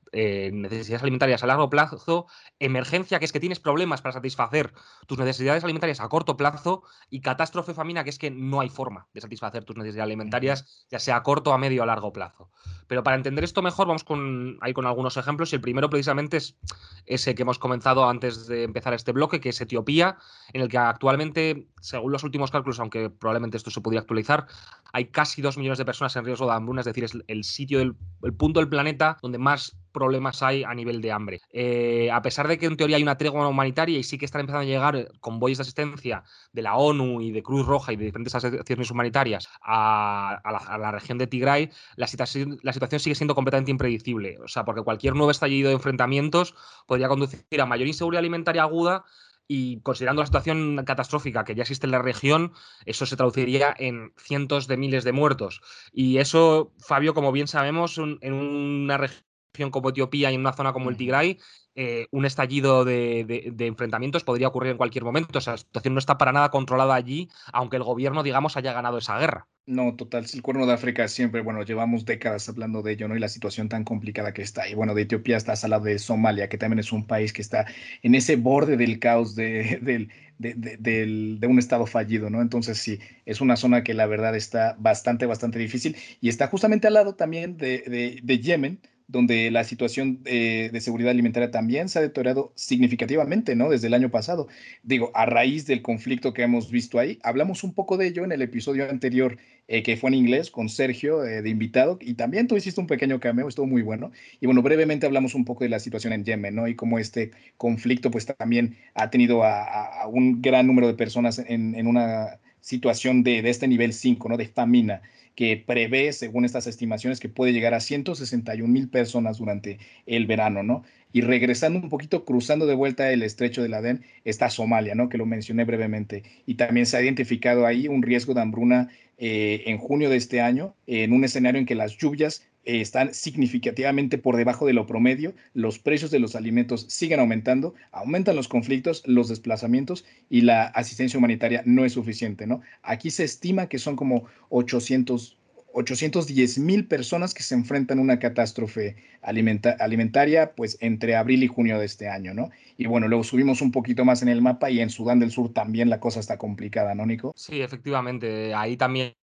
necesidades 0.53 1.01
alimentarias 1.01 1.43
a 1.43 1.47
largo 1.47 1.69
plazo, 1.69 2.27
emergencia, 2.59 3.19
que 3.19 3.25
es 3.25 3.33
que 3.33 3.41
tienes 3.41 3.59
problemas 3.59 4.01
para 4.01 4.13
satisfacer 4.13 4.71
tus 5.05 5.17
necesidades 5.17 5.65
alimentarias 5.65 5.99
a 5.99 6.07
corto 6.07 6.37
plazo, 6.37 6.83
y 7.09 7.19
catástrofe 7.19 7.73
famina, 7.73 8.05
que 8.05 8.09
es 8.09 8.19
que 8.19 8.31
no 8.31 8.61
hay 8.61 8.69
forma 8.69 9.09
de 9.13 9.19
satisfacer 9.19 9.65
tus 9.65 9.75
necesidades 9.75 10.05
alimentarias, 10.05 10.85
ya 10.89 10.99
sea 10.99 11.17
a 11.17 11.23
corto, 11.23 11.51
a 11.51 11.57
medio 11.57 11.81
o 11.81 11.83
a 11.83 11.87
largo 11.87 12.13
plazo. 12.13 12.51
Pero 12.87 13.03
para 13.03 13.17
entender 13.17 13.43
esto 13.43 13.61
mejor, 13.61 13.87
vamos 13.87 14.05
con, 14.05 14.57
ahí 14.61 14.71
con 14.71 14.85
algunos 14.85 15.17
ejemplos, 15.17 15.51
y 15.51 15.57
el 15.57 15.61
primero 15.61 15.89
precisamente 15.89 16.37
es 16.37 16.57
ese 17.05 17.35
que 17.35 17.41
hemos 17.41 17.59
comenzado 17.59 18.07
antes 18.07 18.47
de 18.47 18.63
empezar 18.63 18.93
este 18.93 19.11
bloque, 19.11 19.40
que 19.41 19.49
es 19.49 19.59
Etiopía, 19.59 20.17
en 20.53 20.61
el 20.61 20.69
que 20.69 20.77
actualmente, 20.77 21.67
según 21.81 22.11
los 22.11 22.23
últimos 22.23 22.51
cálculos, 22.51 22.79
aunque 22.79 23.09
probablemente 23.09 23.57
esto 23.57 23.71
se 23.71 23.81
podría 23.81 24.01
actualizar, 24.01 24.47
hay 24.93 25.05
casi 25.05 25.41
dos 25.41 25.57
millones 25.57 25.77
de 25.77 25.85
personas 25.85 26.15
en 26.15 26.25
riesgo 26.25 26.45
de 26.45 26.53
hambruna, 26.53 26.81
es 26.81 26.85
decir, 26.85 27.03
es 27.03 27.17
el 27.27 27.43
sitio, 27.43 27.79
del, 27.79 27.95
el 28.23 28.33
punto 28.33 28.59
del 28.59 28.69
planeta 28.69 29.17
donde 29.21 29.37
más 29.37 29.75
problemas 29.91 30.41
hay 30.41 30.63
a 30.63 30.73
nivel 30.73 31.01
de 31.01 31.11
hambre. 31.11 31.41
Eh, 31.51 32.09
a 32.11 32.21
pesar 32.21 32.47
de 32.47 32.57
que 32.57 32.65
en 32.65 32.77
teoría 32.77 32.97
hay 32.97 33.03
una 33.03 33.17
tregua 33.17 33.47
humanitaria 33.47 33.97
y 33.97 34.03
sí 34.03 34.17
que 34.17 34.25
están 34.25 34.41
empezando 34.41 34.61
a 34.61 34.65
llegar 34.65 35.11
convoyes 35.19 35.57
de 35.57 35.63
asistencia 35.63 36.23
de 36.51 36.61
la 36.61 36.75
ONU 36.75 37.21
y 37.21 37.31
de 37.31 37.43
Cruz 37.43 37.65
Roja 37.65 37.93
y 37.93 37.95
de 37.95 38.05
diferentes 38.05 38.33
asociaciones 38.33 38.89
humanitarias 38.89 39.47
a, 39.61 40.41
la, 40.79 40.91
región 40.91 41.17
de 41.17 41.27
Tigray, 41.27 41.69
la 41.95 42.07
situación, 42.07 42.59
la 42.63 42.73
situación 42.73 42.99
sigue 42.99 43.15
siendo 43.15 43.35
completamente 43.35 43.71
impredecible. 43.71 44.37
O 44.43 44.47
sea, 44.47 44.65
porque 44.65 44.81
cualquier 44.81 45.15
nuevo 45.15 45.31
estallido 45.31 45.69
de 45.69 45.75
enfrentamientos 45.75 46.55
podría 46.87 47.07
conducir 47.07 47.61
a 47.61 47.65
mayor 47.65 47.87
inseguridad 47.87 48.19
alimentaria 48.19 48.63
aguda 48.63 49.03
y 49.53 49.81
considerando 49.81 50.21
la 50.21 50.27
situación 50.27 50.81
catastrófica 50.85 51.43
que 51.43 51.55
ya 51.55 51.63
existe 51.63 51.85
en 51.85 51.91
la 51.91 52.01
región, 52.01 52.53
eso 52.85 53.05
se 53.05 53.17
traduciría 53.17 53.75
en 53.77 54.13
cientos 54.17 54.65
de 54.65 54.77
miles 54.77 55.03
de 55.03 55.11
muertos. 55.11 55.59
Y 55.91 56.19
eso, 56.19 56.71
Fabio, 56.79 57.13
como 57.13 57.33
bien 57.33 57.49
sabemos, 57.49 57.97
en 57.97 58.33
una 58.33 58.95
región 58.95 59.71
como 59.71 59.89
Etiopía 59.89 60.31
y 60.31 60.35
en 60.35 60.39
una 60.39 60.53
zona 60.53 60.71
como 60.71 60.89
el 60.89 60.95
Tigray, 60.95 61.37
eh, 61.75 62.07
un 62.11 62.23
estallido 62.23 62.85
de, 62.85 63.53
enfrentamientos 63.59 64.23
podría 64.23 64.47
ocurrir 64.47 64.71
en 64.71 64.77
cualquier 64.77 65.03
momento. 65.03 65.39
O 65.39 65.41
sea, 65.41 65.53
la 65.53 65.57
situación 65.57 65.95
no 65.95 65.99
está 65.99 66.17
para 66.17 66.31
nada 66.31 66.49
controlada 66.49 66.95
allí, 66.95 67.27
aunque 67.51 67.75
el 67.75 67.83
gobierno, 67.83 68.23
digamos, 68.23 68.55
haya 68.55 68.71
ganado 68.71 68.99
esa 68.99 69.19
guerra. 69.19 69.49
No, 69.67 69.95
total, 69.95 70.25
el 70.33 70.41
cuerno 70.41 70.65
de 70.65 70.73
África 70.73 71.07
siempre, 71.07 71.41
bueno, 71.41 71.61
llevamos 71.63 72.03
décadas 72.03 72.49
hablando 72.49 72.81
de 72.81 72.93
ello, 72.93 73.07
¿no? 73.07 73.15
Y 73.15 73.19
la 73.19 73.29
situación 73.29 73.69
tan 73.69 73.83
complicada 73.83 74.33
que 74.33 74.41
está. 74.41 74.67
Y 74.67 74.73
bueno, 74.73 74.93
de 74.95 75.03
Etiopía 75.03 75.37
hasta 75.37 75.53
al 75.53 75.69
lado 75.69 75.85
de 75.85 75.99
Somalia, 75.99 76.49
que 76.49 76.57
también 76.57 76.79
es 76.79 76.91
un 76.91 77.05
país 77.05 77.31
que 77.31 77.41
está 77.41 77.65
en 78.01 78.15
ese 78.15 78.35
borde 78.35 78.75
del 78.75 78.99
caos 78.99 79.35
de, 79.35 79.79
de, 80.39 81.47
un 81.47 81.59
estado 81.59 81.85
fallido, 81.85 82.29
¿no? 82.29 82.41
Entonces 82.41 82.79
sí, 82.79 82.99
es 83.25 83.39
una 83.39 83.55
zona 83.55 83.83
que 83.83 83.93
la 83.93 84.07
verdad 84.07 84.35
está 84.35 84.75
bastante, 84.79 85.25
bastante 85.25 85.59
difícil. 85.59 85.95
Y 86.19 86.29
está 86.29 86.47
justamente 86.47 86.87
al 86.87 86.95
lado 86.95 87.15
también 87.15 87.55
de, 87.57 88.39
Yemen, 88.41 88.79
donde 89.11 89.51
la 89.51 89.63
situación 89.65 90.19
eh, 90.25 90.69
de 90.71 90.81
seguridad 90.81 91.11
alimentaria 91.11 91.51
también 91.51 91.89
se 91.89 91.99
ha 91.99 92.01
deteriorado 92.01 92.53
significativamente, 92.55 93.55
¿no? 93.55 93.69
Desde 93.69 93.87
el 93.87 93.93
año 93.93 94.09
pasado. 94.09 94.47
Digo, 94.83 95.11
a 95.13 95.25
raíz 95.25 95.67
del 95.67 95.81
conflicto 95.81 96.33
que 96.33 96.43
hemos 96.43 96.71
visto 96.71 96.97
ahí, 96.97 97.19
hablamos 97.21 97.63
un 97.63 97.73
poco 97.73 97.97
de 97.97 98.07
ello 98.07 98.23
en 98.23 98.31
el 98.31 98.41
episodio 98.41 98.89
anterior 98.89 99.37
eh, 99.67 99.83
que 99.83 99.97
fue 99.97 100.09
en 100.09 100.15
inglés 100.15 100.49
con 100.49 100.69
Sergio 100.69 101.25
eh, 101.25 101.41
de 101.41 101.49
invitado, 101.49 101.97
y 102.01 102.13
también 102.13 102.47
tú 102.47 102.55
hiciste 102.55 102.79
un 102.79 102.87
pequeño 102.87 103.19
cameo, 103.19 103.47
estuvo 103.47 103.67
muy 103.67 103.81
bueno. 103.81 104.11
Y 104.39 104.45
bueno, 104.45 104.61
brevemente 104.61 105.05
hablamos 105.05 105.35
un 105.35 105.45
poco 105.45 105.65
de 105.65 105.69
la 105.69 105.79
situación 105.79 106.13
en 106.13 106.23
Yemen, 106.23 106.55
¿no? 106.55 106.67
Y 106.67 106.75
cómo 106.75 106.97
este 106.97 107.31
conflicto 107.57 108.11
pues 108.11 108.25
también 108.25 108.77
ha 108.95 109.09
tenido 109.09 109.43
a, 109.43 110.07
un 110.07 110.41
gran 110.41 110.67
número 110.67 110.87
de 110.87 110.93
personas 110.93 111.39
en, 111.39 111.75
en 111.75 111.87
una 111.87 112.39
situación 112.61 113.23
de, 113.23 113.41
de, 113.41 113.49
este 113.49 113.67
nivel 113.67 113.93
5, 113.93 114.29
¿no? 114.29 114.37
De 114.37 114.47
famina 114.47 115.01
que 115.35 115.57
prevé, 115.57 116.11
según 116.13 116.45
estas 116.45 116.67
estimaciones, 116.67 117.19
que 117.19 117.29
puede 117.29 117.53
llegar 117.53 117.73
a 117.73 117.79
161 117.79 118.71
mil 118.71 118.89
personas 118.89 119.37
durante 119.37 119.79
el 120.05 120.25
verano, 120.25 120.63
¿no? 120.63 120.83
Y 121.13 121.21
regresando 121.21 121.79
un 121.79 121.89
poquito, 121.89 122.25
cruzando 122.25 122.65
de 122.65 122.75
vuelta 122.75 123.11
el 123.11 123.23
estrecho 123.23 123.61
del 123.61 123.73
Adén, 123.73 124.03
está 124.23 124.49
Somalia, 124.49 124.95
¿no? 124.95 125.09
Que 125.09 125.17
lo 125.17 125.25
mencioné 125.25 125.65
brevemente. 125.65 126.23
Y 126.45 126.55
también 126.55 126.85
se 126.85 126.97
ha 126.97 127.01
identificado 127.01 127.65
ahí 127.65 127.87
un 127.87 128.01
riesgo 128.01 128.33
de 128.33 128.41
hambruna 128.41 128.89
eh, 129.17 129.63
en 129.65 129.77
junio 129.77 130.09
de 130.09 130.17
este 130.17 130.41
año, 130.41 130.73
en 130.87 131.13
un 131.13 131.23
escenario 131.23 131.59
en 131.59 131.65
que 131.65 131.75
las 131.75 131.97
lluvias 131.97 132.43
eh, 132.63 132.81
están 132.81 133.13
significativamente 133.13 134.17
por 134.17 134.37
debajo 134.37 134.65
de 134.65 134.73
lo 134.73 134.85
promedio, 134.85 135.33
los 135.53 135.79
precios 135.79 136.11
de 136.11 136.19
los 136.19 136.35
alimentos 136.35 136.85
siguen 136.89 137.19
aumentando, 137.19 137.73
aumentan 137.91 138.35
los 138.35 138.47
conflictos, 138.47 139.03
los 139.05 139.29
desplazamientos 139.29 140.05
y 140.29 140.41
la 140.41 140.65
asistencia 140.65 141.17
humanitaria 141.17 141.63
no 141.65 141.85
es 141.85 141.93
suficiente, 141.93 142.47
¿no? 142.47 142.61
Aquí 142.83 143.11
se 143.11 143.23
estima 143.23 143.67
que 143.67 143.79
son 143.79 143.95
como 143.95 144.25
800 144.49 145.37
810 145.73 146.59
mil 146.59 146.85
personas 146.85 147.33
que 147.33 147.43
se 147.43 147.55
enfrentan 147.55 147.99
a 147.99 148.01
una 148.01 148.19
catástrofe 148.19 148.97
alimentaria, 149.21 150.53
pues 150.53 150.77
entre 150.81 151.15
abril 151.15 151.43
y 151.43 151.47
junio 151.47 151.79
de 151.79 151.85
este 151.85 152.09
año, 152.09 152.33
¿no? 152.33 152.49
Y 152.77 152.87
bueno, 152.87 153.07
luego 153.07 153.23
subimos 153.23 153.61
un 153.61 153.71
poquito 153.71 154.05
más 154.05 154.21
en 154.21 154.29
el 154.29 154.41
mapa 154.41 154.69
y 154.69 154.79
en 154.79 154.89
Sudán 154.89 155.19
del 155.19 155.31
Sur 155.31 155.53
también 155.53 155.89
la 155.89 155.99
cosa 155.99 156.19
está 156.19 156.37
complicada, 156.37 156.95
¿no, 156.95 157.05
Nico? 157.05 157.31
Sí, 157.35 157.61
efectivamente. 157.61 158.53
Ahí 158.53 158.77
también 158.77 159.13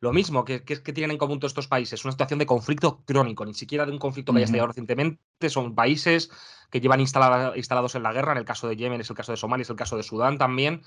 lo 0.00 0.12
mismo, 0.12 0.44
que, 0.44 0.64
que, 0.64 0.82
que, 0.82 0.92
tienen 0.92 1.12
en 1.12 1.18
común 1.18 1.38
todos 1.38 1.50
estos 1.50 1.68
países, 1.68 2.04
una 2.04 2.12
situación 2.12 2.38
de 2.38 2.46
conflicto 2.46 3.02
crónico, 3.04 3.44
ni 3.44 3.54
siquiera 3.54 3.86
de 3.86 3.92
un 3.92 3.98
conflicto 3.98 4.32
que 4.32 4.38
haya 4.38 4.44
estallado 4.44 4.68
recientemente, 4.68 5.48
son 5.48 5.74
países 5.74 6.30
que 6.70 6.80
llevan 6.80 7.00
instalados 7.00 7.94
en 7.94 8.02
la 8.02 8.12
guerra, 8.12 8.32
en 8.32 8.38
el 8.38 8.44
caso 8.44 8.68
de 8.68 8.76
Yemen 8.76 9.00
es 9.00 9.10
el 9.10 9.16
caso 9.16 9.32
de 9.32 9.36
Somalia, 9.36 9.62
es 9.62 9.70
el 9.70 9.76
caso 9.76 9.96
de 9.96 10.02
Sudán 10.02 10.38
también, 10.38 10.82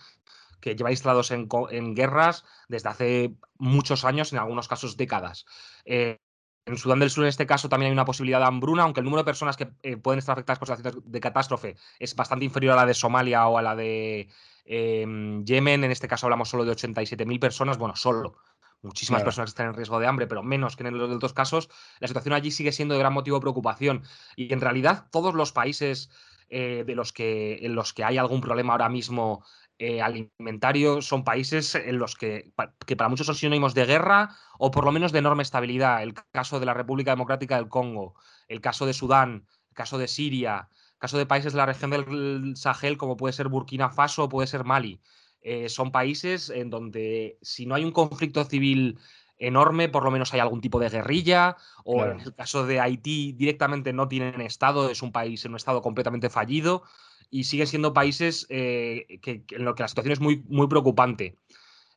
que 0.60 0.76
llevan 0.76 0.93
instalados 0.93 1.32
en, 1.32 1.47
guerras 1.95 2.45
desde 2.67 2.89
hace 2.89 3.36
muchos 3.58 4.06
años, 4.06 4.32
en 4.32 4.39
algunos 4.39 4.67
casos 4.67 4.95
décadas. 4.95 5.45
Eh, 5.86 6.19
en 6.65 6.78
Sudán 6.78 7.00
del 7.00 7.10
Sur, 7.10 7.24
en 7.24 7.30
este 7.30 7.47
caso, 7.47 7.69
también 7.69 7.88
hay 7.89 7.93
una 7.93 8.06
posibilidad 8.06 8.39
de 8.39 8.45
hambruna, 8.45 8.84
aunque 8.84 9.00
el 9.00 9.06
número 9.06 9.21
de 9.21 9.26
personas 9.26 9.58
que 9.58 9.71
eh, 9.82 9.97
pueden 9.97 10.19
estar 10.19 10.34
afectadas 10.34 10.60
por 10.60 10.67
situaciones 10.67 11.04
de 11.04 11.19
catástrofe 11.19 11.76
es 12.00 12.15
bastante 12.15 12.45
inferior 12.45 12.74
a 12.74 12.76
la 12.78 12.86
de 12.86 12.93
Somalia 12.93 13.47
o 13.47 13.58
a 13.58 13.63
la 13.63 13.76
de 13.76 14.30
em, 14.65 15.43
Yemen. 15.45 15.84
En 15.84 15.91
este 15.91 16.08
caso 16.08 16.26
hablamos 16.26 16.50
solo 16.50 16.65
de 16.65 16.71
87.000 16.71 17.39
personas, 17.39 17.78
bueno, 17.78 17.95
solo. 17.95 18.36
Muchísimas 18.84 19.24
personas 19.24 19.52
están 19.52 19.67
en 19.67 19.74
riesgo 19.76 20.00
de 20.00 20.08
hambre, 20.08 20.26
pero 20.26 20.41
menos 20.41 20.76
que 20.76 20.84
en 20.88 20.97
los 20.97 21.12
otros 21.12 21.34
casos. 21.34 21.69
La 22.00 22.08
situación 22.08 22.34
allí 22.34 22.50
sigue 22.50 22.71
siendo 22.71 22.95
de 22.95 23.00
gran 23.00 23.13
motivo 23.13 23.38
de 23.38 23.41
preocupación. 23.41 24.04
Y 24.36 24.52
en 24.52 24.60
realidad, 24.60 25.08
todos 25.12 25.36
los 25.36 25.52
países 25.52 26.10
eh, 26.50 26.84
de 26.86 26.95
los 26.95 27.13
que, 27.13 27.60
en 27.62 27.76
los 27.76 27.93
que 27.93 28.04
hay 28.04 28.17
algún 28.17 28.41
problema 28.41 28.74
ahora 28.74 28.89
mismo 28.89 29.45
eh, 29.78 30.02
alimentarios 30.02 31.08
son 31.08 31.24
países 31.24 31.76
en 31.76 31.97
los 31.97 32.15
que, 32.15 32.54
que, 32.86 32.95
para 32.95 33.10
muchos 33.10 33.26
son 33.26 33.36
sinónimos 33.36 33.74
de 33.74 33.86
guerra 33.86 34.36
o 34.60 34.69
por 34.69 34.86
lo 34.86 34.91
menos 34.91 35.12
de 35.12 35.19
enorme 35.19 35.43
estabilidad. 35.43 36.04
El 36.04 36.13
caso 36.32 36.60
de 36.60 36.65
la 36.65 36.74
República 36.74 37.12
Democrática 37.12 37.56
del 37.56 37.69
Congo, 37.69 38.15
el 38.47 38.62
caso 38.62 38.86
de 38.86 38.93
Sudán, 38.93 39.47
el 39.69 39.76
caso 39.76 39.97
de 39.97 40.08
Siria, 40.08 40.69
caso 41.02 41.18
de 41.18 41.26
países 41.26 41.54
de 41.54 41.58
la 41.58 41.66
región 41.66 41.90
del 41.90 42.54
Sahel 42.56 42.96
como 42.96 43.18
puede 43.18 43.34
ser 43.34 43.48
Burkina 43.48 43.90
Faso 43.90 44.26
o 44.26 44.30
puede 44.30 44.48
ser 44.48 44.64
Mali. 44.64 45.02
Eh, 45.42 45.68
son 45.68 45.92
países 45.92 46.52
en 46.52 46.70
donde 46.70 47.40
si 47.42 47.66
no 47.66 47.74
hay 47.74 47.84
un 47.84 47.92
conflicto 47.92 48.46
civil 48.46 49.00
enorme, 49.40 49.90
por 49.90 50.04
lo 50.04 50.12
menos 50.12 50.32
hay 50.32 50.40
algún 50.40 50.62
tipo 50.62 50.80
de 50.80 50.90
guerrilla, 50.90 51.58
o 51.84 52.06
en 52.06 52.20
el 52.20 52.36
caso 52.36 52.68
de 52.68 52.80
Haití 52.80 53.32
directamente 53.32 53.92
no 53.92 54.08
tienen 54.08 54.40
Estado, 54.42 54.92
es 54.92 55.02
un 55.02 55.12
país 55.12 55.44
en 55.44 55.52
un 55.52 55.58
Estado 55.58 55.82
completamente 55.82 56.30
fallido 56.30 56.84
y 57.32 57.46
siguen 57.46 57.66
siendo 57.66 57.94
países 57.94 58.46
eh, 58.50 59.20
que, 59.24 59.44
en 59.50 59.66
los 59.66 59.74
que 59.74 59.82
la 59.82 59.88
situación 59.88 60.12
es 60.12 60.20
muy, 60.20 60.44
muy 60.48 60.68
preocupante. 60.68 61.36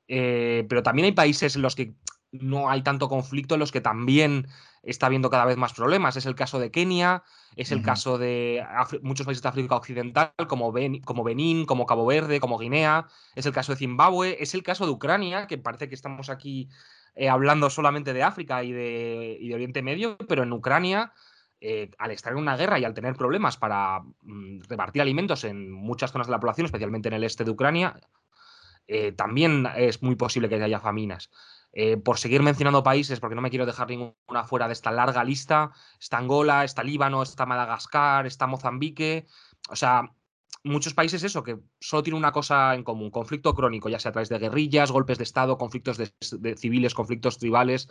Eh, 0.09 0.65
pero 0.67 0.83
también 0.83 1.05
hay 1.05 1.13
países 1.13 1.57
en 1.57 1.61
los 1.61 1.75
que 1.75 1.93
no 2.41 2.71
hay 2.71 2.83
tanto 2.83 3.09
conflicto, 3.09 3.55
en 3.55 3.61
los 3.61 3.73
que 3.73 3.81
también 3.81 4.49
está 4.83 5.07
habiendo 5.07 5.31
cada 5.31 5.45
vez 5.45 5.57
más 5.57 5.73
problemas. 5.73 6.17
Es 6.17 6.27
el 6.27 6.35
caso 6.35 6.59
de 6.59 6.71
Kenia, 6.71 7.23
es 7.57 7.73
el 7.73 7.83
caso 7.83 8.19
de 8.19 8.65
muchos 9.03 9.27
países 9.27 9.43
de 9.43 9.49
África 9.49 9.77
Occidental, 9.77 10.33
como, 10.49 10.73
como 11.05 11.25
Benín, 11.25 11.67
como 11.67 11.87
Cabo 11.87 12.07
Verde, 12.07 12.41
como 12.41 12.59
Guinea, 12.59 13.07
es 13.35 13.47
el 13.47 13.53
caso 13.53 13.73
de 13.73 13.79
Zimbabue, 13.79 14.37
es 14.41 14.55
el 14.55 14.63
caso 14.63 14.85
de 14.87 14.93
Ucrania, 14.93 15.47
que 15.47 15.59
parece 15.59 15.89
que 15.89 15.95
estamos 15.95 16.29
aquí 16.31 16.69
eh, 17.15 17.29
hablando 17.29 17.71
solamente 17.71 18.13
de 18.13 18.23
África 18.23 18.63
y 18.65 18.73
de, 18.73 19.39
y 19.41 19.49
de 19.49 19.55
Oriente 19.55 19.83
Medio, 19.83 20.17
pero 20.29 20.43
en 20.43 20.53
Ucrania 20.53 21.13
eh, 21.67 21.91
al 21.97 22.11
estar 22.11 22.33
en 22.33 22.39
una 22.41 22.59
guerra 22.59 22.79
y 22.79 22.85
al 22.85 22.93
tener 22.93 23.15
problemas 23.15 23.57
para 23.57 24.01
mm, 24.21 24.65
repartir 24.69 25.01
alimentos 25.01 25.45
en 25.45 25.73
muchas 25.73 26.13
zonas 26.13 26.27
de 26.27 26.33
la 26.33 26.39
población, 26.39 26.67
especialmente 26.67 27.09
en 27.09 27.15
el 27.15 27.25
este 27.25 27.43
de 27.43 27.53
Ucrania, 27.53 27.99
eh, 28.87 29.13
también 29.13 29.67
es 29.75 30.03
muy 30.03 30.15
posible 30.15 30.51
que 30.51 30.63
haya 30.63 30.79
faminas. 30.79 31.31
Eh, 31.77 31.97
por 31.97 32.19
seguir 32.19 32.41
mencionando 32.41 32.85
países, 32.85 33.19
porque 33.19 33.35
no 33.35 33.43
me 33.43 33.51
quiero 33.51 33.67
dejar 33.67 33.89
ninguna 33.89 34.45
fuera 34.45 34.69
de 34.69 34.75
esta 34.75 34.93
larga 34.93 35.25
lista, 35.25 35.73
está 35.99 36.19
Angola, 36.19 36.63
está 36.63 36.85
Líbano, 36.85 37.25
está 37.25 37.47
Madagascar, 37.47 38.29
está 38.29 38.47
Mozambique, 38.47 39.27
o 39.69 39.75
sea, 39.75 40.13
muchos 40.63 40.95
países 40.95 41.25
eso, 41.25 41.43
que 41.43 41.59
solo 41.81 42.05
tienen 42.05 42.19
una 42.19 42.31
cosa 42.31 42.77
en 42.77 42.85
común, 42.85 43.11
conflicto 43.11 43.57
crónico, 43.57 43.89
ya 43.89 43.99
sea 43.99 44.11
a 44.11 44.13
través 44.13 44.29
de 44.29 44.39
guerrillas, 44.39 44.93
golpes 44.93 45.19
de 45.19 45.25
Estado, 45.25 45.59
conflictos 45.59 45.99
de, 45.99 46.57
civiles, 46.57 46.95
conflictos 46.95 47.39
tribales. 47.39 47.89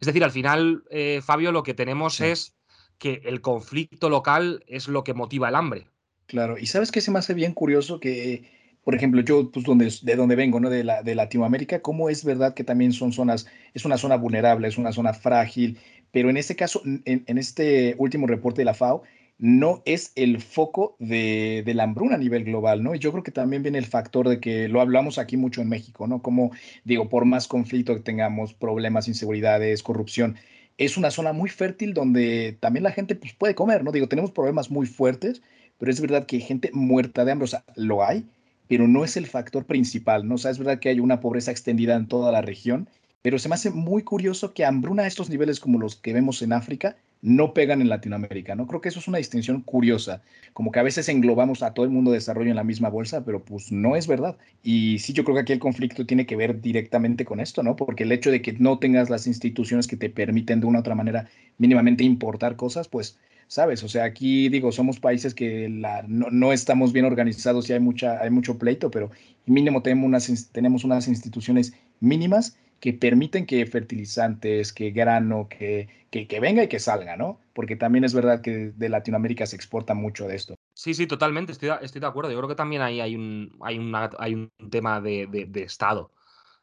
Es 0.00 0.06
decir, 0.06 0.24
al 0.24 0.30
final, 0.30 0.84
Fabio, 1.22 1.52
lo 1.52 1.62
que 1.62 1.74
tenemos 1.74 2.22
es 2.22 2.56
que 2.96 3.20
el 3.24 3.42
conflicto 3.42 4.08
local 4.08 4.64
es 4.66 4.88
lo 4.88 5.04
que 5.04 5.12
motiva 5.12 5.50
el 5.50 5.54
hambre. 5.54 5.90
Claro, 6.26 6.56
y 6.58 6.66
sabes 6.66 6.92
que 6.92 7.02
se 7.02 7.10
me 7.10 7.18
hace 7.18 7.34
bien 7.34 7.52
curioso 7.52 8.00
que, 8.00 8.57
por 8.88 8.94
ejemplo, 8.94 9.20
yo, 9.20 9.50
pues, 9.50 10.02
de 10.02 10.16
donde 10.16 10.34
vengo, 10.34 10.60
¿no? 10.60 10.70
De, 10.70 10.82
la, 10.82 11.02
Latinoamérica, 11.02 11.82
cómo 11.82 12.08
es 12.08 12.24
verdad 12.24 12.54
que 12.54 12.64
también 12.64 12.94
son 12.94 13.12
zonas, 13.12 13.46
es 13.74 13.84
una 13.84 13.98
zona 13.98 14.16
vulnerable, 14.16 14.66
es 14.66 14.78
una 14.78 14.92
zona 14.92 15.12
frágil, 15.12 15.78
pero 16.10 16.30
en 16.30 16.38
este 16.38 16.56
caso, 16.56 16.80
en, 17.04 17.36
este 17.36 17.96
último 17.98 18.26
reporte 18.26 18.62
de 18.62 18.64
la 18.64 18.72
FAO, 18.72 19.02
no 19.36 19.82
es 19.84 20.12
el 20.14 20.40
foco 20.40 20.96
de, 21.00 21.62
de, 21.66 21.74
la 21.74 21.82
hambruna 21.82 22.14
a 22.14 22.18
nivel 22.18 22.44
global, 22.44 22.82
¿no? 22.82 22.94
Y 22.94 22.98
yo 22.98 23.12
creo 23.12 23.22
que 23.22 23.30
también 23.30 23.62
viene 23.62 23.76
el 23.76 23.84
factor 23.84 24.26
de 24.26 24.40
que 24.40 24.68
lo 24.68 24.80
hablamos 24.80 25.18
aquí 25.18 25.36
mucho 25.36 25.60
en 25.60 25.68
México, 25.68 26.06
¿no? 26.06 26.22
Como 26.22 26.52
digo, 26.84 27.10
por 27.10 27.26
más 27.26 27.46
conflicto 27.46 27.94
que 27.94 28.00
tengamos, 28.00 28.54
problemas, 28.54 29.06
inseguridades, 29.06 29.82
corrupción, 29.82 30.36
es 30.78 30.96
una 30.96 31.10
zona 31.10 31.34
muy 31.34 31.50
fértil 31.50 31.92
donde 31.92 32.56
también 32.58 32.84
la 32.84 32.92
gente 32.92 33.16
pues, 33.16 33.34
puede 33.34 33.54
comer, 33.54 33.84
¿no? 33.84 33.92
Digo, 33.92 34.08
tenemos 34.08 34.30
problemas 34.30 34.70
muy 34.70 34.86
fuertes, 34.86 35.42
pero 35.76 35.92
es 35.92 36.00
verdad 36.00 36.24
que 36.24 36.36
hay 36.36 36.42
gente 36.42 36.70
muerta 36.72 37.26
de 37.26 37.32
hambre, 37.32 37.44
o 37.44 37.48
sea, 37.48 37.64
lo 37.76 38.02
hay, 38.02 38.24
pero 38.68 38.86
no 38.86 39.04
es 39.04 39.16
el 39.16 39.26
factor 39.26 39.64
principal, 39.64 40.28
¿no? 40.28 40.36
O 40.36 40.48
es 40.48 40.58
verdad 40.58 40.78
que 40.78 40.90
hay 40.90 41.00
una 41.00 41.20
pobreza 41.20 41.50
extendida 41.50 41.96
en 41.96 42.06
toda 42.06 42.30
la 42.30 42.42
región, 42.42 42.88
pero 43.22 43.38
se 43.38 43.48
me 43.48 43.56
hace 43.56 43.70
muy 43.70 44.02
curioso 44.02 44.54
que 44.54 44.64
hambruna 44.64 45.02
a 45.02 45.06
estos 45.06 45.28
niveles 45.28 45.58
como 45.60 45.78
los 45.78 45.96
que 45.96 46.12
vemos 46.12 46.40
en 46.42 46.52
África 46.52 46.96
no 47.20 47.52
pegan 47.52 47.80
en 47.80 47.88
Latinoamérica, 47.88 48.54
¿no? 48.54 48.66
Creo 48.66 48.80
que 48.80 48.88
eso 48.88 49.00
es 49.00 49.08
una 49.08 49.18
distinción 49.18 49.62
curiosa, 49.62 50.22
como 50.52 50.70
que 50.70 50.78
a 50.78 50.84
veces 50.84 51.08
englobamos 51.08 51.62
a 51.62 51.74
todo 51.74 51.84
el 51.84 51.90
mundo 51.90 52.12
de 52.12 52.18
desarrollo 52.18 52.50
en 52.50 52.56
la 52.56 52.64
misma 52.64 52.88
bolsa, 52.90 53.24
pero 53.24 53.44
pues 53.44 53.72
no 53.72 53.96
es 53.96 54.06
verdad. 54.06 54.36
Y 54.62 54.98
sí, 55.00 55.12
yo 55.12 55.24
creo 55.24 55.34
que 55.34 55.40
aquí 55.42 55.52
el 55.52 55.58
conflicto 55.58 56.06
tiene 56.06 56.26
que 56.26 56.36
ver 56.36 56.60
directamente 56.60 57.24
con 57.24 57.40
esto, 57.40 57.62
¿no? 57.62 57.74
Porque 57.74 58.04
el 58.04 58.12
hecho 58.12 58.30
de 58.30 58.40
que 58.40 58.52
no 58.52 58.78
tengas 58.78 59.10
las 59.10 59.26
instituciones 59.26 59.88
que 59.88 59.96
te 59.96 60.10
permiten 60.10 60.60
de 60.60 60.66
una 60.66 60.78
u 60.78 60.80
otra 60.80 60.94
manera 60.94 61.28
mínimamente 61.58 62.04
importar 62.04 62.54
cosas, 62.56 62.86
pues, 62.88 63.18
sabes, 63.48 63.82
o 63.82 63.88
sea, 63.88 64.04
aquí 64.04 64.48
digo, 64.48 64.70
somos 64.70 65.00
países 65.00 65.34
que 65.34 65.68
la, 65.68 66.04
no, 66.06 66.52
estamos 66.52 66.92
bien 66.92 67.06
organizados 67.06 67.68
y 67.68 67.72
hay, 67.72 67.80
mucha, 67.80 68.20
hay 68.20 68.30
mucho 68.30 68.58
pleito, 68.58 68.90
pero 68.90 69.10
mínimo 69.46 69.82
tenemos 69.82 70.06
unas, 70.06 70.52
tenemos 70.52 70.84
unas 70.84 71.08
instituciones 71.08 71.72
mínimas 71.98 72.56
que 72.78 72.92
permiten 72.92 73.46
que 73.46 73.66
fertilizantes, 73.66 74.72
que 74.72 74.90
grano, 74.92 75.48
que, 75.48 75.88
que, 76.10 76.40
venga 76.40 76.62
y 76.62 76.68
que 76.68 76.78
salga, 76.78 77.16
¿no? 77.16 77.40
Porque 77.52 77.74
también 77.74 78.04
es 78.04 78.14
verdad 78.14 78.40
que 78.40 78.70
de 78.76 78.88
Latinoamérica 78.88 79.46
se 79.46 79.56
exporta 79.56 79.94
mucho 79.94 80.28
de 80.28 80.36
esto. 80.36 80.54
Sí, 80.74 80.94
sí, 80.94 81.08
totalmente, 81.08 81.50
estoy, 81.50 81.70
estoy 81.82 82.00
de 82.00 82.06
acuerdo. 82.06 82.30
Yo 82.30 82.38
creo 82.38 82.48
que 82.48 82.54
también 82.54 82.82
ahí 82.82 83.00
hay 83.00 83.16
un, 83.16 83.56
hay 83.62 83.80
hay 84.18 84.34
un 84.34 84.50
tema 84.70 85.00
de, 85.00 85.26
de, 85.26 85.62
Estado, 85.62 86.12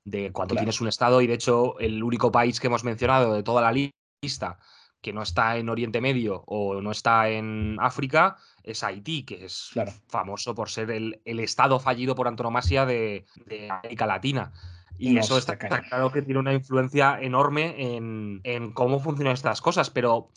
de 0.05 0.31
cuando 0.31 0.55
tienes 0.55 0.79
un 0.79 0.87
Estado, 0.87 1.19
y 1.21 1.27
de 1.27 1.33
hecho 1.33 1.77
el 1.79 2.01
único 2.01 2.31
país 2.31 2.61
que 2.61 2.67
hemos 2.67 2.85
mencionado 2.85 3.33
de 3.33 3.43
toda 3.43 3.61
la 3.61 3.73
lista 3.73 4.57
que 5.05 5.13
no 5.13 5.21
está 5.21 5.57
en 5.57 5.69
Oriente 5.69 6.01
Medio 6.01 6.43
o 6.47 6.81
no 6.81 6.89
está 6.89 7.29
en 7.29 7.77
África 7.79 8.37
es 8.63 8.83
Haití, 8.83 9.21
que 9.21 9.45
es 9.45 9.69
famoso 10.07 10.55
por 10.55 10.71
ser 10.71 10.89
el, 10.89 11.21
el, 11.25 11.39
Estado 11.41 11.79
fallido 11.79 12.15
por 12.15 12.27
antonomasia 12.27 12.87
de, 12.87 13.27
de 13.45 13.69
América 13.69 14.07
Latina. 14.07 14.51
Y 14.97 15.15
eso 15.19 15.37
está, 15.37 15.59
claro 15.59 16.11
que 16.11 16.23
tiene 16.23 16.39
una 16.39 16.53
influencia 16.53 17.19
enorme 17.21 17.95
en, 17.95 18.41
en, 18.43 18.71
cómo 18.71 18.99
funcionan 18.99 19.35
estas 19.35 19.61
cosas, 19.61 19.91
pero 19.91 20.31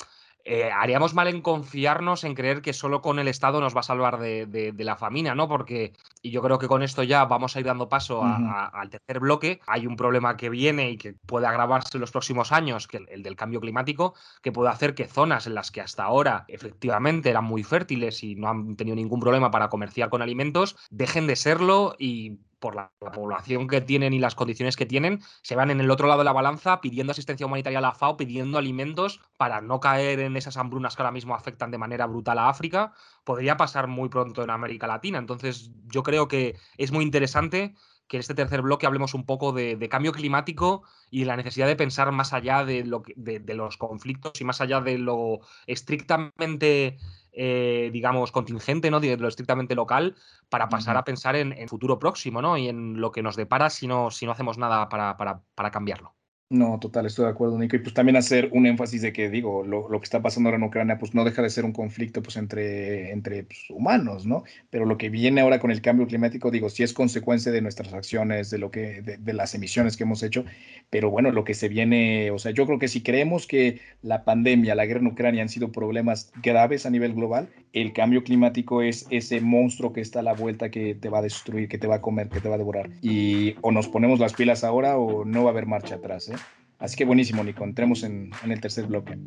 eh, 0.45 0.71
haríamos 0.71 1.15
mal 1.15 1.29
en 1.29 1.43
confiarnos 1.43 2.25
en 2.25 2.35
creer 2.35 2.63
que 2.63 2.73
solo 2.73 3.03
con 3.03 3.19
el 3.19 3.29
Estado 3.29 3.61
nos 3.61 3.77
va 3.77 3.81
a 3.81 3.83
salvar 3.83 4.19
de, 4.19 4.75
la 4.79 4.97
famina, 4.97 5.35
¿no? 5.35 5.49
Porque, 5.49 5.93
y 6.23 6.31
yo 6.31 6.41
creo 6.43 6.59
que 6.59 6.69
con 6.69 6.83
esto 6.83 7.03
ya 7.03 7.25
vamos 7.27 7.55
a 7.55 7.61
ir 7.61 7.67
dando 7.67 7.89
paso 7.89 8.23
al 8.25 8.89
tercer 8.89 9.21
bloque, 9.21 9.61
hay 9.67 9.87
un 9.87 9.97
problema 9.97 10.37
que 10.37 10.49
viene 10.49 10.91
y 10.91 10.97
que 10.97 11.13
puede 11.13 11.47
agravarse 11.47 11.97
en 11.97 12.01
los 12.01 12.11
próximos 12.11 12.53
años, 12.53 12.87
que 12.87 12.99
el, 12.99 13.09
el 13.11 13.23
del 13.23 13.37
cambio 13.37 13.61
climático, 13.61 14.15
que 14.43 14.53
puede 14.53 14.71
hacer 14.71 14.95
que 14.95 15.07
zonas 15.07 15.47
en 15.47 15.55
las 15.55 15.71
que 15.71 15.81
hasta 15.81 16.05
ahora 16.05 16.45
efectivamente 16.49 17.29
eran 17.31 17.45
muy 17.45 17.63
fértiles 17.63 18.23
y 18.23 18.35
no 18.35 18.49
han 18.49 18.77
tenido 18.77 18.97
ningún 18.97 19.21
problema 19.21 19.51
para 19.51 19.69
comerciar 19.69 20.09
con 20.09 20.23
alimentos, 20.23 20.77
dejen 20.91 21.27
de 21.27 21.37
serlo 21.37 21.95
y 21.99 22.39
por 22.59 22.75
la, 22.75 22.91
población 23.13 23.69
que 23.69 23.81
tienen 23.81 24.13
y 24.13 24.19
las 24.19 24.35
condiciones 24.35 24.77
que 24.77 24.87
tienen, 24.87 25.21
se 25.43 25.55
van 25.57 25.71
en 25.71 25.81
el 25.81 25.91
otro 25.91 26.09
lado 26.09 26.21
de 26.21 26.25
la 26.25 26.33
balanza 26.33 26.81
pidiendo 26.81 27.13
asistencia 27.13 27.47
humanitaria 27.47 27.79
a 27.79 27.83
la 27.83 27.93
FAO, 27.93 28.17
pidiendo 28.17 28.59
alimentos 28.59 29.21
para 29.37 29.61
no 29.61 29.81
caer 29.81 30.21
en 30.21 30.37
esas 30.37 30.57
hambrunas 30.57 30.97
que 30.97 31.03
ahora 31.03 31.13
mismo 31.13 31.35
afectan 31.35 31.71
de 31.71 31.79
manera 31.79 32.07
brutal 32.07 32.39
a 32.39 32.49
África. 32.49 32.93
Podría 33.25 33.57
pasar 33.57 33.87
muy 33.87 34.09
pronto 34.09 34.43
en 34.43 34.51
América 34.51 34.87
Latina. 34.87 35.19
Entonces, 35.19 35.71
yo 35.87 36.03
creo 36.03 36.29
que 36.29 36.57
es 36.77 36.93
muy 36.93 37.05
interesante 37.05 37.75
que 38.09 38.17
en 38.17 38.21
este 38.21 38.35
tercer 38.35 38.63
bloque 38.63 38.87
hablemos 38.87 39.15
un 39.15 39.27
poco 39.27 39.53
de, 39.53 39.79
cambio 39.91 40.13
climático 40.13 40.83
y 41.11 41.21
de 41.21 41.27
la 41.27 41.37
necesidad 41.37 41.67
de 41.67 41.77
pensar 41.77 42.11
más 42.11 42.33
allá 42.33 42.65
de, 42.65 42.85
lo 42.85 43.03
de 43.17 43.55
los 43.55 43.77
conflictos 43.77 44.41
y 44.41 44.45
más 44.45 44.61
allá 44.61 44.81
de 44.81 44.97
lo 44.97 45.41
estrictamente 45.67 46.99
eh, 47.41 47.91
digamos, 47.93 48.33
contingente, 48.33 48.91
¿no? 48.91 48.99
De 48.99 49.17
lo 49.17 49.29
estrictamente 49.29 49.77
local, 49.77 50.17
para 50.49 50.69
pasar 50.69 50.97
a 50.97 51.05
pensar 51.05 51.37
en, 51.37 51.53
en, 51.53 51.69
futuro 51.69 51.99
próximo, 52.01 52.43
¿no? 52.43 52.59
Y 52.59 52.69
en 52.69 53.01
lo 53.01 53.13
que 53.13 53.23
nos 53.23 53.37
depara 53.37 53.71
si 53.71 53.87
no, 53.87 54.11
si 54.11 54.27
no 54.27 54.33
hacemos 54.33 54.59
nada 54.59 54.89
para, 54.89 55.17
para, 55.17 55.43
para 55.55 55.71
cambiarlo. 55.71 56.18
No, 56.51 56.79
total, 56.81 57.05
estoy 57.05 57.27
de 57.27 57.33
acuerdo, 57.33 57.59
Nico. 57.59 57.77
Y 57.77 57.81
pues 57.81 57.93
también 57.93 58.17
hacer 58.17 58.49
un 58.53 58.65
énfasis 58.65 59.03
de 59.03 59.13
que, 59.13 59.29
digo, 59.29 59.65
lo, 59.65 59.87
lo, 59.91 60.01
que 60.01 60.05
está 60.05 60.23
pasando 60.23 60.49
ahora 60.49 60.57
en 60.57 60.63
Ucrania, 60.63 60.99
pues 60.99 61.15
no 61.15 61.23
deja 61.25 61.43
de 61.43 61.51
ser 61.51 61.67
un 61.67 61.73
conflicto 61.73 62.23
pues 62.23 62.39
entre, 62.39 63.13
entre 63.13 63.45
pues, 63.45 63.69
humanos, 63.69 64.25
¿no? 64.25 64.45
Pero 64.71 64.87
lo 64.87 64.97
que 64.97 65.11
viene 65.11 65.43
ahora 65.43 65.61
con 65.61 65.71
el 65.71 65.83
cambio 65.83 66.07
climático, 66.07 66.51
digo, 66.51 66.71
sí 66.71 66.83
es 66.83 66.95
consecuencia 66.95 67.53
de 67.53 67.61
nuestras 67.61 67.93
acciones, 67.93 68.49
de 68.49 68.57
lo 68.57 68.71
que, 68.71 69.03
de, 69.03 69.19
de, 69.19 69.33
las 69.35 69.55
emisiones 69.55 69.99
que 69.99 70.05
hemos 70.05 70.23
hecho, 70.23 70.47
pero 70.89 71.11
bueno, 71.11 71.33
lo 71.33 71.45
que 71.45 71.53
se 71.53 71.69
viene, 71.69 72.31
o 72.31 72.39
sea, 72.39 72.51
yo 72.53 72.65
creo 72.65 72.79
que 72.79 72.89
si 72.89 73.03
creemos 73.03 73.47
que 73.47 73.83
la 74.01 74.25
pandemia, 74.25 74.75
la 74.75 74.87
guerra 74.87 75.01
en 75.01 75.09
Ucrania 75.09 75.43
han 75.43 75.51
sido 75.51 75.71
problemas 75.71 76.33
graves 76.43 76.87
a 76.87 76.91
nivel 76.91 77.13
global, 77.13 77.51
el 77.75 77.93
cambio 77.93 78.25
climático 78.25 78.81
es 78.81 79.07
ese 79.11 79.41
monstruo 79.41 79.93
que 79.93 80.01
está 80.01 80.21
a 80.21 80.23
la 80.23 80.33
vuelta 80.33 80.71
que 80.71 80.95
te 80.95 81.11
va 81.11 81.19
a 81.19 81.23
destruir, 81.23 81.69
que 81.69 81.79
te 81.79 81.87
va 81.87 81.97
a 81.97 82.01
comer, 82.01 82.29
que 82.31 82.41
te 82.41 82.49
va 82.49 82.55
a 82.55 82.59
devorar. 82.59 82.89
Y 83.03 83.55
o 83.61 83.71
nos 83.71 83.89
ponemos 83.89 84.19
las 84.19 84.33
pilas 84.33 84.65
ahora 84.65 84.97
o 84.97 85.25
no 85.25 85.45
va 85.45 85.51
a 85.51 85.53
haber 85.53 85.67
marcha 85.67 85.97
atrás, 85.97 86.29
¿eh? 86.31 86.38
Así 86.79 86.97
que 86.97 87.05
buenísimo, 87.05 87.43
Nico. 87.43 87.65
Entremos 87.65 88.03
en, 88.05 88.31
en 88.45 88.53
el 88.53 88.61
tercer 88.61 88.87
bloque. 88.87 89.19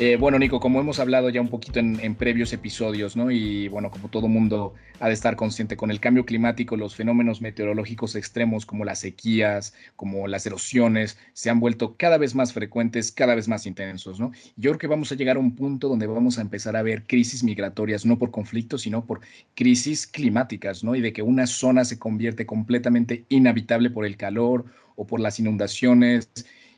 Eh, 0.00 0.16
bueno, 0.16 0.38
Nico, 0.38 0.60
como 0.60 0.78
hemos 0.78 1.00
hablado 1.00 1.28
ya 1.28 1.40
un 1.40 1.48
poquito 1.48 1.80
en, 1.80 2.14
previos 2.14 2.52
episodios, 2.52 3.16
¿no? 3.16 3.32
Y 3.32 3.66
bueno, 3.66 3.90
como 3.90 4.08
todo 4.08 4.28
mundo 4.28 4.74
ha 5.00 5.08
de 5.08 5.12
estar 5.12 5.34
consciente 5.34 5.76
con 5.76 5.90
el 5.90 5.98
cambio 5.98 6.24
climático, 6.24 6.76
los 6.76 6.94
fenómenos 6.94 7.40
meteorológicos 7.40 8.14
extremos 8.14 8.64
como 8.64 8.84
las 8.84 9.00
sequías, 9.00 9.74
como 9.96 10.28
las 10.28 10.46
erosiones, 10.46 11.18
se 11.32 11.50
han 11.50 11.58
vuelto 11.58 11.96
cada 11.96 12.16
vez 12.16 12.36
más 12.36 12.52
frecuentes, 12.52 13.10
cada 13.10 13.34
vez 13.34 13.48
más 13.48 13.66
intensos, 13.66 14.20
¿no? 14.20 14.30
Yo 14.54 14.70
creo 14.70 14.78
que 14.78 14.86
vamos 14.86 15.10
a 15.10 15.16
llegar 15.16 15.36
a 15.36 15.40
un 15.40 15.56
punto 15.56 15.88
donde 15.88 16.06
vamos 16.06 16.38
a 16.38 16.42
empezar 16.42 16.76
a 16.76 16.82
ver 16.82 17.02
crisis 17.04 17.42
migratorias, 17.42 18.06
no 18.06 18.18
por 18.20 18.30
conflictos, 18.30 18.82
sino 18.82 19.04
por 19.04 19.20
crisis 19.56 20.06
climáticas, 20.06 20.84
¿no? 20.84 20.94
Y 20.94 21.00
de 21.00 21.12
que 21.12 21.22
una 21.22 21.48
zona 21.48 21.84
se 21.84 21.98
convierte 21.98 22.46
completamente 22.46 23.24
inhabitable 23.30 23.90
por 23.90 24.06
el 24.06 24.16
calor 24.16 24.64
o 24.94 25.08
por 25.08 25.18
las 25.18 25.40
inundaciones 25.40 26.28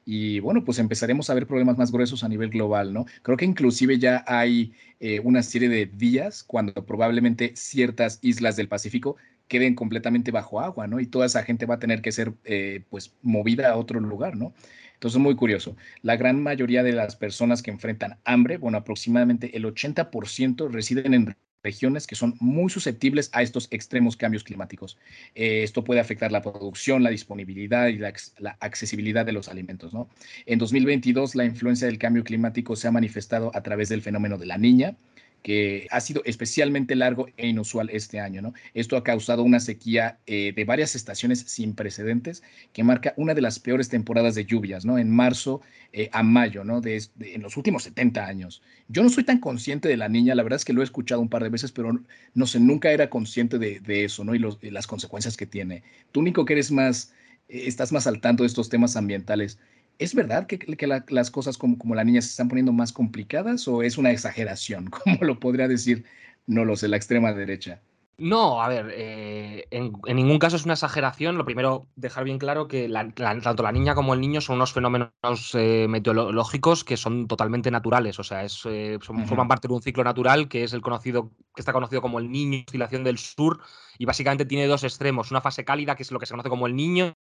y 0.05 0.41
bueno, 0.41 0.65
pues 0.65 0.79
empezaremos 0.79 1.31
a 1.31 1.35
ver 1.35 1.47
problemas 1.47 1.79
más 1.79 1.93
gruesos 1.93 2.25
a 2.25 2.29
nivel 2.29 2.51
global, 2.51 2.93
¿no? 2.93 3.07
Creo 3.23 3.37
que 3.37 3.45
inclusive 3.45 3.99
ya 3.99 4.25
hay 4.27 4.73
eh, 4.99 5.21
una 5.21 5.43
serie 5.43 5.69
de 5.69 5.87
días 5.87 6.43
cuando 6.43 6.73
probablemente 6.87 7.53
ciertas 7.57 8.19
islas 8.23 8.57
del 8.57 8.69
Pacífico 8.69 9.17
queden 9.49 9.75
completamente 9.75 10.31
bajo 10.31 10.61
agua, 10.61 10.87
¿no? 10.87 11.01
Y 11.01 11.07
toda 11.07 11.27
esa 11.27 11.43
gente 11.43 11.67
va 11.67 11.75
a 11.75 11.79
tener 11.79 12.03
que 12.03 12.13
ser, 12.13 12.35
eh, 12.45 12.85
pues, 12.89 13.15
movida 13.23 13.71
a 13.71 13.77
otro 13.77 14.01
lugar, 14.01 14.37
¿no? 14.37 14.55
Entonces, 14.95 15.21
muy 15.21 15.35
curioso. 15.35 15.77
La 16.03 16.17
gran 16.17 16.43
mayoría 16.43 16.83
de 16.83 16.93
las 16.93 17.17
personas 17.17 17.63
que 17.63 17.71
enfrentan 17.71 18.19
hambre, 18.25 18.59
bueno, 18.59 18.79
aproximadamente 18.79 19.57
el 19.57 19.65
80% 19.65 20.69
residen 20.69 21.15
en 21.15 21.37
regiones 21.63 22.07
que 22.07 22.15
son 22.15 22.37
muy 22.41 22.71
susceptibles 22.71 23.31
a 23.33 23.43
estos 23.43 23.69
extremos 23.71 24.17
cambios 24.17 24.45
climáticos. 24.45 24.97
Eh, 25.35 25.63
esto 25.63 25.85
puede 25.85 26.01
afectar 26.01 26.33
la 26.33 26.43
producción, 26.43 27.03
la 27.03 27.11
disponibilidad 27.11 27.89
y 27.89 27.99
la, 27.99 28.13
la, 28.39 28.57
accesibilidad 28.61 29.27
de 29.27 29.33
los 29.33 29.49
alimentos. 29.49 29.93
¿no? 29.93 30.09
En 30.47 30.59
2022, 30.59 31.35
la 31.35 31.45
influencia 31.45 31.87
del 31.87 31.99
cambio 31.99 32.25
climático 32.25 32.77
se 32.77 32.89
ha 32.89 32.93
manifestado 32.93 33.51
a 33.55 33.63
través 33.63 33.89
del 33.89 34.03
fenómeno 34.03 34.39
de 34.39 34.47
la 34.47 34.59
niña, 34.59 34.97
que 35.43 35.87
ha 35.91 36.01
sido 36.01 36.23
especialmente 36.25 36.95
largo 36.95 37.29
e 37.37 37.49
inusual 37.49 37.91
este 37.91 38.21
año. 38.21 38.43
¿no? 38.43 38.55
Esto 38.75 38.97
ha 38.97 39.05
causado 39.05 39.43
una 39.43 39.61
sequía 39.61 40.19
eh, 40.27 40.53
de 40.55 40.65
varias 40.65 40.95
estaciones 40.95 41.41
sin 41.41 41.75
precedentes 41.75 42.43
que 42.73 42.85
marca 42.85 43.15
una 43.17 43.35
de 43.35 43.43
las 43.43 43.59
peores 43.59 43.89
temporadas 43.89 44.35
de 44.35 44.45
lluvias, 44.45 44.85
¿no? 44.85 44.99
en 44.99 45.11
marzo 45.11 45.61
eh, 45.93 46.09
a 46.13 46.23
mayo, 46.23 46.63
¿no? 46.63 46.81
De, 46.81 47.03
en 47.21 47.43
los 47.43 47.57
últimos 47.57 47.83
70 47.83 48.25
años. 48.25 48.63
Yo 48.87 49.03
no 49.03 49.09
soy 49.09 49.25
tan 49.25 49.41
consciente 49.41 49.89
de 49.89 49.97
la 49.97 50.09
niña, 50.09 50.37
la 50.37 50.45
verdad 50.45 50.59
es 50.59 50.65
que 50.65 50.73
lo 50.73 50.83
he 50.83 50.85
escuchado 50.85 51.21
un 51.21 51.29
par 51.29 51.43
de 51.43 51.49
veces, 51.49 51.73
pero 51.73 51.99
no 52.33 52.47
sé, 52.47 52.61
nunca 52.61 52.93
era 52.93 53.11
consciente 53.11 53.59
de, 53.59 54.05
eso 54.05 54.23
¿no? 54.23 54.37
y, 54.37 54.71
las 54.71 54.87
consecuencias 54.87 55.37
que 55.37 55.47
tiene. 55.47 55.83
Tú, 56.13 56.21
único 56.21 56.45
que 56.45 56.53
eres 56.53 56.71
más, 56.71 57.13
eh, 57.49 57.65
estás 57.67 57.91
más 57.91 58.07
al 58.07 58.21
tanto 58.21 58.45
de 58.45 58.47
estos 58.47 58.69
temas 58.69 58.95
ambientales. 58.95 59.59
¿Es 60.01 60.15
verdad 60.15 60.47
que, 60.47 60.59
que 60.59 60.87
la, 60.87 61.05
las 61.09 61.31
cosas 61.31 61.59
como, 61.59 61.77
como, 61.77 61.95
la 61.95 62.05
niña 62.05 62.23
se 62.23 62.31
están 62.31 62.49
poniendo 62.49 62.73
más 62.73 62.91
complicadas 62.91 63.69
o 63.69 63.83
es 63.83 63.99
una 63.99 64.11
exageración? 64.11 64.87
¿Cómo 64.91 65.19
lo 65.21 65.39
podría 65.39 65.69
decir? 65.69 66.07
No 66.47 66.65
lo 66.65 66.75
sé, 66.75 66.89
la 66.89 66.97
extrema 66.97 67.35
derecha. 67.35 67.83
No, 68.17 68.63
a 68.63 68.69
ver, 68.69 68.93
eh, 68.95 69.67
en, 69.71 69.93
en, 70.07 70.17
ningún 70.17 70.39
caso 70.39 70.57
es 70.57 70.65
una 70.65 70.73
exageración. 70.73 71.37
Lo 71.37 71.45
primero, 71.45 71.87
dejar 71.97 72.25
bien 72.25 72.39
claro 72.39 72.67
que 72.67 72.89
la, 72.89 73.13
la, 73.17 73.39
tanto 73.41 73.63
la 73.63 73.73
niña 73.73 73.95
como 73.95 74.15
el 74.15 74.21
niño 74.21 74.41
son 74.41 74.57
unos 74.57 74.73
fenómenos 74.73 75.11
eh, 75.55 75.87
meteorológicos 75.87 76.83
que 76.83 76.97
son 76.97 77.29
totalmente 77.29 77.71
naturales. 77.71 78.19
O 78.19 78.25
sea, 78.25 78.43
es, 78.45 78.63
eh, 78.65 78.99
son, 79.03 79.17
uh 79.17 79.21
-huh. 79.21 79.27
forman 79.27 79.49
parte 79.49 79.69
de 79.69 79.75
un 79.75 79.83
ciclo 79.83 80.03
natural 80.03 80.49
que 80.49 80.65
es 80.65 80.73
el 80.73 80.81
conocido, 80.81 81.31
que 81.55 81.61
está 81.61 81.75
conocido 81.75 82.01
como 82.01 82.19
el 82.19 82.31
niño, 82.31 82.65
oscilación 82.67 83.05
del 83.05 83.19
sur, 83.19 83.61
y 84.01 84.07
básicamente 84.07 84.47
tiene 84.47 84.67
dos 84.67 84.83
extremos: 84.83 85.31
una 85.31 85.43
fase 85.43 85.63
cálida, 85.63 85.95
que 85.95 86.05
es 86.05 86.11
lo 86.11 86.19
que 86.19 86.25
se 86.25 86.33
conoce 86.33 86.49
como 86.49 86.67
el 86.67 86.75
niño, 86.75 87.19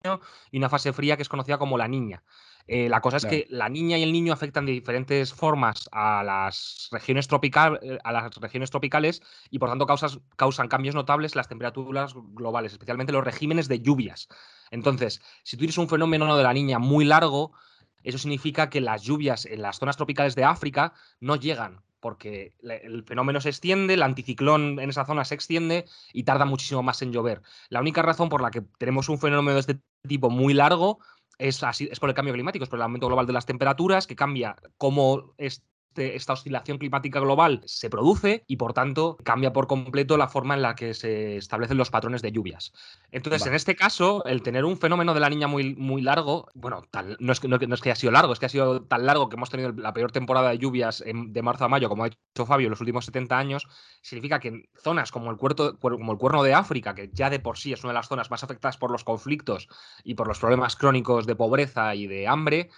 y 0.51 0.59
una 0.59 0.69
fase 0.69 0.93
fría, 0.93 1.17
que 1.17 1.23
es 1.23 1.29
conocida 1.31 1.57
como 1.57 1.79
la 1.79 1.89
niña. 1.89 2.23
Eh, 2.67 2.91
la 2.91 3.01
cosa 3.01 3.17
es 3.17 3.23
claro. 3.23 3.39
que 3.39 3.47
la 3.49 3.71
niña 3.71 3.97
y 3.97 4.03
el 4.03 4.13
niño 4.13 4.31
afectan 4.31 4.67
de 4.67 4.73
diferentes 4.73 5.33
formas 5.33 5.89
a 5.91 6.23
las 6.23 6.91
regiones, 6.93 7.29
tropical, 7.29 7.81
eh, 7.81 7.97
a 8.05 8.13
las 8.13 8.35
regiones 8.35 8.71
tropicales 8.71 9.23
y 9.49 9.59
por 9.59 9.71
tanto 9.71 9.87
causas, 9.87 10.19
causan 10.37 10.69
cambios 10.69 10.95
notables 10.95 11.33
en 11.33 11.39
las 11.39 11.49
temperaturas 11.49 12.13
globales, 12.35 12.73
especialmente 12.73 13.11
los 13.11 13.25
regímenes 13.25 13.69
de 13.69 13.81
lluvias. 13.81 14.29
Entonces, 14.71 15.23
si 15.45 15.57
tú 15.57 15.61
tienes 15.61 15.79
un 15.79 15.89
fenómeno 15.89 16.37
de 16.37 16.43
la 16.43 16.53
niña 16.53 16.79
muy 16.79 17.07
largo, 17.07 17.53
eso 18.03 18.19
significa 18.19 18.69
que 18.69 18.83
las 18.83 19.03
lluvias 19.03 19.47
en 19.47 19.63
las 19.63 19.79
zonas 19.79 19.97
tropicales 19.97 20.35
de 20.35 20.45
África 20.45 20.93
no 21.21 21.37
llegan, 21.37 21.86
porque 22.07 22.55
el 22.63 23.03
fenómeno 23.03 23.41
se 23.41 23.49
extiende, 23.49 23.95
el 23.95 24.03
anticiclón 24.05 24.79
en 24.79 24.91
esa 24.91 25.05
zona 25.05 25.25
se 25.25 25.35
extiende 25.35 25.87
y 26.13 26.23
tarda 26.23 26.45
muchísimo 26.45 26.81
más 26.81 27.03
en 27.03 27.11
llover. 27.11 27.43
La 27.69 27.81
única 27.81 28.01
razón 28.01 28.29
por 28.29 28.43
la 28.43 28.53
que 28.53 28.63
tenemos 28.79 29.09
un 29.09 29.19
fenómeno 29.19 29.55
de 29.55 29.61
este 29.61 29.81
tipo 30.07 30.31
muy 30.31 30.55
largo 30.55 31.01
es, 31.37 31.65
así, 31.65 31.89
es 31.91 31.99
por 31.99 32.09
el 32.09 32.15
cambio 32.15 32.33
climático, 32.33 32.63
es 32.63 32.71
por 32.71 32.79
el 32.79 32.85
aumento 32.85 33.09
global 33.09 33.27
de 33.27 33.33
las 33.33 33.45
temperaturas, 33.45 34.07
que 34.07 34.15
cambia 34.15 34.55
cómo 34.79 35.35
este, 35.97 36.15
esta 36.15 36.35
oscilación 36.35 36.77
climática 36.77 37.21
global 37.21 37.63
se 37.65 37.89
produce 37.89 38.45
y, 38.47 38.57
por 38.57 38.75
tanto, 38.75 39.17
cambia 39.25 39.55
por 39.55 39.67
completo 39.67 40.19
la 40.19 40.29
forma 40.29 40.55
en 40.55 40.61
la 40.61 40.75
que 40.75 40.93
se 40.93 41.39
establecen 41.39 41.79
los 41.79 41.91
patrones 41.91 42.21
de 42.21 42.33
lluvias. 42.33 42.75
Entonces, 43.11 43.41
vale. 43.41 43.51
en 43.51 43.57
este 43.57 43.77
caso, 43.77 44.23
el 44.27 44.43
tener 44.43 44.67
un 44.67 44.77
fenómeno 44.77 45.15
de 45.15 45.21
la 45.21 45.31
niña 45.31 45.47
muy, 45.47 45.75
muy 45.75 46.03
largo, 46.03 46.49
bueno, 46.55 46.83
tal, 46.91 47.17
no, 47.19 47.33
es 47.33 47.41
que, 47.41 47.49
no, 47.49 47.57
no, 47.57 47.75
es 47.75 47.81
que 47.81 47.91
haya 47.91 47.97
sido 47.97 48.13
largo, 48.13 48.35
es 48.35 48.39
que 48.39 48.47
ha 48.47 48.51
sido 48.51 48.83
tan 48.83 49.07
largo 49.07 49.31
que 49.31 49.37
hemos 49.37 49.49
tenido 49.49 49.73
la 49.73 49.95
peor 49.95 50.13
temporada 50.13 50.51
de 50.51 50.59
lluvias 50.59 51.01
en, 51.01 51.33
de 51.33 51.43
marzo 51.43 51.65
a 51.65 51.69
mayo, 51.69 51.89
como 51.89 52.05
ha 52.05 52.11
dicho 52.11 52.45
Fabio, 52.47 52.67
en 52.67 52.73
los 52.73 52.81
últimos 52.81 53.07
70 53.07 53.39
años, 53.39 53.67
significa 54.03 54.39
que 54.39 54.49
en 54.49 54.69
zonas 54.83 55.11
como 55.11 55.31
el, 55.31 55.39
cuerto, 55.39 55.79
como 55.79 56.13
el 56.13 56.19
cuerno 56.19 56.43
de 56.43 56.53
África, 56.53 56.95
que 56.95 57.09
ya 57.13 57.31
de 57.31 57.41
por 57.41 57.57
sí 57.57 57.73
es 57.73 57.83
una 57.85 57.93
de 57.93 57.99
las 57.99 58.09
zonas 58.09 58.31
más 58.31 58.45
afectadas 58.45 58.77
por 58.77 58.91
los 58.91 59.03
conflictos 59.03 59.69
y 60.05 60.15
por 60.15 60.29
los 60.29 60.39
problemas 60.39 60.77
crónicos 60.77 61.27
de 61.27 61.37
pobreza 61.37 61.95
y 61.95 62.07
de 62.07 62.29
hambre, 62.29 62.69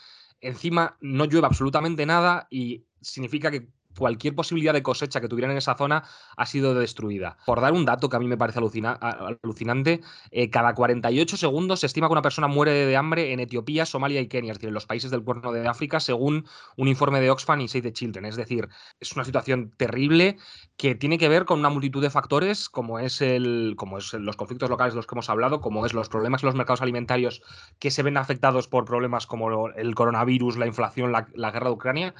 encima 0.40 0.96
no 1.00 1.24
llueve 1.24 1.46
absolutamente 1.46 2.06
nada 2.06 2.46
y 2.50 2.84
significa 3.00 3.50
que 3.50 3.68
cualquier 3.98 4.34
posibilidad 4.34 4.72
de 4.72 4.82
cosecha 4.82 5.20
que 5.20 5.28
tuvieran 5.28 5.50
en 5.50 5.58
esa 5.58 5.76
zona 5.76 6.04
ha 6.36 6.46
sido 6.46 6.74
destruida. 6.74 7.36
Por 7.44 7.60
dar 7.60 7.72
un 7.72 7.84
dato 7.84 8.08
que 8.08 8.16
a 8.16 8.20
mí 8.20 8.26
me 8.26 8.36
parece 8.36 8.58
alucina 8.58 8.92
alucinante, 8.92 10.00
eh, 10.30 10.50
cada 10.50 10.74
48 10.74 11.36
segundos 11.36 11.80
se 11.80 11.86
estima 11.86 12.06
que 12.06 12.12
una 12.12 12.22
persona 12.22 12.46
muere 12.46 12.72
de 12.72 12.96
hambre 12.96 13.32
en 13.32 13.40
Etiopía, 13.40 13.84
Somalia 13.84 14.20
y 14.20 14.28
Kenia, 14.28 14.52
es 14.52 14.58
decir, 14.58 14.68
en 14.68 14.74
los 14.74 14.86
países 14.86 15.10
del 15.10 15.22
cuerno 15.22 15.52
de 15.52 15.66
África, 15.66 16.00
según 16.00 16.46
un 16.76 16.88
informe 16.88 17.20
de 17.20 17.30
Oxfam 17.30 17.60
y 17.60 17.68
Save 17.68 17.82
the 17.82 17.92
Children. 17.92 18.24
Es 18.24 18.36
decir, 18.36 18.68
es 19.00 19.12
una 19.12 19.24
situación 19.24 19.72
terrible 19.76 20.36
que 20.76 20.94
tiene 20.94 21.18
que 21.18 21.28
ver 21.28 21.44
con 21.44 21.58
una 21.58 21.70
multitud 21.70 22.02
de 22.02 22.10
factores, 22.10 22.68
como 22.68 22.98
es, 22.98 23.20
el, 23.20 23.74
como 23.76 23.98
es 23.98 24.12
los 24.14 24.36
conflictos 24.36 24.70
locales 24.70 24.94
de 24.94 24.96
los 24.96 25.06
que 25.06 25.14
hemos 25.14 25.28
hablado, 25.28 25.60
como 25.60 25.84
es 25.84 25.92
los 25.92 26.08
problemas 26.08 26.42
en 26.42 26.46
los 26.46 26.54
mercados 26.54 26.82
alimentarios 26.82 27.42
que 27.78 27.90
se 27.90 28.02
ven 28.02 28.16
afectados 28.16 28.68
por 28.68 28.84
problemas 28.84 29.26
como 29.26 29.68
el 29.68 29.94
coronavirus, 29.94 30.56
la 30.56 30.66
inflación, 30.66 31.10
la, 31.10 31.28
la 31.34 31.50
guerra 31.50 31.68
de 31.68 31.74
Ucrania 31.74 32.14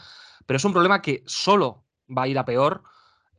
pero 0.46 0.56
es 0.56 0.64
un 0.64 0.72
problema 0.72 1.02
que 1.02 1.22
solo 1.26 1.84
va 2.08 2.22
a 2.22 2.28
ir 2.28 2.38
a 2.38 2.44
peor 2.44 2.82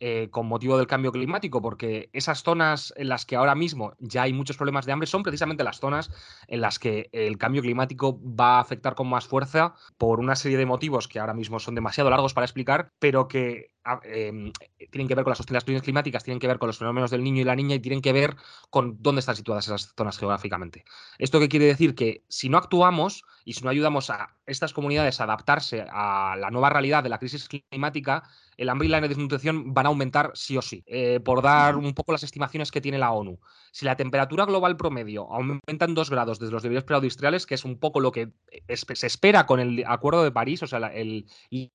eh, 0.01 0.29
con 0.31 0.47
motivo 0.47 0.77
del 0.77 0.87
cambio 0.87 1.11
climático, 1.11 1.61
porque 1.61 2.09
esas 2.13 2.41
zonas 2.41 2.93
en 2.95 3.09
las 3.09 3.25
que 3.25 3.35
ahora 3.35 3.53
mismo 3.53 3.95
ya 3.99 4.21
hay 4.21 4.31
muchos 4.31 4.55
problemas 4.55 4.85
de 4.85 4.93
hambre 4.93 5.07
son 5.07 5.23
precisamente 5.23 5.61
las 5.65 5.81
zonas 5.81 6.09
en 6.47 6.61
las 6.61 6.79
que 6.79 7.09
el 7.11 7.37
cambio 7.37 7.61
climático 7.61 8.17
va 8.23 8.57
a 8.57 8.61
afectar 8.61 8.95
con 8.95 9.09
más 9.09 9.27
fuerza 9.27 9.75
por 9.97 10.21
una 10.21 10.37
serie 10.37 10.57
de 10.57 10.65
motivos 10.65 11.09
que 11.09 11.19
ahora 11.19 11.33
mismo 11.33 11.59
son 11.59 11.75
demasiado 11.75 12.09
largos 12.09 12.33
para 12.33 12.45
explicar, 12.45 12.93
pero 12.99 13.27
que 13.27 13.71
eh, 14.03 14.51
tienen 14.91 15.07
que 15.07 15.15
ver 15.15 15.23
con 15.23 15.31
las 15.31 15.39
oscilaciones 15.39 15.83
climáticas, 15.83 16.23
tienen 16.23 16.39
que 16.39 16.47
ver 16.47 16.59
con 16.59 16.67
los 16.67 16.77
fenómenos 16.77 17.11
del 17.11 17.23
niño 17.23 17.41
y 17.41 17.45
la 17.45 17.55
niña 17.55 17.75
y 17.75 17.79
tienen 17.79 18.01
que 18.01 18.13
ver 18.13 18.35
con 18.69 18.97
dónde 19.01 19.19
están 19.19 19.35
situadas 19.35 19.65
esas 19.65 19.93
zonas 19.95 20.17
geográficamente. 20.17 20.83
¿Esto 21.17 21.39
qué 21.39 21.49
quiere 21.49 21.65
decir? 21.65 21.95
Que 21.95 22.23
si 22.27 22.49
no 22.49 22.57
actuamos 22.57 23.23
y 23.45 23.53
si 23.53 23.63
no 23.63 23.69
ayudamos 23.69 24.09
a 24.09 24.35
estas 24.45 24.73
comunidades 24.73 25.19
a 25.19 25.23
adaptarse 25.23 25.85
a 25.89 26.35
la 26.37 26.51
nueva 26.51 26.69
realidad 26.69 27.03
de 27.03 27.09
la 27.09 27.19
crisis 27.19 27.47
climática, 27.47 28.23
el 28.57 28.67
hambre 28.67 28.87
y 28.87 28.91
la 28.91 28.99
desnutrición 28.99 29.73
van 29.73 29.85
a 29.85 29.89
aumentar 29.89 30.31
sí 30.33 30.57
o 30.57 30.61
sí. 30.61 30.83
Eh, 30.85 31.21
por 31.21 31.41
dar 31.41 31.77
un 31.77 31.93
poco 31.93 32.11
las 32.11 32.23
estimaciones 32.23 32.71
que 32.71 32.81
tiene 32.81 32.97
la 32.97 33.11
ONU, 33.11 33.39
si 33.71 33.85
la 33.85 33.95
temperatura 33.95 34.45
global 34.45 34.75
promedio 34.75 35.31
aumenta 35.31 35.85
en 35.85 35.95
2 35.95 36.09
grados 36.09 36.39
desde 36.39 36.51
los 36.51 36.63
niveles 36.63 36.83
preindustriales, 36.83 37.45
que 37.45 37.55
es 37.55 37.63
un 37.63 37.79
poco 37.79 38.01
lo 38.01 38.11
que 38.11 38.33
es, 38.67 38.85
se 38.91 39.07
espera 39.07 39.45
con 39.45 39.61
el 39.61 39.85
Acuerdo 39.87 40.23
de 40.23 40.31
París, 40.31 40.61
o 40.61 40.67
sea, 40.67 40.79
la, 40.79 40.93
el 40.93 41.25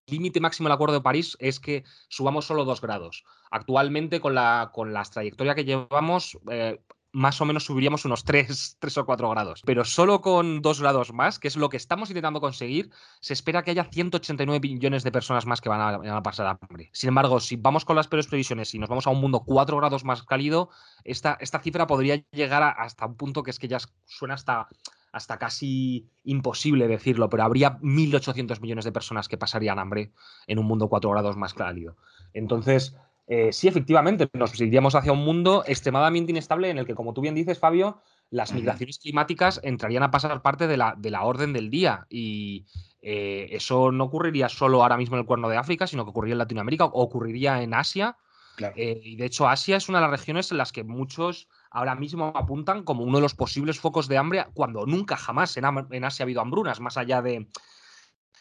límite 0.07 0.41
máximo 0.41 0.69
del 0.69 0.75
Acuerdo 0.75 0.95
de 0.95 1.01
París 1.01 1.37
es 1.41 1.59
que 1.59 1.85
subamos 2.09 2.47
solo 2.47 2.65
dos 2.65 2.81
grados. 2.81 3.25
Actualmente, 3.51 4.21
con 4.21 4.35
la, 4.35 4.71
con 4.73 4.93
las 4.93 5.11
trayectorias 5.11 5.57
que 5.57 5.65
llevamos, 5.65 6.39
eh, 6.51 6.81
más 7.15 7.41
o 7.41 7.45
menos 7.45 7.65
subiríamos 7.65 8.05
unos 8.05 8.25
3, 8.25 8.77
3 8.79 8.99
o 8.99 9.07
4 9.07 9.31
grados. 9.31 9.63
Pero 9.65 9.85
solo 9.85 10.21
con 10.21 10.61
2 10.61 10.81
grados 10.81 11.13
más, 11.13 11.39
que 11.39 11.49
es 11.49 11.57
lo 11.57 11.69
que 11.69 11.77
estamos 11.77 12.11
intentando 12.11 12.41
conseguir, 12.41 12.91
se 13.21 13.33
espera 13.33 13.63
que 13.63 13.71
haya 13.71 13.85
189 13.85 14.61
millones 14.61 15.05
de 15.05 15.13
personas 15.13 15.47
más 15.47 15.61
que 15.61 15.69
van 15.69 16.07
a, 16.07 16.23
pasar 16.23 16.47
hambre. 16.47 16.91
Sin 16.93 17.09
embargo, 17.09 17.41
si 17.41 17.57
vamos 17.57 17.85
con 17.85 17.97
las 17.97 18.09
peores 18.09 18.27
previsiones 18.27 18.75
y 18.75 18.79
nos 18.79 18.89
vamos 18.89 19.07
a 19.07 19.11
un 19.11 19.21
mundo 19.21 19.45
4 19.47 19.77
grados 19.77 20.05
más 20.05 20.23
cálido, 20.25 20.71
esta, 21.05 21.39
esta 21.41 21.61
cifra 21.61 21.87
podría 21.87 22.17
llegar 22.33 22.63
hasta 22.63 23.07
un 23.07 23.17
punto 23.17 23.43
que 23.43 23.51
es 23.51 23.59
que 23.59 23.69
ya 23.69 23.79
suena 24.05 24.35
hasta 24.35 24.69
hasta 25.15 25.39
casi 25.39 26.09
imposible 26.25 26.89
decirlo, 26.89 27.29
pero 27.31 27.45
habría 27.45 27.79
1.800 27.79 28.61
millones 28.61 28.85
de 28.85 28.91
personas 28.91 29.29
que 29.29 29.39
pasarían 29.39 29.79
hambre 29.79 30.11
en 30.49 30.59
un 30.59 30.67
mundo 30.67 30.89
4 30.89 31.09
grados 31.09 31.37
más 31.37 31.55
cálido. 31.55 31.97
Entonces, 32.33 32.97
eh, 33.29 33.53
sí, 33.53 33.69
efectivamente, 33.69 34.29
nos 34.33 34.61
iríamos 34.61 34.97
hacia 34.97 35.13
un 35.13 35.25
mundo 35.25 35.63
extremadamente 35.69 36.33
inestable 36.33 36.69
en 36.69 36.79
el 36.79 36.85
que, 36.85 36.97
como 36.97 37.15
tú 37.15 37.21
bien 37.21 37.37
dices, 37.37 37.61
Fabio, 37.61 38.03
las 38.31 38.53
migraciones 38.53 38.99
climáticas 38.99 39.61
entrarían 39.63 40.03
a 40.03 40.11
pasar 40.11 40.43
parte 40.43 40.67
de 40.67 40.77
la, 40.77 40.97
de 40.99 41.13
la 41.13 41.23
orden 41.23 41.53
del 41.53 41.71
día. 41.71 42.07
Y 42.11 42.67
eh, 43.01 43.47
eso 43.53 43.93
no 43.93 44.05
ocurriría 44.05 44.49
solo 44.49 44.83
ahora 44.83 44.97
mismo 44.97 45.15
en 45.15 45.21
el 45.21 45.27
Cuerno 45.27 45.49
de 45.49 45.57
África, 45.57 45.87
sino 45.87 46.05
que 46.05 46.11
ocurriría 46.11 46.35
en 46.35 46.39
Latinoamérica, 46.39 46.87
o 46.87 47.03
ocurriría 47.03 47.63
en 47.63 47.73
Asia. 47.73 48.17
Eh, 48.59 49.01
y 49.03 49.15
de 49.15 49.27
hecho, 49.27 49.49
Asia 49.49 49.77
es 49.77 49.89
una 49.89 49.99
de 49.99 50.03
las 50.03 50.11
regiones 50.11 50.51
en 50.51 50.59
las 50.59 50.73
que 50.73 50.83
muchos 50.83 51.49
ahora 51.75 51.97
mismo 51.97 52.33
apuntan 52.35 52.85
como 52.85 53.03
uno 53.03 53.19
de 53.19 53.23
los 53.23 53.35
posibles 53.35 53.81
focos 53.81 54.09
de 54.09 54.17
hambre, 54.17 54.47
cuando 54.55 54.87
nunca 54.87 55.17
jamás 55.17 55.57
en, 55.57 55.65
en 55.91 56.05
Asia 56.05 56.23
ha 56.23 56.25
habido 56.25 56.41
hambrunas, 56.41 56.81
más 56.81 56.97
allá 56.97 57.21
de 57.21 57.49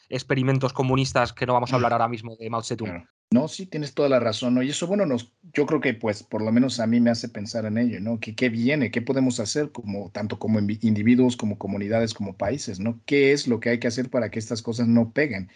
experimentos 0.07 0.71
comunistas 0.71 1.33
que 1.33 1.47
no 1.47 1.53
vamos 1.53 1.73
a 1.73 1.75
hablar 1.75 1.93
ahora 1.93 2.07
mismo 2.07 2.35
de 2.35 2.49
Mao 2.49 2.61
Zedong. 2.61 3.07
No, 3.31 3.47
sí, 3.47 3.65
tienes 3.65 3.95
toda 3.95 4.09
la 4.09 4.19
razón, 4.19 4.53
¿no? 4.53 4.61
Y 4.61 4.69
eso, 4.69 4.85
bueno, 4.85 5.07
nos, 5.07 5.33
yo 5.53 5.65
creo 5.65 5.81
que, 5.81 5.95
pues, 5.95 6.21
por 6.21 6.43
lo 6.43 6.51
menos 6.51 6.79
a 6.79 6.85
mí 6.85 6.99
me 6.99 7.09
hace 7.09 7.27
pensar 7.27 7.65
en 7.65 7.79
ello, 7.79 7.99
¿no? 7.99 8.19
¿Qué, 8.19 8.35
qué 8.35 8.49
viene? 8.49 8.91
¿Qué 8.91 9.01
podemos 9.01 9.39
hacer 9.39 9.71
como, 9.71 10.11
tanto 10.11 10.37
como 10.37 10.59
individuos, 10.59 11.35
como 11.35 11.57
comunidades, 11.57 12.13
como 12.13 12.37
países, 12.37 12.79
¿no? 12.79 13.01
¿Qué 13.07 13.31
es 13.31 13.47
lo 13.47 13.59
que 13.59 13.69
hay 13.71 13.79
que 13.79 13.87
hacer 13.87 14.11
para 14.11 14.29
que 14.29 14.37
estas 14.37 14.61
cosas 14.61 14.87
no 14.87 15.11
peguen? 15.11 15.49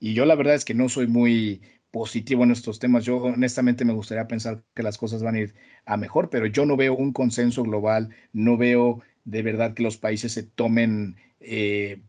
Y 0.00 0.14
yo 0.14 0.24
la 0.24 0.34
verdad 0.34 0.56
es 0.56 0.64
que 0.64 0.74
no 0.74 0.88
soy 0.88 1.06
muy 1.06 1.62
positivo 1.90 2.44
en 2.44 2.50
estos 2.52 2.78
temas. 2.78 3.04
Yo 3.04 3.18
honestamente 3.18 3.84
me 3.84 3.92
gustaría 3.92 4.28
pensar 4.28 4.62
que 4.74 4.82
las 4.82 4.98
cosas 4.98 5.22
van 5.22 5.34
a 5.34 5.40
ir 5.40 5.54
a 5.84 5.96
mejor, 5.96 6.30
pero 6.30 6.46
yo 6.46 6.66
no 6.66 6.76
veo 6.76 6.94
un 6.94 7.12
consenso 7.12 7.62
global, 7.62 8.10
no 8.32 8.56
veo 8.56 9.02
de 9.24 9.42
verdad 9.42 9.74
que 9.74 9.82
los 9.82 9.96
países 9.96 10.32
se 10.32 10.42
tomen 10.42 11.16
eh, 11.40 12.00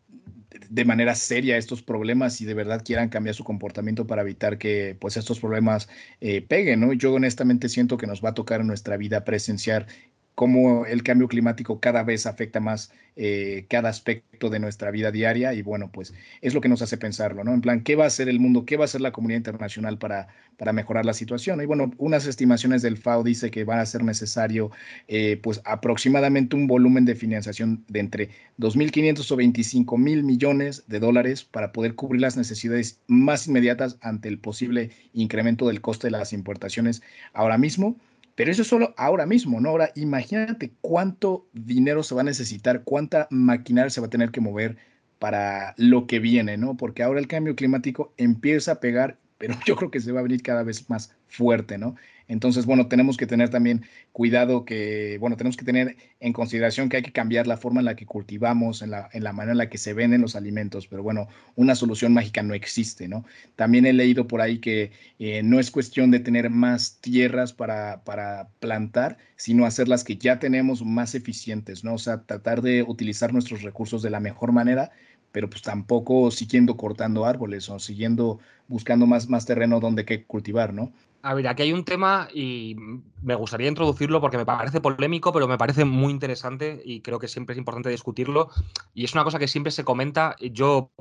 de 0.70 0.86
manera 0.86 1.16
seria 1.16 1.58
estos 1.58 1.82
problemas 1.82 2.42
y 2.42 2.46
de 2.46 2.54
verdad 2.54 2.84
quieran 2.84 3.10
cambiar 3.10 3.36
su 3.36 3.44
comportamiento 3.44 4.06
para 4.06 4.22
evitar 4.22 4.58
que 4.58 4.98
pues 5.00 5.18
estos 5.18 5.40
problemas 5.40 5.90
eh, 6.20 6.42
peguen. 6.42 6.98
Yo 6.98 7.14
honestamente 7.14 7.70
siento 7.70 7.98
que 7.98 8.08
nos 8.08 8.24
va 8.24 8.30
a 8.30 8.34
tocar 8.34 8.62
en 8.62 8.68
nuestra 8.68 8.98
vida 8.98 9.24
presenciar 9.24 9.88
cómo 10.36 10.86
el 10.86 11.04
cambio 11.04 11.28
climático 11.28 11.80
cada 11.80 12.04
vez 12.04 12.26
afecta 12.26 12.60
más 12.60 12.92
eh, 13.18 13.66
cada 13.70 13.90
aspecto 13.90 14.50
de 14.50 14.60
nuestra 14.60 14.90
vida 14.90 15.12
diaria 15.12 15.54
y 15.54 15.62
bueno, 15.62 15.92
pues 15.92 16.14
es 16.40 16.54
lo 16.54 16.62
que 16.62 16.70
nos 16.70 16.82
hace 16.82 16.98
pensarlo, 16.98 17.44
¿no? 17.44 17.54
En 17.54 17.60
plan, 17.60 17.82
¿qué 17.84 17.98
va 17.98 18.06
a 18.06 18.08
hacer 18.08 18.30
el 18.30 18.40
mundo? 18.40 18.66
¿Qué 18.66 18.78
va 18.78 18.84
a 18.84 18.86
hacer 18.86 19.02
la 19.02 19.12
comunidad 19.12 19.40
internacional 19.40 19.98
para, 19.98 20.30
para 20.58 20.72
mejorar 20.72 21.06
la 21.06 21.14
situación? 21.14 21.62
Y 21.62 21.66
bueno, 21.66 21.92
unas 21.98 22.26
estimaciones 22.26 22.82
del 22.82 22.98
FAO 22.98 23.24
dice 23.24 23.52
que 23.52 23.66
va 23.66 23.82
a 23.82 23.86
ser 23.86 24.06
necesario 24.06 24.72
eh, 25.10 25.38
pues 25.44 25.62
aproximadamente 25.66 26.56
un 26.56 26.68
volumen 26.68 27.04
de 27.04 27.16
financiación 27.16 27.84
de 27.90 28.00
entre 28.00 28.30
2.500 28.60 29.30
o 29.30 29.36
25 29.36 29.98
mil 29.98 30.24
millones 30.24 30.86
de 30.88 31.00
dólares 31.02 31.44
para 31.44 31.74
poder 31.74 31.96
cubrir 31.96 32.22
las 32.22 32.38
necesidades 32.38 33.02
más 33.08 33.46
inmediatas 33.46 33.98
ante 34.02 34.30
el 34.30 34.40
posible 34.40 34.92
incremento 35.14 35.68
del 35.68 35.82
coste 35.82 36.08
de 36.08 36.12
las 36.12 36.32
importaciones 36.32 37.02
ahora 37.34 37.58
mismo 37.58 37.98
pero 38.36 38.52
eso 38.52 38.62
es 38.62 38.68
solo 38.68 38.94
ahora 38.98 39.26
mismo, 39.26 39.60
¿no? 39.60 39.70
Ahora 39.70 39.92
imagínate 39.96 40.74
cuánto 40.82 41.48
dinero 41.54 42.04
se 42.04 42.16
va 42.16 42.22
a 42.22 42.26
necesitar, 42.26 42.84
cuánta 42.84 43.28
maquinaria 43.30 43.90
se 43.90 44.02
va 44.02 44.08
a 44.08 44.12
tener 44.12 44.32
que 44.32 44.42
mover 44.42 44.78
para 45.20 45.76
lo 45.78 46.08
que 46.08 46.20
viene, 46.20 46.58
¿no? 46.58 46.78
Porque 46.78 47.04
ahora 47.04 47.20
el 47.20 47.28
cambio 47.28 47.56
climático 47.56 48.14
empieza 48.18 48.74
a 48.74 48.80
pegar, 48.80 49.20
pero 49.38 49.54
yo 49.66 49.76
creo 49.76 49.92
que 49.92 50.00
se 50.00 50.12
va 50.12 50.20
a 50.20 50.24
venir 50.24 50.42
cada 50.42 50.64
vez 50.64 50.90
más 50.90 51.16
fuerte, 51.28 51.78
¿no? 51.78 51.96
Entonces, 52.32 52.66
bueno, 52.66 52.88
tenemos 52.88 53.18
que 53.18 53.28
tener 53.28 53.50
también 53.50 53.84
cuidado 54.14 54.64
que, 54.64 55.18
bueno, 55.20 55.36
tenemos 55.36 55.58
que 55.58 55.66
tener 55.66 55.98
en 56.22 56.32
consideración 56.32 56.88
que 56.88 56.96
hay 56.96 57.04
que 57.04 57.12
cambiar 57.12 57.46
la 57.46 57.58
forma 57.58 57.82
en 57.82 57.86
la 57.86 57.98
que 57.98 58.06
cultivamos, 58.06 58.82
en 58.82 58.92
la, 58.92 59.34
manera 59.34 59.52
en 59.52 59.58
la 59.58 59.70
que 59.70 59.78
se 59.78 59.94
venden 59.94 60.22
los 60.22 60.38
alimentos, 60.38 60.88
pero 60.88 61.04
bueno, 61.04 61.28
una 61.58 61.76
solución 61.76 62.14
mágica 62.14 62.42
no 62.42 62.54
existe, 62.54 63.10
¿no? 63.10 63.26
También 63.58 63.86
he 63.86 63.92
leído 63.92 64.28
por 64.28 64.40
ahí 64.40 64.60
que 64.60 64.94
eh, 65.20 65.44
no 65.44 65.60
es 65.60 65.72
cuestión 65.72 66.10
de 66.10 66.22
tener 66.22 66.50
más 66.50 67.02
tierras 67.02 67.52
para, 67.52 68.02
para 68.06 68.48
plantar, 68.62 69.18
sino 69.36 69.66
hacer 69.66 69.90
las 69.90 70.06
que 70.06 70.16
ya 70.16 70.40
tenemos 70.40 70.86
más 70.86 71.16
eficientes, 71.16 71.84
¿no? 71.84 71.96
O 71.96 71.98
sea, 71.98 72.22
tratar 72.24 72.62
de 72.62 72.84
utilizar 72.84 73.34
nuestros 73.34 73.62
recursos 73.62 74.02
de 74.04 74.10
la 74.10 74.22
mejor 74.22 74.54
manera 74.54 74.92
pero 75.34 75.50
pues 75.50 75.62
tampoco 75.62 76.30
siguiendo 76.30 76.76
cortando 76.76 77.26
árboles 77.26 77.70
o 77.70 77.80
siguiendo 77.80 78.40
buscando 78.68 79.06
más, 79.06 79.30
más 79.30 79.46
terreno 79.46 79.80
donde 79.80 80.04
que 80.04 80.26
cultivar, 80.26 80.74
¿no? 80.74 80.92
A 81.24 81.34
ver, 81.34 81.48
aquí 81.48 81.64
hay 81.64 81.74
un 81.74 81.86
tema 81.86 82.28
y 82.34 82.76
me 83.22 83.36
gustaría 83.36 83.68
introducirlo 83.68 84.20
porque 84.22 84.38
me 84.38 84.46
parece 84.46 84.82
polémico, 84.82 85.32
pero 85.32 85.48
me 85.48 85.58
parece 85.58 85.86
muy 85.86 86.12
interesante 86.12 86.82
y 86.84 87.02
creo 87.02 87.20
que 87.20 87.28
siempre 87.28 87.54
es 87.54 87.60
importante 87.60 87.90
discutirlo. 87.90 88.50
Y 88.94 89.04
es 89.04 89.14
una 89.14 89.24
cosa 89.24 89.38
que 89.38 89.48
siempre 89.48 89.72
se 89.72 89.84
comenta. 89.84 90.36
Yo 90.40 90.92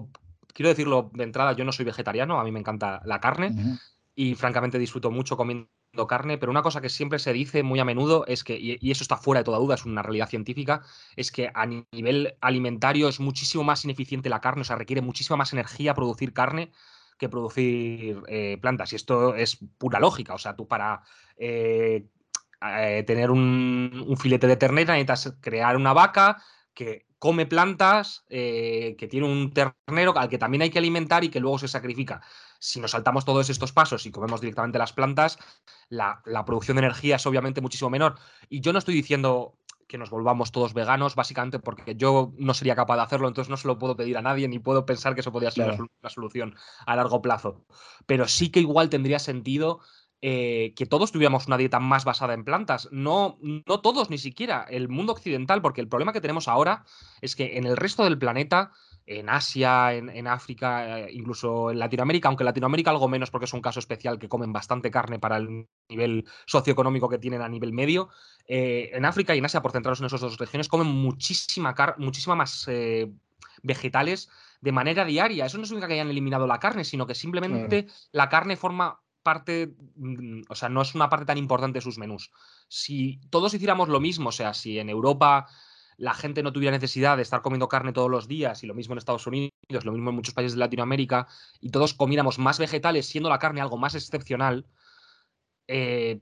quiero 0.52 0.68
decirlo 0.68 1.10
de 1.14 1.24
entrada, 1.24 1.52
yo 1.54 1.64
no 1.64 1.72
soy 1.72 1.86
vegetariano, 1.86 2.38
a 2.38 2.44
mí 2.44 2.52
me 2.52 2.60
encanta 2.60 3.00
la 3.04 3.20
carne 3.20 3.78
y 4.14 4.34
francamente 4.34 4.78
disfruto 4.78 5.10
mucho 5.10 5.36
comiendo 5.36 5.70
carne, 6.06 6.38
pero 6.38 6.52
una 6.52 6.62
cosa 6.62 6.80
que 6.80 6.88
siempre 6.88 7.18
se 7.18 7.32
dice 7.32 7.62
muy 7.62 7.80
a 7.80 7.84
menudo 7.84 8.24
es 8.26 8.44
que, 8.44 8.58
y 8.60 8.90
eso 8.90 9.02
está 9.02 9.16
fuera 9.16 9.40
de 9.40 9.44
toda 9.44 9.58
duda, 9.58 9.74
es 9.74 9.86
una 9.86 10.02
realidad 10.02 10.28
científica, 10.28 10.82
es 11.16 11.32
que 11.32 11.50
a 11.52 11.66
nivel 11.66 12.34
alimentario 12.40 13.08
es 13.08 13.20
muchísimo 13.20 13.64
más 13.64 13.84
ineficiente 13.84 14.28
la 14.28 14.40
carne, 14.40 14.62
o 14.62 14.64
sea, 14.64 14.76
requiere 14.76 15.02
muchísima 15.02 15.36
más 15.36 15.52
energía 15.52 15.94
producir 15.94 16.32
carne 16.32 16.70
que 17.20 17.28
producir 17.28 18.22
eh, 18.26 18.58
plantas. 18.60 18.92
Y 18.92 18.96
esto 18.96 19.34
es 19.34 19.58
pura 19.78 20.00
lógica. 20.00 20.34
O 20.34 20.38
sea, 20.38 20.56
tú 20.56 20.66
para 20.66 21.02
eh, 21.36 22.06
eh, 22.62 23.04
tener 23.06 23.30
un, 23.30 24.16
filete 24.18 24.46
de 24.46 24.56
ternera 24.56 24.94
necesitas 24.94 25.36
crear 25.40 25.76
una 25.76 25.92
vaca 25.92 26.42
que 26.74 27.06
come 27.18 27.44
plantas, 27.44 28.24
que 28.30 29.08
tiene 29.10 29.26
un 29.26 29.52
ternero 29.52 30.18
al 30.18 30.30
que 30.30 30.38
también 30.38 30.62
hay 30.62 30.70
que 30.70 30.78
alimentar 30.78 31.22
y 31.22 31.28
que 31.28 31.38
luego 31.38 31.58
se 31.58 31.68
sacrifica. 31.68 32.22
Si 32.58 32.80
nos 32.80 32.92
saltamos 32.92 33.26
todos 33.26 33.50
estos 33.50 33.72
pasos 33.72 34.06
y 34.06 34.10
comemos 34.10 34.40
directamente 34.40 34.78
las 34.78 34.94
plantas, 34.94 35.38
la, 35.90 36.22
la 36.24 36.46
producción 36.46 36.76
de 36.76 36.84
energía 36.84 37.16
es 37.16 37.26
obviamente 37.26 37.60
muchísimo 37.60 37.90
menor. 37.90 38.14
Y 38.48 38.62
yo 38.62 38.72
no 38.72 38.78
estoy 38.78 38.94
diciendo 38.94 39.58
que 39.91 39.99
nos 39.99 40.09
volvamos 40.09 40.53
todos 40.53 40.72
veganos, 40.72 41.16
básicamente 41.16 41.59
porque 41.59 41.97
yo 41.97 42.32
no 42.38 42.55
sería 42.55 42.76
capaz 42.76 42.95
de 42.95 43.03
hacerlo, 43.03 43.26
entonces 43.26 43.51
no 43.51 43.57
se 43.57 43.66
lo 43.66 43.76
puedo 43.76 43.97
pedir 43.97 44.16
a 44.16 44.22
nadie, 44.22 44.47
ni 44.47 44.61
puedo 44.61 44.86
pensar 44.86 45.14
que 45.14 45.20
eso 45.20 45.32
podría 45.32 45.51
ser 45.51 45.68
una, 45.68 46.11
solución 46.11 46.55
a 46.86 46.95
largo 46.95 47.20
plazo. 47.20 47.66
Pero 48.07 48.28
sí 48.28 48.51
que 48.51 48.61
igual 48.61 48.88
tendría 48.88 49.18
sentido 49.18 49.80
eh, 50.22 50.74
que 50.76 50.86
todos 50.86 51.11
tuviéramos 51.11 51.49
una 51.49 51.57
dieta 51.57 51.80
más 51.80 52.05
basada 52.05 52.34
en 52.34 52.45
plantas. 52.45 52.88
No, 52.93 53.38
no 53.43 53.80
todos, 53.80 54.11
ni 54.11 54.18
siquiera 54.18 54.64
el 54.70 54.88
mundo 54.88 55.12
occidental, 55.12 55.61
porque 55.61 55.80
el 55.80 55.88
problema 55.88 56.12
que 56.12 56.20
tenemos 56.20 56.47
ahora 56.47 56.84
es 57.20 57.34
que 57.34 57.59
en 57.59 57.66
el 57.66 57.76
resto 57.76 58.05
del 58.05 58.16
planeta 58.16 58.70
en 59.07 59.28
Asia, 59.28 59.92
en, 59.92 60.26
África, 60.26 61.01
eh, 61.01 61.09
incluso 61.12 61.70
en 61.70 61.78
Latinoamérica, 61.78 62.28
aunque 62.28 62.42
en 62.42 62.46
Latinoamérica 62.46 62.90
algo 62.90 63.09
menos 63.09 63.30
porque 63.30 63.46
es 63.46 63.53
un 63.53 63.61
caso 63.61 63.80
especial 63.80 64.18
que 64.18 64.28
comen 64.28 64.53
bastante 64.53 64.90
carne 64.90 65.18
para 65.18 65.36
el 65.36 65.66
nivel 65.88 66.24
socioeconómico 66.46 67.09
que 67.09 67.18
tienen 67.18 67.42
a 67.42 67.48
nivel 67.48 67.72
medio. 67.72 68.09
Eh, 68.46 68.90
en 68.92 69.05
África 69.05 69.34
y 69.34 69.38
en 69.38 69.44
Asia, 69.46 69.62
por 69.62 69.72
centrarnos 69.72 70.01
en 70.01 70.07
esas 70.07 70.20
dos 70.20 70.38
regiones, 70.38 70.68
comen 70.68 70.86
muchísima, 70.86 71.74
muchísima 71.98 72.36
más 72.36 72.66
eh, 72.68 73.11
vegetales 73.62 74.28
de 74.61 74.72
manera 74.72 75.05
diaria. 75.05 75.46
Eso 75.46 75.59
no 75.59 75.64
significa 75.64 75.88
que 75.88 75.94
hayan 75.94 76.11
eliminado 76.11 76.46
la 76.46 76.61
carne, 76.61 76.84
sino 76.84 77.07
que 77.07 77.14
simplemente 77.14 77.88
la 78.12 78.28
carne 78.28 78.57
forma 78.57 79.01
parte, 79.22 79.74
mm, 79.96 80.42
o 80.48 80.55
sea, 80.55 80.68
no 80.68 80.82
es 80.82 80.94
una 80.94 81.09
parte 81.09 81.26
tan 81.26 81.38
importante 81.38 81.78
de 81.78 81.82
sus 81.82 81.98
menús. 81.98 82.30
Si 82.68 83.20
todos 83.30 83.55
hiciéramos 83.55 83.88
lo 83.88 84.01
mismo, 84.01 84.28
o 84.28 84.32
sea, 84.32 84.55
si 84.55 84.78
en 84.78 84.88
Europa 84.88 85.46
la 86.01 86.14
gente 86.14 86.42
no 86.42 86.51
tuviera 86.51 86.74
necesidad 86.74 87.18
de 87.18 87.22
estar 87.22 87.42
comiendo 87.42 87.68
carne 87.68 87.92
todos 87.92 88.11
los 88.11 88.26
días, 88.26 88.64
y 88.64 88.66
lo 88.66 88.72
mismo 88.72 88.94
en 88.94 88.98
Estados 88.98 89.26
Unidos, 89.26 89.84
lo 89.84 89.92
mismo 89.92 90.09
en 90.09 90.16
muchos 90.16 90.32
países 90.32 90.55
de 90.55 90.59
Latinoamérica, 90.59 91.28
y 91.61 91.68
todos 91.68 91.92
comiéramos 91.92 92.38
más 92.38 92.59
vegetales, 92.59 93.07
siendo 93.07 93.28
la 93.28 93.38
carne 93.38 93.61
algo 93.61 93.76
más 93.76 93.94
excepcional, 93.94 94.66
eh, 95.68 96.20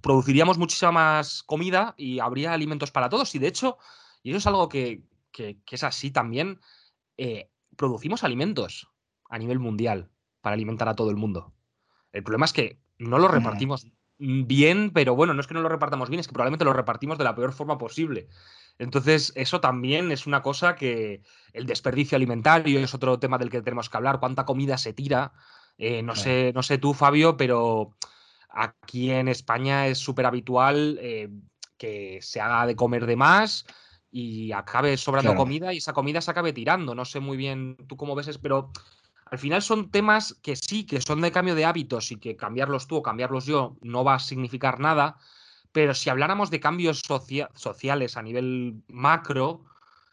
produciríamos 0.00 0.58
muchísima 0.58 0.90
más 0.90 1.44
comida 1.44 1.94
y 1.96 2.18
habría 2.18 2.52
alimentos 2.52 2.90
para 2.90 3.08
todos. 3.08 3.32
Y 3.36 3.38
de 3.38 3.46
hecho, 3.46 3.78
y 4.24 4.30
eso 4.30 4.38
es 4.38 4.46
algo 4.48 4.68
que, 4.68 5.04
es 5.70 5.84
así 5.84 6.10
también, 6.10 6.60
eh, 7.16 7.50
producimos 7.76 8.24
alimentos 8.24 8.88
a 9.28 9.38
nivel 9.38 9.60
mundial 9.60 10.10
para 10.40 10.54
alimentar 10.54 10.88
a 10.88 10.96
todo 10.96 11.10
el 11.10 11.16
mundo. 11.16 11.54
El 12.10 12.24
problema 12.24 12.46
es 12.46 12.52
que 12.52 12.80
no 12.98 13.18
lo 13.20 13.28
repartimos 13.28 13.86
bien, 14.18 14.90
pero 14.92 15.14
bueno, 15.14 15.34
no 15.34 15.40
es 15.40 15.46
que 15.46 15.54
no 15.54 15.62
lo 15.62 15.68
repartamos 15.68 16.10
bien, 16.10 16.18
es 16.18 16.26
que 16.26 16.32
probablemente 16.32 16.64
lo 16.64 16.72
repartimos 16.72 17.16
de 17.16 17.22
la 17.22 17.36
peor 17.36 17.52
forma 17.52 17.78
posible. 17.78 18.26
Entonces, 18.80 19.30
eso 19.36 19.60
también 19.60 20.10
es 20.10 20.26
una 20.26 20.40
cosa 20.40 20.74
que 20.74 21.20
el 21.52 21.66
desperdicio 21.66 22.16
alimentario 22.16 22.80
es 22.80 22.94
otro 22.94 23.18
tema 23.18 23.36
del 23.36 23.50
que 23.50 23.60
tenemos 23.60 23.90
que 23.90 23.96
hablar, 23.98 24.20
cuánta 24.20 24.46
comida 24.46 24.78
se 24.78 24.94
tira. 24.94 25.32
Eh, 25.76 26.02
no, 26.02 26.16
sé, 26.16 26.52
no 26.54 26.62
sé 26.62 26.78
tú, 26.78 26.94
Fabio, 26.94 27.36
pero 27.36 27.90
aquí 28.48 29.10
en 29.10 29.28
España 29.28 29.86
es 29.86 29.98
súper 29.98 30.24
habitual 30.24 30.98
eh, 31.02 31.28
que 31.76 32.20
se 32.22 32.40
haga 32.40 32.64
de 32.64 32.74
comer 32.74 33.04
de 33.04 33.16
más 33.16 33.66
y 34.10 34.50
acabe 34.52 34.96
sobrando 34.96 35.34
comida 35.34 35.74
y 35.74 35.76
esa 35.76 35.92
comida 35.92 36.22
se 36.22 36.30
acabe 36.30 36.54
tirando. 36.54 36.94
No 36.94 37.04
sé 37.04 37.20
muy 37.20 37.36
bien 37.36 37.76
tú 37.86 37.98
cómo 37.98 38.14
ves, 38.14 38.38
pero 38.38 38.72
al 39.26 39.38
final 39.38 39.60
son 39.60 39.90
temas 39.90 40.38
que 40.40 40.56
sí, 40.56 40.86
que 40.86 41.02
son 41.02 41.20
de 41.20 41.32
cambio 41.32 41.54
de 41.54 41.66
hábitos 41.66 42.12
y 42.12 42.16
que 42.16 42.34
cambiarlos 42.34 42.86
tú 42.86 42.96
o 42.96 43.02
cambiarlos 43.02 43.44
yo 43.44 43.76
no 43.82 44.04
va 44.04 44.14
a 44.14 44.20
significar 44.20 44.80
nada, 44.80 45.18
pero 45.72 45.94
si 45.94 46.10
habláramos 46.10 46.50
de 46.50 46.60
cambios 46.60 47.02
sociales 47.54 48.16
a 48.16 48.22
nivel 48.22 48.82
macro, 48.88 49.64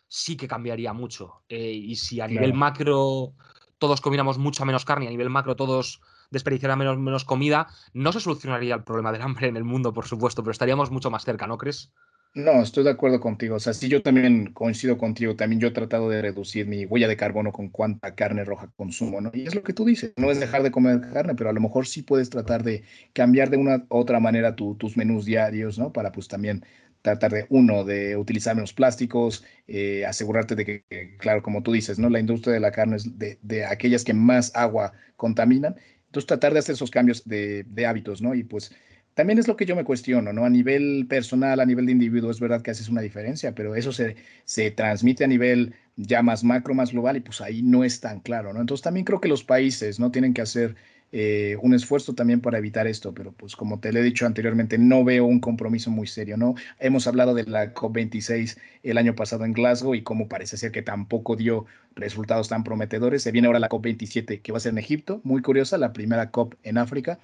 sí 0.08 0.38
que 0.38 0.47
cambiaría 0.47 0.93
mucho. 0.93 1.41
Eh, 1.49 1.72
y 1.72 1.95
si 1.95 2.22
a 2.22 2.28
nivel 2.28 2.53
macro 2.53 3.34
todos 3.78 4.01
comiéramos 4.01 4.38
mucha 4.38 4.66
menos 4.66 4.86
carne 4.86 5.05
y 5.05 5.08
a 5.08 5.12
nivel 5.12 5.30
macro 5.30 5.55
todos 5.55 6.01
desperdiciáramos 6.30 6.84
menos, 6.84 6.97
menos 6.97 7.26
comida, 7.26 7.68
no 7.93 8.12
se 8.12 8.20
solucionaría 8.20 8.76
el 8.76 8.84
problema 8.84 9.12
del 9.12 9.22
hambre 9.22 9.47
en 9.47 9.58
el 9.58 9.64
mundo, 9.64 9.93
por 9.93 10.08
supuesto, 10.08 10.43
pero 10.43 10.51
estaríamos 10.51 10.91
mucho 10.91 11.10
más 11.10 11.24
cerca, 11.24 11.47
¿no 11.47 11.58
crees? 11.58 11.91
No, 12.34 12.61
estoy 12.61 12.84
de 12.84 12.91
acuerdo 12.91 13.19
contigo. 13.19 13.55
O 13.55 13.59
sea, 13.59 13.73
sí, 13.73 13.89
yo 13.89 14.03
también 14.03 14.53
coincido 14.53 14.97
contigo. 14.99 15.36
También 15.36 15.59
yo 15.59 15.69
he 15.69 15.71
tratado 15.71 16.07
de 16.07 16.21
reducir 16.21 16.67
mi 16.67 16.86
huella 16.86 17.07
de 17.07 17.17
carbono 17.17 17.51
con 17.51 17.69
cuánta 17.69 18.13
carne 18.13 18.43
roja 18.43 18.71
consumo, 18.75 19.19
¿no? 19.21 19.32
Y 19.34 19.47
es 19.47 19.55
lo 19.55 19.63
que 19.63 19.73
tú 19.73 19.86
dices, 19.86 20.13
no 20.17 20.30
es 20.30 20.39
dejar 20.39 20.61
de 20.61 20.69
comer 20.69 21.01
carne, 21.11 21.34
pero 21.34 21.49
a 21.49 21.53
lo 21.53 21.61
mejor 21.61 21.88
sí 21.88 22.03
puedes 22.03 22.30
tratar 22.30 22.63
de 22.63 22.84
cambiar 23.13 23.49
de 23.49 23.57
una 23.57 23.86
otra 23.89 24.19
manera 24.19 24.55
tus 24.55 24.97
menús 24.97 25.25
diarios, 25.25 25.80
¿no? 25.80 25.91
Para 25.91 26.11
pues 26.11 26.28
también 26.28 26.63
tratar 27.01 27.32
de, 27.32 27.47
uno, 27.49 27.84
de 27.84 28.15
utilizar 28.17 28.55
menos 28.55 28.73
plásticos, 28.73 29.43
eh, 29.67 30.05
asegurarte 30.05 30.55
de 30.55 30.65
que, 30.65 31.17
claro, 31.17 31.41
como 31.41 31.63
tú 31.63 31.71
dices, 31.71 31.97
¿no? 31.97 32.09
La 32.09 32.19
industria 32.19 32.53
de 32.53 32.59
la 32.59 32.71
carne 32.71 32.97
es 32.97 33.17
de, 33.17 33.39
de 33.41 33.65
aquellas 33.65 34.03
que 34.03 34.13
más 34.13 34.51
agua 34.55 34.93
contaminan. 35.15 35.75
Entonces, 36.05 36.28
tratar 36.28 36.53
de 36.53 36.59
hacer 36.59 36.73
esos 36.73 36.91
cambios 36.91 37.25
de, 37.28 37.63
de 37.63 37.86
hábitos, 37.88 38.21
¿no? 38.21 38.36
Y 38.36 38.43
pues 38.43 38.71
también 39.18 39.39
es 39.39 39.47
lo 39.47 39.57
que 39.57 39.65
yo 39.65 39.76
me 39.76 39.84
cuestiono, 39.84 40.32
¿no? 40.32 40.45
A 40.45 40.49
nivel 40.51 41.07
personal, 41.09 41.59
a 41.59 41.65
nivel 41.65 41.88
de 41.88 41.91
individuo, 41.91 42.30
es 42.30 42.39
verdad 42.39 42.61
que 42.61 42.70
haces 42.70 42.88
una 42.88 43.01
diferencia, 43.01 43.55
pero 43.55 43.74
eso 43.74 43.91
se, 43.91 44.15
se 44.45 44.70
transmite 44.70 45.24
a 45.24 45.28
nivel 45.28 45.74
ya 45.95 46.22
más 46.22 46.43
macro, 46.43 46.76
más 46.76 46.91
global, 46.91 47.18
y 47.18 47.22
pues 47.22 47.41
ahí 47.41 47.63
no 47.63 47.84
es 47.84 47.99
tan 47.99 48.20
claro, 48.20 48.53
¿no? 48.53 48.61
Entonces 48.61 48.84
también 48.84 49.07
creo 49.07 49.20
que 49.20 49.28
los 49.28 49.43
países, 49.43 49.99
¿no? 49.99 50.11
Tienen 50.11 50.36
que 50.36 50.41
hacer 50.41 50.76
eh, 51.11 51.57
un 51.63 51.74
esfuerzo 51.74 52.13
también 52.13 52.41
para 52.41 52.59
evitar 52.59 52.86
esto, 52.86 53.11
pero 53.15 53.32
pues 53.32 53.55
como 53.55 53.80
te 53.80 53.91
lo 53.91 53.97
he 53.97 54.03
dicho 54.03 54.28
anteriormente, 54.28 54.78
no 54.78 55.03
veo 55.03 55.26
un 55.26 55.39
compromiso 55.39 55.89
muy 55.89 56.05
serio, 56.05 56.38
¿no? 56.38 56.53
Hemos 56.78 57.07
hablado 57.07 57.34
de 57.34 57.45
la 57.45 57.74
COP26 57.74 58.59
el 58.84 58.99
año 58.99 59.15
pasado 59.15 59.45
en 59.45 59.53
Glasgow 59.53 59.95
y 59.95 60.03
como 60.03 60.28
parece 60.28 60.57
ser 60.57 60.72
que 60.72 60.84
tampoco 60.84 61.36
dio 61.36 61.65
resultados 61.95 62.49
tan 62.49 62.63
prometedores. 62.63 63.24
Se 63.24 63.32
viene 63.32 63.47
ahora 63.47 63.57
la 63.57 63.70
COP27 63.70 64.43
que 64.43 64.51
va 64.51 64.59
a 64.59 64.61
ser 64.61 64.74
en 64.74 64.78
Egipto, 64.78 65.22
muy 65.24 65.41
curiosa, 65.41 65.80
la 65.80 65.91
primera 65.91 66.30
COP 66.30 66.53
en 66.61 66.78
África 66.78 67.18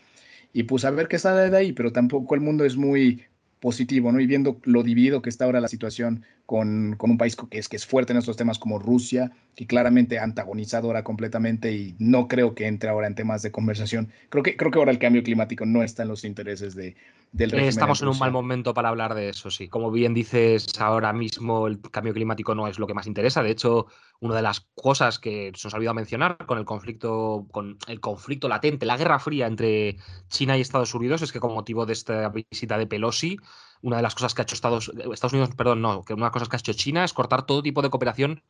y 0.53 0.63
pues 0.63 0.85
a 0.85 0.91
ver 0.91 1.07
qué 1.07 1.19
sale 1.19 1.49
de 1.49 1.57
ahí, 1.57 1.73
pero 1.73 1.91
tampoco 1.91 2.35
el 2.35 2.41
mundo 2.41 2.65
es 2.65 2.77
muy 2.77 3.23
positivo, 3.59 4.11
¿no? 4.11 4.19
Y 4.19 4.27
viendo 4.27 4.59
lo 4.63 4.83
dividido 4.83 5.21
que 5.21 5.29
está 5.29 5.45
ahora 5.45 5.61
la 5.61 5.67
situación 5.67 6.23
con, 6.45 6.95
con, 6.97 7.11
un 7.11 7.17
país 7.17 7.35
que 7.35 7.57
es, 7.57 7.69
que 7.69 7.77
es 7.77 7.85
fuerte 7.85 8.11
en 8.11 8.19
estos 8.19 8.35
temas 8.35 8.59
como 8.59 8.79
Rusia, 8.79 9.31
que 9.55 9.65
claramente 9.65 10.19
ha 10.19 10.23
antagonizado 10.23 10.87
ahora 10.87 11.03
completamente 11.03 11.71
y 11.71 11.95
no 11.99 12.27
creo 12.27 12.53
que 12.53 12.67
entre 12.67 12.89
ahora 12.89 13.07
en 13.07 13.15
temas 13.15 13.41
de 13.41 13.51
conversación. 13.51 14.11
Creo 14.29 14.43
que, 14.43 14.57
creo 14.57 14.71
que 14.71 14.79
ahora 14.79 14.91
el 14.91 14.99
cambio 14.99 15.23
climático 15.23 15.65
no 15.65 15.83
está 15.83 16.03
en 16.03 16.09
los 16.09 16.25
intereses 16.25 16.75
de, 16.75 16.95
del 17.31 17.51
régimen. 17.51 17.69
Estamos 17.69 18.01
en 18.01 18.09
un 18.09 18.19
mal 18.19 18.31
momento 18.31 18.73
para 18.73 18.89
hablar 18.89 19.15
de 19.15 19.29
eso, 19.29 19.49
sí. 19.51 19.69
Como 19.69 19.91
bien 19.91 20.13
dices, 20.13 20.67
ahora 20.79 21.13
mismo 21.13 21.67
el 21.67 21.79
cambio 21.79 22.13
climático 22.13 22.55
no 22.55 22.67
es 22.67 22.77
lo 22.77 22.87
que 22.87 22.93
más 22.93 23.07
interesa. 23.07 23.41
De 23.41 23.51
hecho, 23.51 23.87
una 24.19 24.35
de 24.35 24.41
las 24.41 24.61
cosas 24.75 25.19
que 25.19 25.51
se 25.55 25.67
nos 25.67 25.73
ha 25.73 25.77
olvidado 25.77 25.95
mencionar 25.95 26.37
con 26.45 26.57
el 26.57 26.65
conflicto, 26.65 27.47
con 27.51 27.77
el 27.87 27.99
conflicto 27.99 28.49
latente, 28.49 28.85
la 28.85 28.97
guerra 28.97 29.19
fría 29.19 29.47
entre 29.47 29.97
China 30.29 30.57
y 30.57 30.61
Estados 30.61 30.93
Unidos, 30.93 31.21
es 31.21 31.31
que 31.31 31.39
con 31.39 31.53
motivo 31.53 31.85
de 31.85 31.93
esta 31.93 32.29
visita 32.29 32.77
de 32.77 32.87
Pelosi, 32.87 33.37
una 33.83 33.97
de 33.97 34.01
las 34.01 34.15
cosas 34.15 34.33
que 34.33 34.41
ha 34.41 34.43
hecho 34.43 34.55
Estados, 34.55 34.91
Estados 35.13 35.33
Unidos, 35.33 35.51
perdón, 35.55 35.81
no, 35.81 36.03
que 36.03 36.13
una 36.13 36.21
de 36.21 36.25
las 36.25 36.33
cosas 36.33 36.49
que 36.49 36.55
ha 36.55 36.59
hecho 36.59 36.73
China 36.73 37.03
es 37.03 37.13
cortar 37.13 37.45
todo 37.45 37.61
tipo 37.61 37.83
de 37.83 37.91
cooperación 37.91 38.41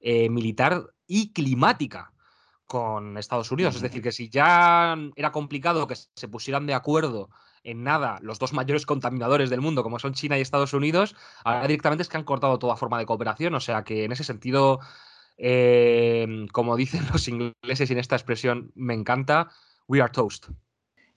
eh, 0.00 0.28
militar 0.28 0.92
y 1.06 1.32
climática 1.32 2.12
con 2.66 3.16
Estados 3.16 3.50
Unidos. 3.50 3.76
Es 3.76 3.82
decir, 3.82 4.02
que 4.02 4.12
si 4.12 4.28
ya 4.28 4.96
era 5.16 5.32
complicado 5.32 5.86
que 5.86 5.96
se 5.96 6.28
pusieran 6.28 6.66
de 6.66 6.74
acuerdo 6.74 7.30
en 7.64 7.82
nada 7.82 8.18
los 8.20 8.38
dos 8.38 8.52
mayores 8.52 8.84
contaminadores 8.84 9.48
del 9.48 9.62
mundo, 9.62 9.82
como 9.82 9.98
son 9.98 10.12
China 10.12 10.36
y 10.36 10.42
Estados 10.42 10.74
Unidos, 10.74 11.16
ahora 11.44 11.62
directamente 11.62 12.02
es 12.02 12.08
que 12.08 12.18
han 12.18 12.24
cortado 12.24 12.58
toda 12.58 12.76
forma 12.76 12.98
de 12.98 13.06
cooperación. 13.06 13.54
O 13.54 13.60
sea 13.60 13.82
que 13.82 14.04
en 14.04 14.12
ese 14.12 14.24
sentido 14.24 14.80
Em, 15.42 16.48
como 16.48 16.76
dicen 16.76 17.00
los 17.12 17.26
ingleses 17.26 17.90
en 17.90 17.98
esta 17.98 18.14
expresión, 18.14 18.72
me 18.74 18.92
encanta, 18.92 19.48
we 19.88 20.02
are 20.02 20.12
toast. 20.12 20.48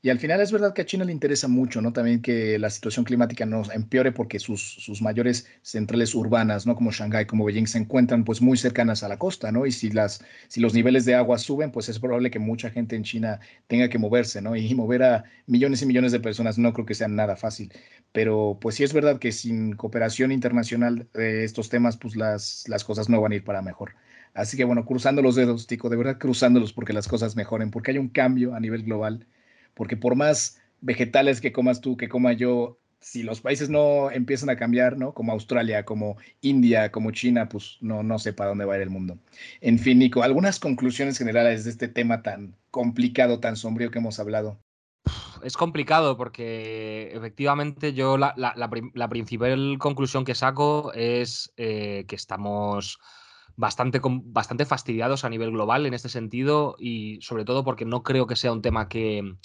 Y 0.06 0.10
al 0.10 0.20
final 0.20 0.41
es 0.41 0.51
verdad 0.51 0.74
que 0.74 0.82
a 0.82 0.86
China 0.86 1.06
le 1.06 1.14
interesa 1.14 1.47
mucho, 1.47 1.82
¿no? 1.82 1.93
También 1.93 2.22
que 2.22 2.60
la 2.60 2.70
situación 2.70 3.06
climática 3.06 3.45
no 3.45 3.64
empeore 3.72 4.12
porque 4.12 4.38
sus, 4.38 4.62
sus 4.62 5.01
mayores 5.01 5.47
centrales 5.62 6.14
urbanas, 6.14 6.66
¿no? 6.68 6.76
Como 6.76 6.91
Shanghái, 6.91 7.26
como 7.26 7.45
Beijing, 7.45 7.68
se 7.68 7.78
encuentran 7.78 8.26
pues 8.26 8.41
muy 8.41 8.58
cercanas 8.58 9.01
a 9.04 9.08
la 9.08 9.18
costa, 9.18 9.54
¿no? 9.54 9.66
Y 9.66 9.72
si, 9.72 9.91
las, 9.91 10.22
si 10.49 10.60
los 10.60 10.74
niveles 10.74 11.06
de 11.06 11.16
agua 11.16 11.38
suben, 11.38 11.72
pues 11.72 11.88
es 11.88 11.99
probable 11.99 12.32
que 12.32 12.39
mucha 12.39 12.70
gente 12.70 12.97
en 12.97 13.04
China 13.04 13.39
tenga 13.68 13.88
que 13.88 13.97
moverse, 13.97 14.41
¿no? 14.41 14.58
Y 14.58 14.76
mover 14.76 15.04
a 15.04 15.24
millones 15.47 15.82
y 15.84 15.86
millones 15.86 16.12
de 16.12 16.20
personas 16.20 16.58
no 16.58 16.74
creo 16.74 16.86
que 16.86 16.95
sea 16.95 17.08
nada 17.08 17.38
fácil. 17.38 17.72
Pero 18.12 18.58
pues 18.60 18.76
sí 18.76 18.84
es 18.84 18.91
verdad 18.93 19.20
que 19.20 19.32
sin 19.32 19.74
cooperación 19.78 20.34
internacional 20.34 21.08
de 21.14 21.45
estos 21.45 21.70
temas, 21.70 21.95
pues 21.95 22.18
las, 22.18 22.66
las 22.68 22.84
cosas 22.84 23.08
no 23.08 23.22
van 23.22 23.32
a 23.32 23.36
ir 23.36 23.45
para 23.45 23.62
mejor. 23.62 23.95
Así 24.34 24.58
que 24.58 24.66
bueno, 24.66 24.86
cruzando 24.86 25.22
los 25.22 25.36
dedos, 25.36 25.66
Tico, 25.66 25.88
de 25.89 25.95
verdad 25.95 26.18
cruzándolos 26.20 26.74
porque 26.74 26.91
las 26.91 27.08
cosas 27.08 27.38
mejoren, 27.38 27.72
porque 27.72 27.91
hay 27.91 27.99
un 27.99 28.10
cambio 28.10 28.54
a 28.54 28.60
nivel 28.60 28.84
global, 28.84 29.28
porque 29.74 29.98
por 29.98 30.16
más 30.16 30.60
vegetales 30.82 31.42
que 31.42 31.54
comas 31.54 31.82
tú, 31.82 31.98
que 31.98 32.10
coma 32.10 32.34
yo, 32.34 32.78
si 33.00 33.24
los 33.24 33.42
países 33.42 33.70
no 33.70 34.12
empiezan 34.12 34.50
a 34.50 34.56
cambiar, 34.56 34.98
¿no? 34.98 35.14
Como 35.14 35.32
Australia, 35.32 35.84
como 35.84 36.18
India, 36.42 36.92
como 36.92 37.12
China, 37.12 37.50
pues 37.50 37.78
no, 37.82 38.04
no 38.04 38.20
sé 38.20 38.34
para 38.34 38.50
dónde 38.50 38.66
va 38.66 38.74
a 38.74 38.78
ir 38.78 38.84
el 38.84 38.90
mundo. 38.90 39.18
En 39.62 39.78
fin, 39.80 40.00
Nico, 40.00 40.24
algunas 40.24 40.60
conclusiones 40.60 41.18
generales 41.18 41.66
de 41.66 41.72
este 41.72 41.88
tema 41.88 42.22
tan 42.22 42.56
complicado, 42.72 43.40
tan 43.40 43.56
sombrío 43.56 43.92
que 43.92 44.00
hemos 44.00 44.20
hablado. 44.20 44.60
Es 45.44 45.58
complicado 45.58 46.16
porque 46.16 47.12
efectivamente 47.14 47.94
yo 47.94 48.18
la, 48.18 48.34
la, 48.38 49.10
principal 49.10 49.78
conclusión 49.78 50.24
que 50.24 50.36
saco 50.36 50.94
es 50.94 51.52
eh, 51.58 52.06
que 52.08 52.16
estamos 52.16 53.00
bastante, 53.58 54.00
bastante 54.02 54.66
fastidiados 54.66 55.26
a 55.26 55.30
nivel 55.30 55.52
global 55.52 55.86
en 55.86 55.94
este 55.94 56.08
sentido 56.08 56.78
y 56.80 57.20
sobre 57.22 57.44
todo 57.44 57.66
porque 57.66 57.84
no 57.84 58.04
creo 58.04 58.28
que 58.28 58.38
sea 58.38 58.54
un 58.54 58.62
tema 58.62 58.88
que, 58.88 59.36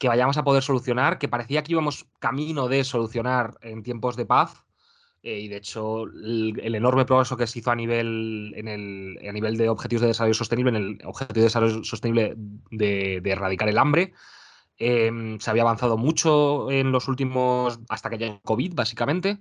que 0.00 0.08
vayamos 0.08 0.38
a 0.38 0.44
poder 0.44 0.62
solucionar, 0.62 1.18
que 1.18 1.28
parecía 1.28 1.62
que 1.62 1.72
íbamos 1.72 2.06
camino 2.20 2.68
de 2.68 2.84
solucionar 2.84 3.58
en 3.60 3.82
tiempos 3.82 4.16
de 4.16 4.24
paz. 4.24 4.64
Eh, 5.22 5.40
y 5.40 5.48
de 5.48 5.58
hecho, 5.58 6.04
el, 6.04 6.74
enorme 6.74 7.04
progreso 7.04 7.36
que 7.36 7.46
se 7.46 7.58
hizo 7.58 7.70
a 7.70 7.76
nivel, 7.76 8.54
en 8.56 8.66
el, 8.66 9.28
a 9.28 9.30
nivel 9.30 9.58
de 9.58 9.68
objetivos 9.68 10.00
de 10.00 10.08
desarrollo 10.08 10.32
sostenible, 10.32 10.70
en 10.70 10.76
el 10.76 10.98
objetivo 11.04 11.34
de 11.34 11.42
desarrollo 11.42 11.84
sostenible 11.84 12.34
de, 12.70 13.20
erradicar 13.26 13.68
el 13.68 13.76
hambre, 13.76 14.14
em, 14.78 15.38
se 15.38 15.50
había 15.50 15.62
avanzado 15.64 15.98
mucho 15.98 16.70
en 16.70 16.92
los 16.92 17.06
últimos, 17.06 17.78
hasta 17.90 18.08
que 18.08 18.16
haya 18.16 18.40
COVID, 18.42 18.74
básicamente. 18.74 19.40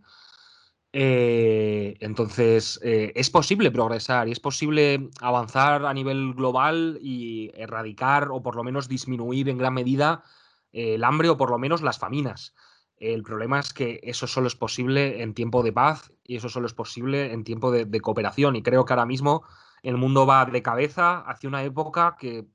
Eh, 0.92 1.96
entonces, 2.02 2.82
eh, 2.84 3.14
es 3.16 3.30
posible 3.30 3.72
progresar 3.72 4.28
y 4.28 4.34
es 4.34 4.42
posible 4.42 5.10
avanzar 5.22 5.86
a 5.86 5.94
nivel 5.94 6.34
global 6.34 7.00
y 7.02 7.50
erradicar 7.56 8.28
o 8.32 8.42
por 8.42 8.58
lo 8.58 8.64
menos 8.66 8.90
disminuir 8.90 9.48
en 9.48 9.58
gran 9.58 9.74
medida 9.74 10.24
el 10.72 11.04
hambre 11.04 11.30
o 11.30 11.38
por 11.38 11.52
lo 11.52 11.58
menos 11.58 11.82
las 11.82 12.00
faminas. 12.00 12.54
El 12.98 13.24
problema 13.24 13.60
es 13.60 13.74
que 13.74 14.00
eso 14.04 14.28
solo 14.28 14.48
es 14.48 14.56
posible 14.56 15.22
en 15.22 15.34
tiempo 15.34 15.64
de 15.64 15.72
paz 15.72 16.12
y 16.24 16.36
eso 16.36 16.50
solo 16.50 16.68
es 16.68 16.74
posible 16.74 17.32
en 17.32 17.44
tiempo 17.44 17.72
de 17.72 18.02
cooperación. 18.02 18.56
Y 18.56 18.64
creo 18.64 18.86
que 18.86 18.94
ahora 18.94 19.06
mismo 19.06 19.44
el 19.84 19.98
mundo 19.98 20.26
va 20.26 20.46
de 20.46 20.62
cabeza 20.62 21.20
hacia 21.20 21.48
una 21.48 21.64
época 21.64 22.18
que 22.20 22.48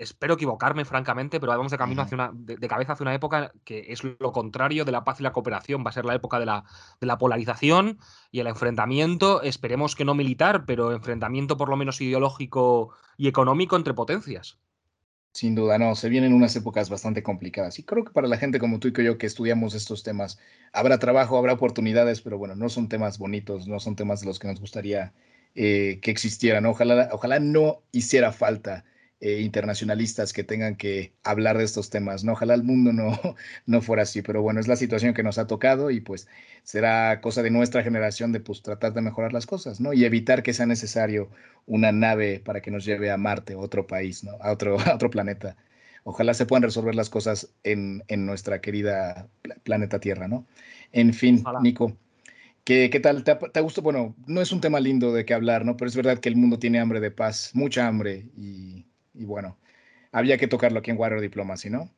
espero 0.00 0.34
equivocarme, 0.34 0.84
francamente, 0.84 1.38
pero 1.38 1.52
vamos 1.52 1.70
de 1.70 1.78
camino 1.78 2.02
hacia 2.02 2.14
una, 2.14 2.30
de, 2.32 2.68
cabeza 2.68 2.94
hacia 2.94 3.04
una 3.04 3.14
época 3.14 3.52
que 3.64 3.92
es 3.92 4.02
lo 4.02 4.32
contrario 4.32 4.86
de 4.86 4.92
la 4.92 5.04
paz 5.04 5.20
y 5.20 5.22
la 5.22 5.32
cooperación. 5.32 5.84
Va 5.84 5.90
a 5.90 5.92
ser 5.92 6.06
la 6.06 6.14
época 6.14 6.38
de 6.38 6.46
la, 6.46 6.64
de 7.00 7.06
la 7.06 7.18
polarización 7.18 7.98
y 8.30 8.40
el 8.40 8.46
enfrentamiento, 8.46 9.42
esperemos 9.42 9.94
que 9.94 10.06
no 10.06 10.14
militar, 10.14 10.64
pero 10.64 10.92
enfrentamiento 10.92 11.56
por 11.56 11.68
lo 11.68 11.76
menos 11.76 12.00
ideológico 12.00 12.94
y 13.18 13.28
económico 13.28 13.76
entre 13.76 13.92
potencias. 13.92 14.58
Sin 15.32 15.54
duda, 15.54 15.78
no, 15.78 15.94
se 15.94 16.08
vienen 16.08 16.32
unas 16.32 16.56
épocas 16.56 16.90
bastante 16.90 17.22
complicadas. 17.22 17.78
Y 17.78 17.84
creo 17.84 18.04
que 18.04 18.12
para 18.12 18.26
la 18.28 18.36
gente 18.36 18.58
como 18.58 18.80
tú 18.80 18.88
y 18.88 19.04
yo 19.04 19.16
que 19.16 19.26
estudiamos 19.26 19.74
estos 19.74 20.02
temas, 20.02 20.38
habrá 20.72 20.98
trabajo, 20.98 21.38
habrá 21.38 21.52
oportunidades, 21.52 22.20
pero 22.20 22.36
bueno, 22.36 22.56
no 22.56 22.68
son 22.68 22.88
temas 22.88 23.18
bonitos, 23.18 23.68
no 23.68 23.78
son 23.78 23.94
temas 23.96 24.20
de 24.20 24.26
los 24.26 24.38
que 24.40 24.48
nos 24.48 24.60
gustaría 24.60 25.14
eh, 25.54 26.00
que 26.02 26.10
existieran. 26.10 26.66
Ojalá, 26.66 27.10
ojalá 27.12 27.38
no 27.40 27.82
hiciera 27.92 28.32
falta 28.32 28.84
eh, 29.22 29.40
internacionalistas 29.42 30.32
que 30.32 30.44
tengan 30.44 30.76
que 30.76 31.12
hablar 31.24 31.58
de 31.58 31.64
estos 31.64 31.90
temas, 31.90 32.24
¿no? 32.24 32.32
Ojalá 32.32 32.54
el 32.54 32.62
mundo 32.62 32.90
no, 32.92 33.18
no 33.66 33.82
fuera 33.82 34.04
así, 34.04 34.22
pero 34.22 34.40
bueno, 34.40 34.60
es 34.60 34.68
la 34.68 34.76
situación 34.76 35.12
que 35.12 35.22
nos 35.22 35.36
ha 35.36 35.46
tocado 35.46 35.90
y 35.90 36.00
pues 36.00 36.26
será 36.62 37.20
cosa 37.20 37.42
de 37.42 37.50
nuestra 37.50 37.82
generación 37.82 38.32
de 38.32 38.40
pues 38.40 38.62
tratar 38.62 38.94
de 38.94 39.02
mejorar 39.02 39.34
las 39.34 39.44
cosas, 39.44 39.78
¿no? 39.78 39.92
Y 39.92 40.06
evitar 40.06 40.42
que 40.42 40.54
sea 40.54 40.64
necesario 40.64 41.28
una 41.66 41.92
nave 41.92 42.40
para 42.40 42.62
que 42.62 42.70
nos 42.70 42.86
lleve 42.86 43.10
a 43.10 43.18
Marte, 43.18 43.56
otro 43.56 43.86
país, 43.86 44.24
¿no? 44.24 44.32
A 44.40 44.52
otro, 44.52 44.78
a 44.86 44.94
otro 44.94 45.10
planeta. 45.10 45.56
Ojalá 46.04 46.32
se 46.32 46.46
puedan 46.46 46.62
resolver 46.62 46.94
las 46.94 47.10
cosas 47.10 47.52
en, 47.62 48.02
en 48.08 48.24
nuestra 48.24 48.62
querida 48.62 49.28
planeta 49.64 50.00
Tierra, 50.00 50.28
¿no? 50.28 50.46
En 50.92 51.12
fin, 51.12 51.44
Nico. 51.62 51.94
¿Qué, 52.64 52.88
¿Qué, 52.90 53.00
tal? 53.00 53.22
¿Te, 53.24 53.34
¿Te 53.34 53.60
gustó? 53.60 53.82
Bueno, 53.82 54.14
no 54.26 54.40
es 54.40 54.52
un 54.52 54.62
tema 54.62 54.80
lindo 54.80 55.12
de 55.12 55.26
qué 55.26 55.34
hablar, 55.34 55.66
¿no? 55.66 55.76
Pero 55.76 55.88
es 55.90 55.96
verdad 55.96 56.20
que 56.20 56.30
el 56.30 56.36
mundo 56.36 56.58
tiene 56.58 56.78
hambre 56.80 57.00
de 57.00 57.10
paz, 57.10 57.50
mucha 57.54 57.86
hambre, 57.86 58.28
y, 58.36 58.86
y 59.14 59.24
bueno, 59.24 59.58
había 60.12 60.38
que 60.38 60.48
tocarlo 60.48 60.78
aquí 60.80 60.90
en 60.90 60.98
Warrior 60.98 61.20
Diplomacy, 61.20 61.70
¿no? 61.70 61.90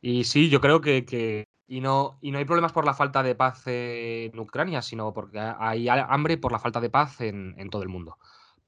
Y 0.00 0.24
sí, 0.24 0.48
yo 0.48 0.60
creo 0.60 0.80
que, 0.80 1.04
que, 1.04 1.48
y, 1.66 1.80
no, 1.80 2.18
y 2.20 2.30
no 2.30 2.38
hay 2.38 2.44
problemas 2.44 2.72
por 2.72 2.84
la 2.84 2.94
falta 2.94 3.22
de 3.22 3.34
paz 3.34 3.62
en 3.66 4.38
Ucrania, 4.38 4.82
sino 4.82 5.12
porque 5.12 5.38
hay 5.38 5.88
hambre 5.88 6.38
por 6.38 6.52
la 6.52 6.58
falta 6.58 6.80
de 6.80 6.90
paz 6.90 7.20
en, 7.20 7.54
en 7.58 7.70
todo 7.70 7.82
el 7.82 7.88
mundo. 7.88 8.18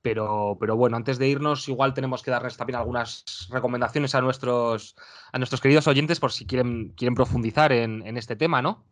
Pero, 0.03 0.57
pero, 0.59 0.76
bueno, 0.76 0.96
antes 0.96 1.18
de 1.18 1.28
irnos, 1.28 1.68
igual 1.68 1.92
tenemos 1.92 2.22
que 2.22 2.30
darles 2.30 2.57
también 2.57 2.78
algunas 2.78 3.48
recomendaciones 3.51 4.14
a 4.14 4.22
nuestros, 4.22 4.96
a 5.30 5.38
nuestros 5.38 5.61
queridos 5.61 5.86
oyentes 5.88 6.20
por 6.20 6.32
si 6.32 6.46
quieren, 6.46 6.94
quieren 6.96 7.14
profundizar 7.14 7.70
en, 7.72 8.07
en 8.07 8.16
este 8.16 8.34
tema, 8.34 8.62
¿no? 8.62 8.86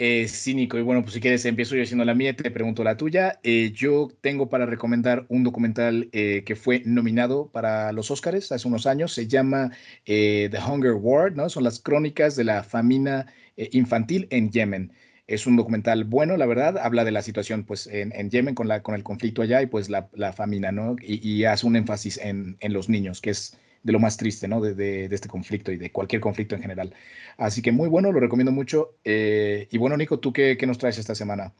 Eh, 0.00 0.28
cínico. 0.28 0.78
Y 0.78 0.82
bueno, 0.82 1.02
pues 1.02 1.14
si 1.14 1.20
quieres, 1.20 1.44
empiezo 1.44 1.74
yo 1.74 1.82
haciendo 1.82 2.04
la 2.04 2.14
mía, 2.14 2.34
te 2.36 2.52
pregunto 2.52 2.84
la 2.84 2.96
tuya. 2.96 3.40
Eh, 3.42 3.72
yo 3.74 4.08
tengo 4.20 4.48
para 4.48 4.64
recomendar 4.64 5.26
un 5.28 5.42
documental 5.42 6.08
eh, 6.12 6.44
que 6.46 6.54
fue 6.54 6.82
nominado 6.84 7.50
para 7.50 7.90
los 7.90 8.08
Oscars 8.12 8.52
hace 8.52 8.68
unos 8.68 8.86
años. 8.86 9.12
Se 9.12 9.26
llama 9.26 9.72
eh, 10.06 10.48
The 10.52 10.58
Hunger 10.58 10.92
War, 10.92 11.34
¿no? 11.34 11.48
Son 11.48 11.64
las 11.64 11.80
crónicas 11.80 12.36
de 12.36 12.44
la 12.44 12.62
famina 12.62 13.26
infantil 13.56 14.28
en 14.30 14.52
Yemen. 14.52 14.92
Es 15.26 15.48
un 15.48 15.56
documental 15.56 16.04
bueno, 16.04 16.36
la 16.36 16.46
verdad. 16.46 16.78
Habla 16.78 17.04
de 17.04 17.10
la 17.10 17.22
situación 17.22 17.64
pues, 17.64 17.88
en, 17.88 18.12
en 18.12 18.30
Yemen 18.30 18.54
con, 18.54 18.68
la, 18.68 18.84
con 18.84 18.94
el 18.94 19.02
conflicto 19.02 19.42
allá 19.42 19.62
y 19.62 19.66
pues 19.66 19.90
la, 19.90 20.08
la 20.14 20.32
famina, 20.32 20.70
¿no? 20.70 20.94
Y, 21.02 21.28
y, 21.28 21.44
hace 21.44 21.66
un 21.66 21.74
énfasis 21.74 22.18
en, 22.18 22.56
en 22.60 22.72
los 22.72 22.88
niños, 22.88 23.20
que 23.20 23.30
es 23.30 23.58
de 23.82 23.92
lo 23.92 23.98
más 23.98 24.16
triste, 24.16 24.48
¿no? 24.48 24.60
De, 24.60 24.74
de, 24.74 25.08
de, 25.08 25.14
este 25.14 25.28
conflicto 25.28 25.72
y 25.72 25.76
de 25.76 25.92
cualquier 25.92 26.20
conflicto 26.20 26.54
en 26.54 26.62
general. 26.62 26.94
Así 27.36 27.62
que 27.62 27.72
muy 27.72 27.88
bueno, 27.88 28.12
lo 28.12 28.20
recomiendo 28.20 28.52
mucho. 28.52 28.94
Eh, 29.04 29.68
y 29.70 29.78
bueno, 29.78 29.96
Nico, 29.96 30.18
¿tú 30.18 30.32
qué, 30.32 30.56
qué, 30.58 30.66
nos 30.66 30.78
traes 30.78 30.98
esta 30.98 31.14
semana? 31.14 31.52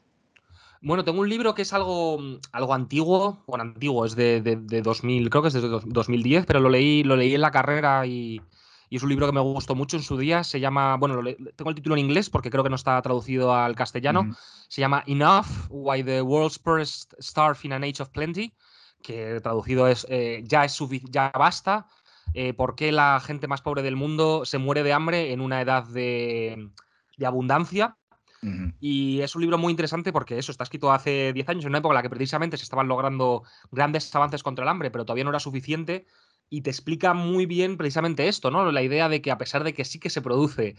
Bueno, 0.81 1.03
tengo 1.03 1.19
un 1.19 1.29
libro 1.29 1.55
que 1.55 1.63
es 1.63 1.73
algo, 1.73 2.19
algo 2.51 2.73
antiguo, 2.73 3.43
bueno, 3.47 3.63
antiguo, 3.63 4.05
es 4.05 4.15
de, 4.15 4.41
de, 4.41 4.55
de 4.55 4.81
2000, 4.81 5.29
creo 5.29 5.41
que 5.41 5.49
es 5.49 5.53
de 5.53 5.61
2010, 5.61 6.45
pero 6.45 6.61
lo 6.61 6.69
leí, 6.69 7.03
lo 7.03 7.17
leí 7.17 7.35
en 7.35 7.41
la 7.41 7.51
carrera 7.51 8.05
y, 8.05 8.41
y, 8.89 8.95
es 8.95 9.03
un 9.03 9.09
libro 9.09 9.25
que 9.25 9.33
me 9.33 9.41
gustó 9.41 9.75
mucho 9.75 9.97
en 9.97 10.03
su 10.03 10.17
día. 10.17 10.43
Se 10.45 10.61
llama, 10.61 10.95
bueno, 10.95 11.21
tengo 11.55 11.69
el 11.69 11.75
título 11.75 11.95
en 11.95 12.05
inglés 12.05 12.29
porque 12.29 12.49
creo 12.49 12.63
que 12.63 12.69
no 12.69 12.77
está 12.77 13.01
traducido 13.01 13.53
al 13.53 13.75
castellano. 13.75 14.23
Mm. 14.23 14.35
Se 14.69 14.81
llama 14.81 15.03
Enough, 15.07 15.47
Why 15.69 16.03
the 16.03 16.21
World's 16.21 16.59
Poorest 16.59 17.13
Starve 17.19 17.59
in 17.63 17.73
an 17.73 17.83
Age 17.83 18.01
of 18.01 18.09
Plenty, 18.09 18.53
que 19.01 19.39
traducido 19.41 19.87
es 19.87 20.05
eh, 20.09 20.43
ya, 20.45 20.65
es 20.65 20.77
ya 21.09 21.31
basta, 21.37 21.87
eh, 22.33 22.53
por 22.53 22.75
qué 22.75 22.91
la 22.91 23.19
gente 23.19 23.47
más 23.47 23.61
pobre 23.61 23.81
del 23.81 23.95
mundo 23.95 24.45
se 24.45 24.57
muere 24.57 24.83
de 24.83 24.93
hambre 24.93 25.31
en 25.31 25.41
una 25.41 25.61
edad 25.61 25.83
de, 25.83 26.69
de 27.17 27.25
abundancia. 27.25 27.97
Uh 28.41 28.47
-huh. 28.47 28.73
Y 28.79 29.21
es 29.21 29.35
un 29.35 29.41
libro 29.41 29.57
muy 29.57 29.71
interesante 29.71 30.13
porque 30.13 30.37
eso 30.37 30.51
está 30.51 30.63
escrito 30.63 30.91
hace 30.91 31.33
10 31.33 31.49
años, 31.49 31.65
en 31.65 31.71
una 31.71 31.79
época 31.79 31.93
en 31.93 31.95
la 31.97 32.01
que 32.03 32.09
precisamente 32.09 32.57
se 32.57 32.63
estaban 32.63 32.87
logrando 32.87 33.43
grandes 33.71 34.13
avances 34.15 34.43
contra 34.43 34.63
el 34.63 34.69
hambre, 34.69 34.91
pero 34.91 35.05
todavía 35.05 35.25
no 35.25 35.31
era 35.31 35.39
suficiente. 35.39 36.05
Y 36.49 36.61
te 36.61 36.69
explica 36.69 37.13
muy 37.13 37.45
bien 37.45 37.77
precisamente 37.77 38.27
esto, 38.27 38.49
¿no? 38.49 38.71
La 38.71 38.81
idea 38.81 39.07
de 39.09 39.21
que 39.21 39.29
a 39.31 39.37
pesar 39.37 39.63
de 39.63 39.73
que 39.73 39.85
sí 39.85 39.99
que 39.99 40.09
se 40.09 40.21
produce 40.21 40.75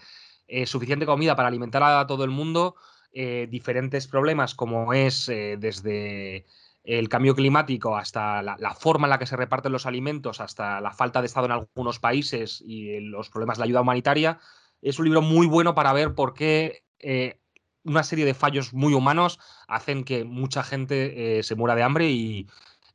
eh, 0.49 0.67
suficiente 0.67 1.07
comida 1.07 1.37
para 1.37 1.49
alimentar 1.49 1.83
a 1.83 2.07
todo 2.09 2.25
el 2.25 2.31
mundo, 2.31 2.75
eh, 3.13 3.47
diferentes 3.51 4.07
problemas 4.07 4.55
como 4.55 4.93
es 4.93 5.29
eh, 5.29 5.57
desde 5.59 6.47
el 6.85 7.09
cambio 7.09 7.35
climático, 7.35 7.97
hasta 7.97 8.43
la, 8.43 8.75
forma 8.75 9.07
en 9.07 9.11
la 9.11 9.19
que 9.19 9.27
se 9.27 9.37
reparten 9.37 9.73
los 9.73 9.87
alimentos, 9.87 10.41
hasta 10.41 10.81
la 10.81 10.93
falta 10.93 11.21
de 11.21 11.27
Estado 11.27 11.47
en 11.47 11.53
algunos 11.53 11.99
países 11.99 12.63
y 12.65 13.01
los 13.01 13.29
problemas 13.29 13.59
de 13.59 13.61
la 13.61 13.65
ayuda 13.67 13.83
humanitaria, 13.83 14.39
es 14.81 14.99
un 14.99 15.05
libro 15.05 15.21
muy 15.23 15.47
bueno 15.47 15.75
para 15.75 15.93
ver 15.93 16.15
por 16.15 16.33
qué 16.33 16.85
eh, 16.99 17.39
una 17.85 18.03
serie 18.03 18.25
de 18.25 18.35
fallos 18.35 18.73
muy 18.73 18.95
humanos 18.95 19.39
hacen 19.69 20.05
que 20.05 20.25
mucha 20.25 20.63
gente 20.63 21.39
eh, 21.39 21.43
se 21.43 21.55
muera 21.55 21.75
de 21.75 21.83
hambre 21.83 22.11
y, 22.11 22.47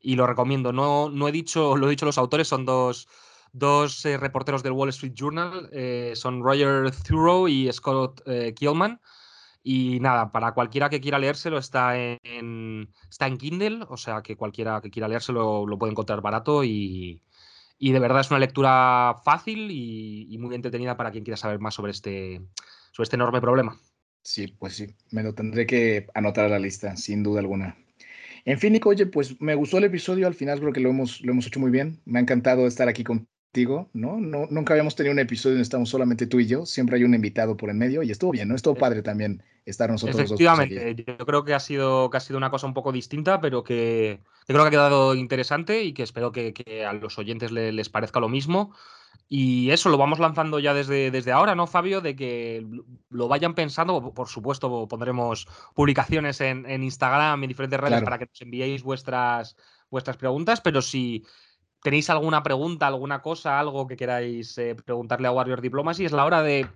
lo 0.01 0.27
recomiendo. 0.27 0.71
No, 0.71 1.09
no 1.09 1.27
he 1.27 1.31
dicho, 1.31 1.75
lo 1.75 1.87
he 1.87 1.89
dicho 1.89 2.05
los 2.05 2.19
autores, 2.19 2.47
son 2.47 2.63
dos, 2.65 3.07
dos 3.53 4.05
eh, 4.05 4.17
reporteros 4.17 4.61
del 4.61 4.73
Wall 4.73 4.89
Street 4.89 5.13
Journal, 5.15 5.69
son 6.13 6.43
Roger 6.43 6.91
Thurow 6.91 7.47
y 7.47 7.71
Scott 7.73 8.21
Kielman. 8.55 8.99
Y 9.67 9.99
nada, 9.99 10.31
para 10.31 10.51
cualquiera 10.51 10.91
que 10.91 11.01
quiera 11.01 11.17
leérselo 11.17 11.57
está 11.57 11.97
en, 11.97 12.87
está 13.09 13.25
en 13.25 13.39
Kindle, 13.39 13.79
o 13.89 13.97
sea 13.97 14.21
que 14.21 14.35
cualquiera 14.35 14.79
que 14.79 14.91
quiera 14.91 15.07
leérselo 15.07 15.65
lo 15.65 15.79
puede 15.79 15.89
encontrar 15.89 16.21
barato 16.21 16.63
y, 16.63 17.23
y 17.79 17.91
de 17.91 17.97
verdad 17.97 18.21
es 18.21 18.29
una 18.29 18.39
lectura 18.39 19.15
fácil 19.25 19.71
y, 19.71 20.27
y, 20.29 20.37
muy 20.37 20.53
entretenida 20.53 20.95
para 20.95 21.09
quien 21.09 21.23
quiera 21.23 21.35
saber 21.35 21.57
más 21.57 21.73
sobre 21.73 21.93
este, 21.93 22.43
sobre 22.91 23.05
este 23.05 23.15
enorme 23.15 23.41
problema. 23.41 23.75
Sí, 24.21 24.49
pues 24.59 24.75
sí, 24.75 24.85
me 25.09 25.23
lo 25.23 25.33
tendré 25.33 25.65
que 25.65 26.05
anotar 26.13 26.45
a 26.45 26.49
la 26.49 26.59
lista, 26.59 26.95
sin 26.95 27.23
duda 27.23 27.39
alguna. 27.39 27.75
En 28.45 28.59
fin, 28.59 28.71
Nico, 28.71 28.89
oye, 28.89 29.07
pues 29.07 29.41
me 29.41 29.55
gustó 29.55 29.79
el 29.79 29.85
episodio, 29.85 30.27
al 30.27 30.35
final 30.35 30.59
creo 30.59 30.73
que 30.73 30.79
lo 30.79 30.91
hemos, 30.91 31.21
lo 31.21 31.31
hemos 31.31 31.47
hecho 31.47 31.59
muy 31.59 31.71
bien. 31.71 31.99
Me 32.05 32.19
ha 32.19 32.21
encantado 32.21 32.67
estar 32.67 32.87
aquí 32.87 33.03
con, 33.03 33.27
contigo, 33.55 33.89
¿no? 33.93 34.19
¿no? 34.19 34.47
Nunca 34.49 34.73
habíamos 34.73 34.95
tenido 34.95 35.13
un 35.13 35.19
episodio 35.19 35.53
donde 35.53 35.63
estamos 35.63 35.87
solamente 35.87 36.27
tú 36.27 36.41
y 36.41 36.45
yo, 36.45 36.65
siempre 36.65 36.97
hay 36.97 37.05
un 37.05 37.13
invitado 37.13 37.55
por 37.55 37.69
en 37.69 37.77
medio 37.77 38.03
y 38.03 38.11
estuvo 38.11 38.31
bien, 38.31 38.49
¿no? 38.49 38.55
Estuvo 38.55 38.75
padre 38.75 39.01
también 39.01 39.41
estar 39.65 39.89
nosotros 39.89 40.17
Efectivamente, 40.17 40.75
dos. 40.75 40.83
Efectivamente, 40.83 41.15
yo 41.19 41.25
creo 41.25 41.45
que 41.45 41.53
ha, 41.53 41.59
sido, 41.61 42.09
que 42.09 42.17
ha 42.17 42.19
sido 42.19 42.37
una 42.37 42.51
cosa 42.51 42.67
un 42.67 42.73
poco 42.73 42.91
distinta, 42.91 43.39
pero 43.39 43.63
que, 43.63 44.19
que 44.45 44.53
creo 44.53 44.63
que 44.63 44.67
ha 44.67 44.71
quedado 44.71 45.15
interesante 45.15 45.83
y 45.83 45.93
que 45.93 46.03
espero 46.03 46.33
que, 46.33 46.53
que 46.53 46.85
a 46.85 46.91
los 46.91 47.17
oyentes 47.17 47.51
les, 47.51 47.73
les 47.73 47.87
parezca 47.87 48.19
lo 48.19 48.27
mismo. 48.27 48.73
Y 49.29 49.71
eso 49.71 49.87
lo 49.87 49.97
vamos 49.97 50.19
lanzando 50.19 50.59
ya 50.59 50.73
desde, 50.73 51.09
desde 51.09 51.31
ahora, 51.31 51.55
¿no, 51.55 51.65
Fabio? 51.65 52.01
De 52.01 52.13
que 52.17 52.67
lo 53.09 53.29
vayan 53.29 53.55
pensando. 53.55 54.13
Por 54.13 54.27
supuesto, 54.27 54.85
pondremos 54.89 55.47
publicaciones 55.73 56.41
en, 56.41 56.69
en 56.69 56.83
Instagram 56.83 57.41
y 57.41 57.47
diferentes 57.47 57.79
redes 57.79 57.91
claro. 57.91 58.03
para 58.03 58.17
que 58.19 58.25
nos 58.25 58.41
enviéis 58.41 58.83
vuestras, 58.83 59.55
vuestras 59.89 60.17
preguntas, 60.17 60.59
pero 60.59 60.81
si 60.81 61.23
tenéis 61.85 62.09
alguna 62.09 62.41
pregunta, 62.41 62.87
alguna 62.87 63.21
cosa, 63.21 63.59
algo 63.59 63.85
que 63.85 63.95
queráis 63.95 64.57
eh, 64.57 64.73
preguntarle 64.73 65.27
a 65.27 65.31
Warrior 65.31 65.61
Diplomacy, 65.61 66.03
es 66.03 66.13
la 66.13 66.25
hora 66.25 66.41
de 66.41 66.67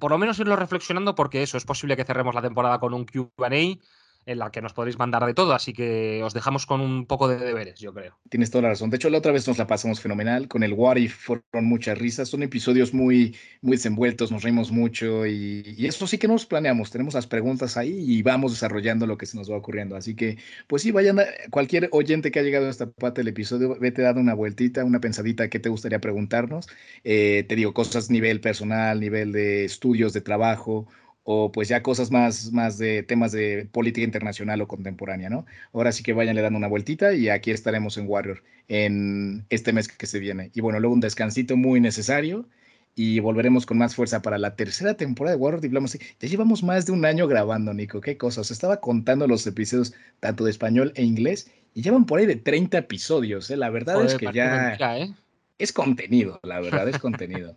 por 0.00 0.10
lo 0.10 0.18
menos 0.18 0.36
irlo 0.40 0.56
reflexionando 0.56 1.14
porque 1.14 1.44
eso 1.44 1.56
es 1.56 1.64
posible 1.64 1.96
que 1.96 2.04
cerremos 2.04 2.34
la 2.34 2.42
temporada 2.42 2.80
con 2.80 2.92
un 2.92 3.06
Q&A 3.06 3.78
en 4.26 4.38
la 4.38 4.50
que 4.50 4.60
nos 4.60 4.74
podréis 4.74 4.98
mandar 4.98 5.24
de 5.24 5.32
todo, 5.32 5.54
así 5.54 5.72
que 5.72 6.22
os 6.22 6.34
dejamos 6.34 6.66
con 6.66 6.80
un 6.80 7.06
poco 7.06 7.28
de 7.28 7.38
deberes, 7.38 7.80
yo 7.80 7.94
creo. 7.94 8.18
Tienes 8.28 8.50
toda 8.50 8.62
la 8.62 8.68
razón. 8.70 8.90
De 8.90 8.96
hecho, 8.96 9.08
la 9.08 9.18
otra 9.18 9.32
vez 9.32 9.48
nos 9.48 9.56
la 9.56 9.66
pasamos 9.66 10.00
fenomenal. 10.00 10.48
Con 10.48 10.62
el 10.62 10.74
What 10.74 10.96
If 10.96 11.14
fueron 11.14 11.64
muchas 11.64 11.96
risas. 11.96 12.28
Son 12.28 12.42
episodios 12.42 12.92
muy, 12.92 13.36
muy 13.62 13.76
desenvueltos, 13.76 14.30
nos 14.30 14.42
reímos 14.42 14.70
mucho 14.70 15.26
y, 15.26 15.74
y, 15.78 15.86
eso 15.86 16.06
sí 16.06 16.18
que 16.18 16.28
nos 16.28 16.44
planeamos. 16.44 16.90
Tenemos 16.90 17.14
las 17.14 17.26
preguntas 17.26 17.76
ahí 17.76 18.04
y 18.06 18.22
vamos 18.22 18.52
desarrollando 18.52 19.06
lo 19.06 19.16
que 19.16 19.26
se 19.26 19.36
nos 19.36 19.50
va 19.50 19.56
ocurriendo. 19.56 19.96
Así 19.96 20.14
que, 20.14 20.38
pues 20.66 20.82
sí, 20.82 20.90
vayan, 20.90 21.20
a, 21.20 21.24
cualquier 21.50 21.88
oyente 21.92 22.30
que 22.30 22.40
ha 22.40 22.42
llegado 22.42 22.66
a 22.66 22.70
esta 22.70 22.90
parte 22.90 23.20
del 23.20 23.28
episodio, 23.28 23.78
vete 23.80 24.02
dando 24.02 24.20
una 24.20 24.34
vueltita, 24.34 24.84
una 24.84 25.00
pensadita 25.00 25.48
que 25.48 25.58
te 25.58 25.70
gustaría 25.70 26.00
preguntarnos. 26.00 26.68
Eh, 27.04 27.44
te 27.48 27.56
digo, 27.56 27.72
cosas 27.72 28.10
nivel 28.10 28.40
personal, 28.40 29.00
nivel 29.00 29.32
de 29.32 29.64
estudios, 29.64 30.12
de 30.12 30.20
trabajo 30.20 30.86
o 31.30 31.52
pues 31.52 31.68
ya 31.68 31.82
cosas 31.82 32.10
más, 32.10 32.52
más 32.52 32.78
de 32.78 33.02
temas 33.02 33.32
de 33.32 33.68
política 33.70 34.02
internacional 34.02 34.62
o 34.62 34.66
contemporánea, 34.66 35.28
¿no? 35.28 35.44
Ahora 35.74 35.92
sí 35.92 36.02
que 36.02 36.14
vayanle 36.14 36.40
dando 36.40 36.56
una 36.56 36.68
vueltita 36.68 37.12
y 37.12 37.28
aquí 37.28 37.50
estaremos 37.50 37.98
en 37.98 38.08
Warrior 38.08 38.42
en 38.66 39.44
este 39.50 39.74
mes 39.74 39.88
que 39.88 40.06
se 40.06 40.20
viene. 40.20 40.50
Y 40.54 40.62
bueno, 40.62 40.80
luego 40.80 40.94
un 40.94 41.00
descansito 41.00 41.54
muy 41.58 41.82
necesario 41.82 42.48
y 42.94 43.20
volveremos 43.20 43.66
con 43.66 43.76
más 43.76 43.94
fuerza 43.94 44.22
para 44.22 44.38
la 44.38 44.56
tercera 44.56 44.94
temporada 44.94 45.36
de 45.36 45.42
Warrior 45.42 45.60
Diplomacy. 45.60 45.98
Ya 46.18 46.30
llevamos 46.30 46.62
más 46.62 46.86
de 46.86 46.92
un 46.92 47.04
año 47.04 47.28
grabando, 47.28 47.74
Nico, 47.74 48.00
qué 48.00 48.16
cosas. 48.16 48.50
Estaba 48.50 48.80
contando 48.80 49.26
los 49.26 49.46
episodios 49.46 49.92
tanto 50.20 50.46
de 50.46 50.50
español 50.50 50.94
e 50.94 51.04
inglés 51.04 51.52
y 51.74 51.82
llevan 51.82 52.06
por 52.06 52.20
ahí 52.20 52.24
de 52.24 52.36
30 52.36 52.78
episodios, 52.78 53.50
¿eh? 53.50 53.58
La 53.58 53.68
verdad 53.68 53.96
Joder, 53.96 54.08
es 54.08 54.14
que 54.14 54.32
ya 54.32 54.62
mentira, 54.62 54.98
¿eh? 54.98 55.14
es 55.58 55.74
contenido, 55.74 56.40
la 56.42 56.58
verdad 56.60 56.88
es 56.88 56.98
contenido. 56.98 57.54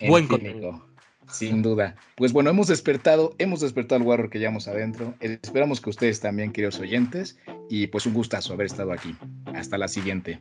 Buen 0.06 0.26
contenido. 0.26 0.84
Sin 1.30 1.62
duda. 1.62 1.96
Pues 2.14 2.32
bueno, 2.32 2.50
hemos 2.50 2.68
despertado, 2.68 3.34
hemos 3.38 3.60
despertado 3.60 4.00
al 4.00 4.06
Warrior 4.06 4.30
que 4.30 4.38
llevamos 4.38 4.68
adentro. 4.68 5.14
Esperamos 5.20 5.80
que 5.80 5.90
ustedes 5.90 6.20
también, 6.20 6.52
queridos 6.52 6.78
oyentes, 6.78 7.38
y 7.68 7.88
pues 7.88 8.06
un 8.06 8.14
gustazo 8.14 8.52
haber 8.52 8.66
estado 8.66 8.92
aquí. 8.92 9.14
Hasta 9.54 9.78
la 9.78 9.88
siguiente. 9.88 10.40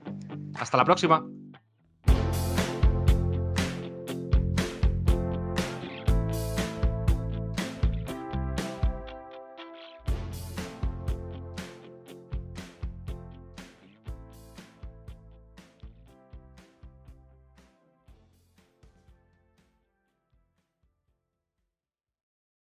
Hasta 0.55 0.77
la 0.77 0.86
próxima. 0.86 1.25